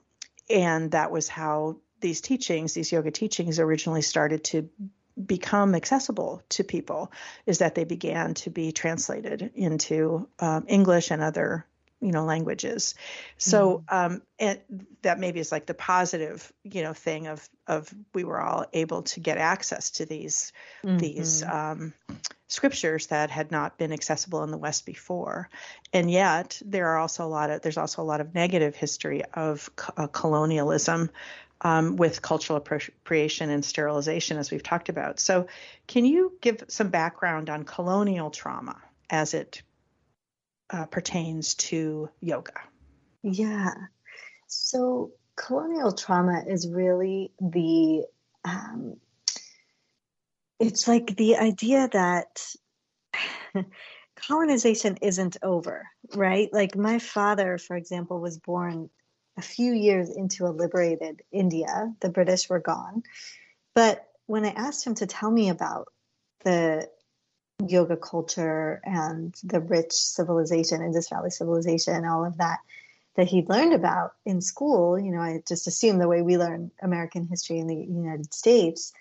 and 0.49 0.91
that 0.91 1.11
was 1.11 1.29
how 1.29 1.77
these 2.01 2.21
teachings, 2.21 2.75
these 2.75 2.93
yoga 2.93 3.11
teachings, 3.11 3.59
originally 3.59 4.03
started 4.03 4.45
to 4.45 4.69
become 5.27 5.75
accessible 5.75 6.43
to 6.49 6.65
people 6.65 7.13
is 7.47 7.59
that 7.59 7.75
they 7.75 7.85
began 7.85 8.35
to 8.35 8.51
be 8.51 8.73
translated 8.73 9.51
into 9.55 10.29
um, 10.39 10.65
English 10.69 11.11
and 11.11 11.23
other 11.23 11.67
you 12.01 12.13
know 12.13 12.25
languages 12.25 12.95
so 13.37 13.85
mm-hmm. 13.91 14.15
um 14.15 14.23
and 14.39 14.61
that 15.03 15.19
maybe 15.19 15.39
is 15.39 15.53
like 15.53 15.67
the 15.67 15.75
positive 15.75 16.51
you 16.65 16.83
know 16.83 16.93
thing 16.93 17.27
of 17.27 17.47
of 17.67 17.93
we 18.15 18.25
were 18.25 18.41
all 18.41 18.65
able 18.73 19.03
to 19.03 19.21
get 19.21 19.37
access 19.37 19.91
to 19.91 20.07
these 20.07 20.53
mm-hmm. 20.83 20.99
these 20.99 21.43
um 21.43 21.93
scriptures 22.49 23.09
that 23.09 23.31
had 23.31 23.51
not 23.51 23.79
been 23.79 23.93
accessible 23.93 24.43
in 24.43 24.51
the 24.51 24.59
west 24.59 24.87
before 24.87 25.49
and 25.93 26.11
yet 26.11 26.61
there 26.65 26.89
are 26.89 26.97
also 26.97 27.25
a 27.25 27.29
lot 27.29 27.51
of 27.51 27.61
there's 27.61 27.79
also 27.79 28.03
a 28.03 28.05
lot 28.05 28.21
of 28.21 28.35
negative 28.35 28.75
history 28.75 29.23
of 29.35 29.69
uh, 29.97 30.07
colonialism 30.07 31.11
um, 31.63 31.97
with 31.97 32.23
cultural 32.23 32.57
appropriation 32.57 33.51
and 33.51 33.65
sterilization, 33.65 34.39
as 34.39 34.51
we've 34.51 34.63
talked 34.63 34.89
about. 34.89 35.21
So, 35.21 35.47
can 35.87 36.05
you 36.05 36.39
give 36.41 36.65
some 36.69 36.89
background 36.89 37.51
on 37.51 37.65
colonial 37.65 38.31
trauma 38.31 38.77
as 39.09 39.35
it 39.35 39.63
uh, 40.71 40.87
pertains 40.87 41.55
to 41.55 42.09
yoga? 42.21 42.61
Yeah. 43.23 43.75
So, 44.47 45.13
colonial 45.37 45.93
trauma 45.93 46.45
is 46.47 46.69
really 46.69 47.33
the 47.41 48.05
um, 48.45 48.97
it's 50.59 50.87
like 50.87 51.17
the 51.17 51.37
idea 51.37 51.89
that 51.93 52.45
colonization 54.15 54.99
isn't 55.01 55.39
over, 55.43 55.87
right? 56.15 56.53
Like 56.53 56.77
my 56.77 56.99
father, 56.99 57.59
for 57.59 57.77
example, 57.77 58.21
was 58.21 58.39
born 58.39 58.91
a 59.41 59.43
few 59.43 59.73
years 59.73 60.11
into 60.11 60.45
a 60.45 60.53
liberated 60.53 61.23
India. 61.33 61.95
The 62.01 62.11
British 62.11 62.51
were 62.51 62.61
gone. 62.61 63.03
But 63.75 64.07
when 64.27 64.45
I 64.45 64.51
asked 64.51 64.87
him 64.87 64.95
to 64.97 65.07
tell 65.07 65.31
me 65.31 65.49
about 65.49 65.89
the 66.45 66.87
yoga 67.67 67.97
culture 67.97 68.83
and 68.85 69.35
the 69.43 69.61
rich 69.61 69.93
civilization, 69.93 70.83
Indus 70.83 71.09
Valley 71.09 71.31
civilization, 71.31 72.05
all 72.05 72.27
of 72.27 72.37
that 72.37 72.59
that 73.17 73.29
he'd 73.29 73.49
learned 73.49 73.73
about 73.73 74.13
in 74.27 74.43
school, 74.43 74.99
you 74.99 75.11
know, 75.11 75.21
I 75.21 75.43
just 75.49 75.67
assumed 75.67 76.03
the 76.03 76.09
way 76.09 76.21
we 76.21 76.37
learn 76.37 76.71
American 76.83 77.27
history 77.27 77.59
in 77.59 77.67
the 77.67 77.75
United 77.75 78.33
States, 78.35 78.93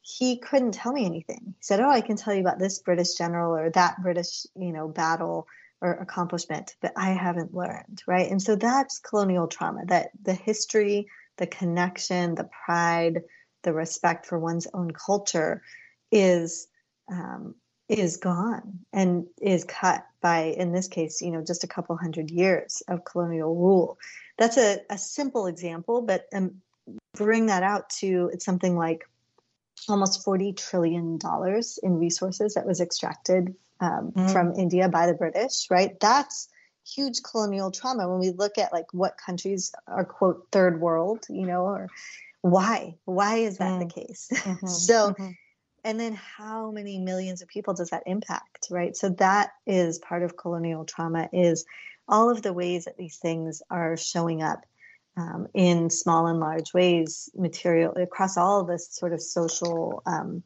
he 0.00 0.38
couldn't 0.38 0.72
tell 0.72 0.92
me 0.92 1.04
anything. 1.04 1.54
He 1.58 1.62
said, 1.62 1.80
Oh, 1.80 1.90
I 1.90 2.00
can 2.00 2.16
tell 2.16 2.34
you 2.34 2.40
about 2.40 2.58
this 2.58 2.78
British 2.78 3.12
general 3.14 3.54
or 3.54 3.68
that 3.70 4.02
British, 4.02 4.46
you 4.56 4.72
know, 4.72 4.88
battle 4.88 5.46
or 5.82 5.92
accomplishment 5.92 6.76
that 6.80 6.92
I 6.96 7.10
haven't 7.10 7.52
learned, 7.54 8.02
right? 8.06 8.30
And 8.30 8.40
so 8.40 8.56
that's 8.56 9.00
colonial 9.00 9.48
trauma, 9.48 9.84
that 9.86 10.10
the 10.22 10.32
history 10.32 11.08
the 11.36 11.46
connection, 11.46 12.34
the 12.34 12.48
pride, 12.64 13.22
the 13.62 13.72
respect 13.72 14.26
for 14.26 14.38
one's 14.38 14.66
own 14.72 14.90
culture 14.90 15.62
is 16.10 16.68
um, 17.10 17.54
is 17.88 18.18
gone 18.18 18.80
and 18.92 19.26
is 19.40 19.64
cut 19.64 20.06
by, 20.20 20.54
in 20.56 20.72
this 20.72 20.88
case, 20.88 21.20
you 21.20 21.30
know, 21.30 21.42
just 21.44 21.64
a 21.64 21.66
couple 21.68 21.96
hundred 21.96 22.30
years 22.30 22.82
of 22.88 23.04
colonial 23.04 23.54
rule. 23.54 23.98
That's 24.38 24.56
a, 24.56 24.80
a 24.88 24.96
simple 24.96 25.46
example, 25.46 26.02
but 26.02 26.26
um, 26.32 26.62
bring 27.14 27.46
that 27.46 27.62
out 27.62 27.90
to 27.90 28.30
it's 28.32 28.44
something 28.44 28.76
like 28.76 29.04
almost 29.88 30.24
$40 30.24 30.56
trillion 30.56 31.18
in 31.82 31.98
resources 31.98 32.54
that 32.54 32.66
was 32.66 32.80
extracted 32.80 33.54
um, 33.82 34.12
mm. 34.12 34.32
from 34.32 34.54
India 34.54 34.88
by 34.88 35.06
the 35.06 35.14
British, 35.14 35.70
right? 35.70 35.98
That's 36.00 36.48
huge 36.86 37.22
colonial 37.22 37.70
trauma 37.70 38.08
when 38.08 38.18
we 38.18 38.30
look 38.30 38.58
at 38.58 38.72
like 38.72 38.86
what 38.92 39.18
countries 39.18 39.72
are 39.86 40.04
quote 40.04 40.46
third 40.50 40.80
world, 40.80 41.24
you 41.28 41.46
know, 41.46 41.62
or 41.62 41.88
why? 42.40 42.96
Why 43.04 43.36
is 43.36 43.58
that 43.58 43.72
mm. 43.72 43.80
the 43.80 43.94
case? 43.94 44.28
Mm-hmm. 44.32 44.66
so 44.66 45.10
mm-hmm 45.10 45.30
and 45.84 45.98
then 45.98 46.14
how 46.14 46.70
many 46.70 46.98
millions 46.98 47.42
of 47.42 47.48
people 47.48 47.74
does 47.74 47.90
that 47.90 48.02
impact 48.06 48.68
right 48.70 48.96
so 48.96 49.10
that 49.10 49.50
is 49.66 49.98
part 49.98 50.22
of 50.22 50.36
colonial 50.36 50.84
trauma 50.84 51.28
is 51.32 51.64
all 52.08 52.30
of 52.30 52.42
the 52.42 52.52
ways 52.52 52.84
that 52.84 52.96
these 52.96 53.16
things 53.16 53.62
are 53.70 53.96
showing 53.96 54.42
up 54.42 54.64
um, 55.16 55.46
in 55.54 55.90
small 55.90 56.26
and 56.26 56.40
large 56.40 56.72
ways 56.72 57.28
material 57.34 57.92
across 57.96 58.36
all 58.36 58.60
of 58.60 58.66
this 58.66 58.88
sort 58.94 59.12
of 59.12 59.20
social 59.22 60.02
um, 60.06 60.42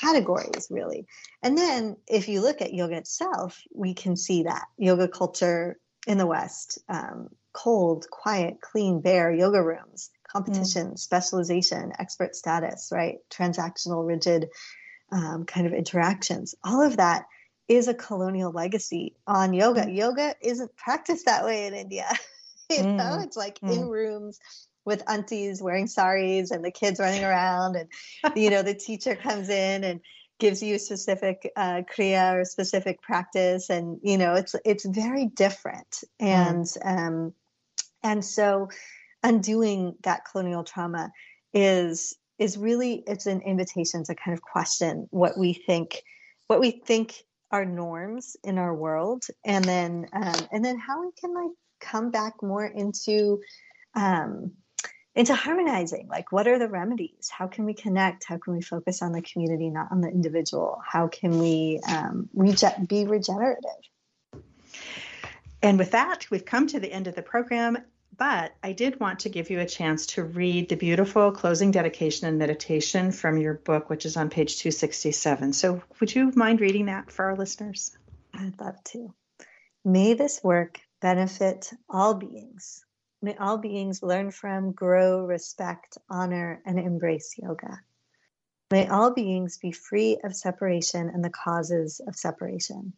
categories 0.00 0.68
really 0.70 1.06
and 1.42 1.58
then 1.58 1.96
if 2.08 2.28
you 2.28 2.40
look 2.40 2.62
at 2.62 2.72
yoga 2.72 2.96
itself 2.96 3.60
we 3.74 3.92
can 3.92 4.16
see 4.16 4.44
that 4.44 4.66
yoga 4.78 5.06
culture 5.08 5.78
in 6.06 6.16
the 6.16 6.26
west 6.26 6.78
um, 6.88 7.28
cold 7.52 8.06
quiet 8.10 8.60
clean 8.60 9.00
bare 9.00 9.32
yoga 9.32 9.62
rooms 9.62 10.10
competition, 10.30 10.92
mm. 10.92 10.98
specialization, 10.98 11.92
expert 11.98 12.36
status, 12.36 12.90
right? 12.92 13.18
Transactional, 13.30 14.06
rigid 14.06 14.48
um, 15.12 15.44
kind 15.44 15.66
of 15.66 15.72
interactions. 15.72 16.54
All 16.62 16.82
of 16.82 16.98
that 16.98 17.24
is 17.68 17.88
a 17.88 17.94
colonial 17.94 18.52
legacy 18.52 19.16
on 19.26 19.52
yoga. 19.52 19.82
Mm. 19.82 19.96
Yoga 19.96 20.34
isn't 20.40 20.76
practiced 20.76 21.26
that 21.26 21.44
way 21.44 21.66
in 21.66 21.74
India. 21.74 22.08
you 22.70 22.78
mm. 22.78 22.96
know, 22.96 23.20
it's 23.20 23.36
like 23.36 23.60
in 23.62 23.68
mm. 23.68 23.88
rooms 23.88 24.38
with 24.84 25.02
aunties 25.08 25.62
wearing 25.62 25.86
saris 25.86 26.50
and 26.50 26.64
the 26.64 26.70
kids 26.70 27.00
running 27.00 27.24
around, 27.24 27.76
and 27.76 27.88
you 28.36 28.50
know, 28.50 28.62
the 28.62 28.74
teacher 28.74 29.14
comes 29.14 29.48
in 29.48 29.84
and 29.84 30.00
gives 30.38 30.62
you 30.62 30.76
a 30.76 30.78
specific 30.78 31.50
uh, 31.56 31.82
kriya 31.82 32.40
or 32.40 32.44
specific 32.44 33.02
practice, 33.02 33.70
and 33.70 33.98
you 34.02 34.18
know, 34.18 34.34
it's 34.34 34.54
it's 34.64 34.86
very 34.86 35.26
different, 35.26 36.02
mm. 36.20 36.26
and 36.26 36.66
um, 36.84 37.32
and 38.02 38.24
so 38.24 38.68
undoing 39.22 39.94
that 40.02 40.24
colonial 40.30 40.64
trauma 40.64 41.10
is 41.52 42.16
is 42.38 42.56
really 42.56 43.02
it's 43.06 43.26
an 43.26 43.42
invitation 43.42 44.02
to 44.04 44.14
kind 44.14 44.34
of 44.34 44.40
question 44.40 45.06
what 45.10 45.38
we 45.38 45.52
think 45.52 46.02
what 46.46 46.60
we 46.60 46.70
think 46.70 47.22
are 47.52 47.64
norms 47.64 48.36
in 48.44 48.58
our 48.58 48.74
world 48.74 49.24
and 49.44 49.64
then 49.64 50.06
um, 50.12 50.46
and 50.52 50.64
then 50.64 50.78
how 50.78 51.02
we 51.02 51.10
can 51.20 51.34
like 51.34 51.50
come 51.80 52.10
back 52.10 52.42
more 52.42 52.64
into 52.64 53.40
um, 53.94 54.52
into 55.14 55.34
harmonizing 55.34 56.06
like 56.08 56.30
what 56.32 56.46
are 56.46 56.58
the 56.58 56.68
remedies 56.68 57.28
how 57.30 57.46
can 57.46 57.64
we 57.64 57.74
connect 57.74 58.24
how 58.24 58.38
can 58.38 58.54
we 58.54 58.62
focus 58.62 59.02
on 59.02 59.12
the 59.12 59.22
community 59.22 59.68
not 59.68 59.88
on 59.90 60.00
the 60.00 60.08
individual 60.08 60.80
how 60.86 61.08
can 61.08 61.38
we 61.38 61.80
um, 61.88 62.28
rege- 62.34 62.86
be 62.88 63.06
regenerative 63.06 63.64
and 65.62 65.78
with 65.78 65.90
that 65.92 66.30
we've 66.30 66.44
come 66.44 66.66
to 66.66 66.80
the 66.80 66.92
end 66.92 67.06
of 67.06 67.14
the 67.14 67.22
program 67.22 67.76
but 68.16 68.52
I 68.62 68.72
did 68.72 69.00
want 69.00 69.20
to 69.20 69.30
give 69.30 69.48
you 69.48 69.60
a 69.60 69.66
chance 69.66 70.04
to 70.08 70.22
read 70.22 70.68
the 70.68 70.76
beautiful 70.76 71.32
closing 71.32 71.70
dedication 71.70 72.28
and 72.28 72.38
meditation 72.38 73.12
from 73.12 73.38
your 73.38 73.54
book, 73.54 73.88
which 73.88 74.04
is 74.04 74.18
on 74.18 74.28
page 74.28 74.58
267. 74.58 75.54
So, 75.54 75.82
would 76.00 76.14
you 76.14 76.30
mind 76.34 76.60
reading 76.60 76.86
that 76.86 77.10
for 77.10 77.24
our 77.24 77.36
listeners? 77.36 77.96
I'd 78.34 78.60
love 78.60 78.82
to. 78.92 79.14
May 79.86 80.12
this 80.12 80.42
work 80.44 80.80
benefit 81.00 81.70
all 81.88 82.12
beings. 82.12 82.84
May 83.22 83.36
all 83.36 83.58
beings 83.58 84.02
learn 84.02 84.30
from, 84.30 84.72
grow, 84.72 85.26
respect, 85.26 85.98
honor, 86.08 86.62
and 86.64 86.78
embrace 86.78 87.34
yoga. 87.36 87.80
May 88.70 88.88
all 88.88 89.12
beings 89.12 89.58
be 89.58 89.72
free 89.72 90.18
of 90.24 90.34
separation 90.34 91.08
and 91.08 91.24
the 91.24 91.30
causes 91.30 92.00
of 92.06 92.16
separation. 92.16 92.94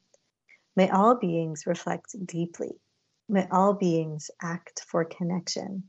May 0.76 0.88
all 0.90 1.16
beings 1.16 1.66
reflect 1.66 2.14
deeply 2.26 2.78
May 3.32 3.48
all 3.50 3.72
beings 3.72 4.30
act 4.42 4.84
for 4.88 5.06
connection. 5.06 5.84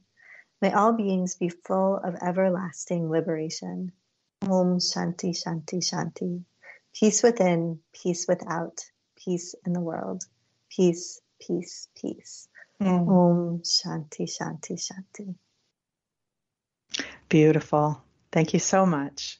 May 0.62 0.72
all 0.72 0.94
beings 0.94 1.36
be 1.36 1.50
full 1.50 1.98
of 1.98 2.16
everlasting 2.22 3.10
liberation. 3.10 3.92
Om 4.44 4.80
Shanti 4.80 5.32
Shanti 5.32 5.80
Shanti. 5.80 6.46
Peace 6.94 7.22
within, 7.22 7.82
peace 7.92 8.28
without, 8.30 8.80
peace 9.18 9.56
in 9.66 9.74
the 9.74 9.82
world. 9.82 10.24
Peace, 10.70 11.20
peace, 11.42 11.90
peace. 11.96 12.48
Mm. 12.82 13.08
Om 13.08 13.62
Shanti 13.64 14.28
Shanti 14.28 14.78
Shanti. 14.78 15.36
Beautiful. 17.30 18.04
Thank 18.32 18.54
you 18.54 18.60
so 18.60 18.86
much. 18.86 19.40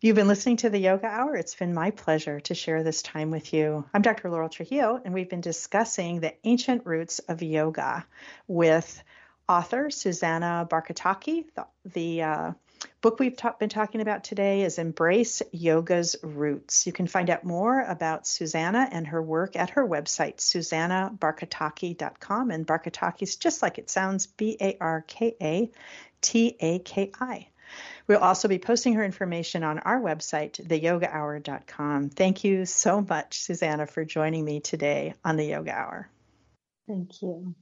You've 0.00 0.16
been 0.16 0.28
listening 0.28 0.58
to 0.58 0.70
the 0.70 0.78
Yoga 0.78 1.06
Hour. 1.06 1.34
It's 1.34 1.56
been 1.56 1.74
my 1.74 1.90
pleasure 1.90 2.38
to 2.40 2.54
share 2.54 2.84
this 2.84 3.02
time 3.02 3.32
with 3.32 3.52
you. 3.52 3.84
I'm 3.92 4.02
Dr. 4.02 4.30
Laurel 4.30 4.48
Trujillo, 4.48 5.00
and 5.04 5.12
we've 5.12 5.28
been 5.28 5.40
discussing 5.40 6.20
the 6.20 6.34
ancient 6.44 6.86
roots 6.86 7.18
of 7.18 7.42
yoga 7.42 8.06
with 8.46 9.02
author 9.48 9.90
Susanna 9.90 10.68
Barkataki. 10.70 11.46
The, 11.56 11.66
the 11.84 12.22
uh, 12.22 12.52
book 13.00 13.18
we've 13.18 13.36
ta- 13.36 13.56
been 13.58 13.68
talking 13.68 14.00
about 14.00 14.24
today 14.24 14.62
is 14.62 14.78
Embrace 14.78 15.42
Yoga's 15.52 16.16
Roots. 16.22 16.86
You 16.86 16.92
can 16.92 17.06
find 17.06 17.30
out 17.30 17.44
more 17.44 17.80
about 17.80 18.26
Susanna 18.26 18.88
and 18.90 19.06
her 19.06 19.22
work 19.22 19.56
at 19.56 19.70
her 19.70 19.86
website, 19.86 20.38
susannabarkataki.com. 20.38 22.50
And 22.50 22.66
Barkataki 22.66 23.22
is 23.22 23.36
just 23.36 23.62
like 23.62 23.78
it 23.78 23.90
sounds 23.90 24.26
B 24.26 24.56
A 24.60 24.76
R 24.80 25.04
K 25.06 25.36
A 25.40 25.70
T 26.20 26.56
A 26.60 26.78
K 26.80 27.12
I. 27.20 27.48
We'll 28.06 28.18
also 28.18 28.48
be 28.48 28.58
posting 28.58 28.94
her 28.94 29.04
information 29.04 29.62
on 29.62 29.78
our 29.80 30.00
website, 30.00 30.66
theyogahour.com. 30.66 32.10
Thank 32.10 32.44
you 32.44 32.64
so 32.64 33.02
much, 33.02 33.40
Susanna, 33.40 33.86
for 33.86 34.04
joining 34.04 34.44
me 34.44 34.60
today 34.60 35.14
on 35.24 35.36
the 35.36 35.44
Yoga 35.44 35.72
Hour. 35.72 36.08
Thank 36.86 37.22
you. 37.22 37.54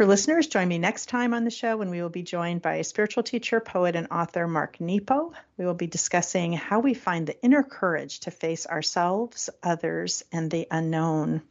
For 0.00 0.06
listeners, 0.06 0.46
join 0.46 0.66
me 0.66 0.78
next 0.78 1.10
time 1.10 1.34
on 1.34 1.44
the 1.44 1.50
show 1.50 1.76
when 1.76 1.90
we 1.90 2.00
will 2.00 2.08
be 2.08 2.22
joined 2.22 2.62
by 2.62 2.80
spiritual 2.80 3.22
teacher, 3.22 3.60
poet, 3.60 3.94
and 3.94 4.06
author 4.10 4.48
Mark 4.48 4.80
Nepo. 4.80 5.34
We 5.58 5.66
will 5.66 5.74
be 5.74 5.88
discussing 5.88 6.54
how 6.54 6.80
we 6.80 6.94
find 6.94 7.26
the 7.26 7.38
inner 7.42 7.62
courage 7.62 8.20
to 8.20 8.30
face 8.30 8.66
ourselves, 8.66 9.50
others, 9.62 10.24
and 10.32 10.50
the 10.50 10.66
unknown. 10.70 11.42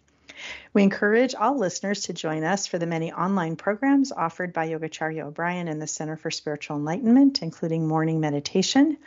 We 0.73 0.81
encourage 0.81 1.35
all 1.35 1.59
listeners 1.59 2.01
to 2.05 2.13
join 2.13 2.43
us 2.43 2.65
for 2.65 2.79
the 2.79 2.87
many 2.87 3.13
online 3.13 3.55
programs 3.55 4.11
offered 4.11 4.51
by 4.51 4.69
Yogacharya 4.69 5.25
O'Brien 5.25 5.67
and 5.67 5.79
the 5.79 5.85
Center 5.85 6.17
for 6.17 6.31
Spiritual 6.31 6.77
Enlightenment, 6.77 7.43
including 7.43 7.87
morning 7.87 8.19
meditation, 8.19 8.97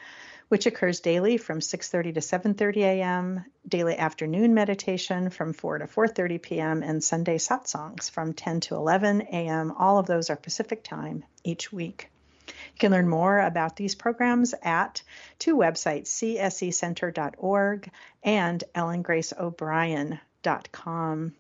which 0.53 0.67
occurs 0.67 1.01
daily 1.01 1.39
from 1.39 1.61
6:30 1.61 2.13
to 2.13 2.21
7:30 2.21 2.83
a.m., 2.83 3.43
daily 3.67 3.97
afternoon 3.97 4.53
meditation 4.53 5.31
from 5.31 5.55
4 5.55 5.79
to 5.79 5.87
4:30 5.87 6.43
p.m., 6.43 6.83
and 6.83 7.03
Sunday 7.03 7.39
satsangs 7.39 8.11
from 8.11 8.35
10 8.35 8.61
to 8.61 8.75
11 8.75 9.23
a.m. 9.23 9.73
All 9.73 9.97
of 9.97 10.07
those 10.07 10.29
are 10.29 10.37
Pacific 10.37 10.85
time 10.85 11.25
each 11.43 11.73
week. 11.73 12.11
You 12.47 12.53
can 12.79 12.93
learn 12.93 13.09
more 13.09 13.41
about 13.41 13.77
these 13.77 13.95
programs 13.95 14.55
at 14.63 15.03
two 15.39 15.57
websites, 15.57 16.09
csecenter.org 16.09 17.91
and 18.23 18.65
ellengraceo'brien.com 18.75 21.33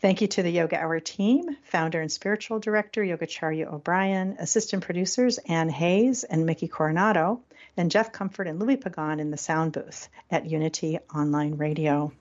Thank 0.00 0.20
you 0.20 0.28
to 0.28 0.44
the 0.44 0.52
Yoga 0.52 0.80
Hour 0.80 1.00
team, 1.00 1.56
founder 1.64 2.00
and 2.00 2.10
spiritual 2.10 2.60
director 2.60 3.02
Yogacharya 3.02 3.66
O'Brien, 3.66 4.36
assistant 4.38 4.84
producers 4.84 5.38
Ann 5.38 5.68
Hayes 5.68 6.22
and 6.22 6.46
Mickey 6.46 6.68
Coronado, 6.68 7.42
and 7.78 7.90
Jeff 7.90 8.12
Comfort 8.12 8.46
and 8.46 8.58
Louis 8.58 8.76
Pagan 8.76 9.20
in 9.20 9.30
the 9.30 9.36
sound 9.36 9.72
booth 9.72 10.08
at 10.30 10.46
Unity 10.50 10.98
Online 11.14 11.56
Radio. 11.56 12.12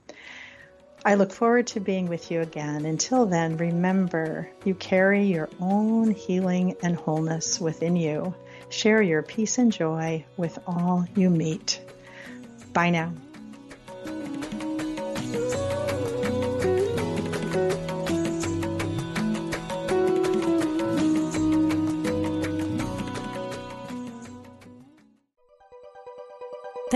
I 1.05 1.16
look 1.16 1.32
forward 1.32 1.68
to 1.68 1.80
being 1.80 2.08
with 2.08 2.32
you 2.32 2.41
again. 2.41 2.86
Until 2.86 3.26
then, 3.26 3.58
remember 3.58 4.49
you 4.66 4.76
carry 4.76 5.26
your 5.26 5.49
own 5.60 6.12
healing 6.12 6.76
and 6.84 6.95
wholeness 6.95 7.62
within 7.62 7.95
you. 7.95 8.34
Share 8.70 9.01
your 9.01 9.24
peace 9.24 9.58
and 9.58 9.72
joy 9.72 10.26
with 10.36 10.60
all 10.68 11.05
you 11.16 11.30
meet. 11.30 11.80
Bye 12.74 12.89
now. 12.89 13.14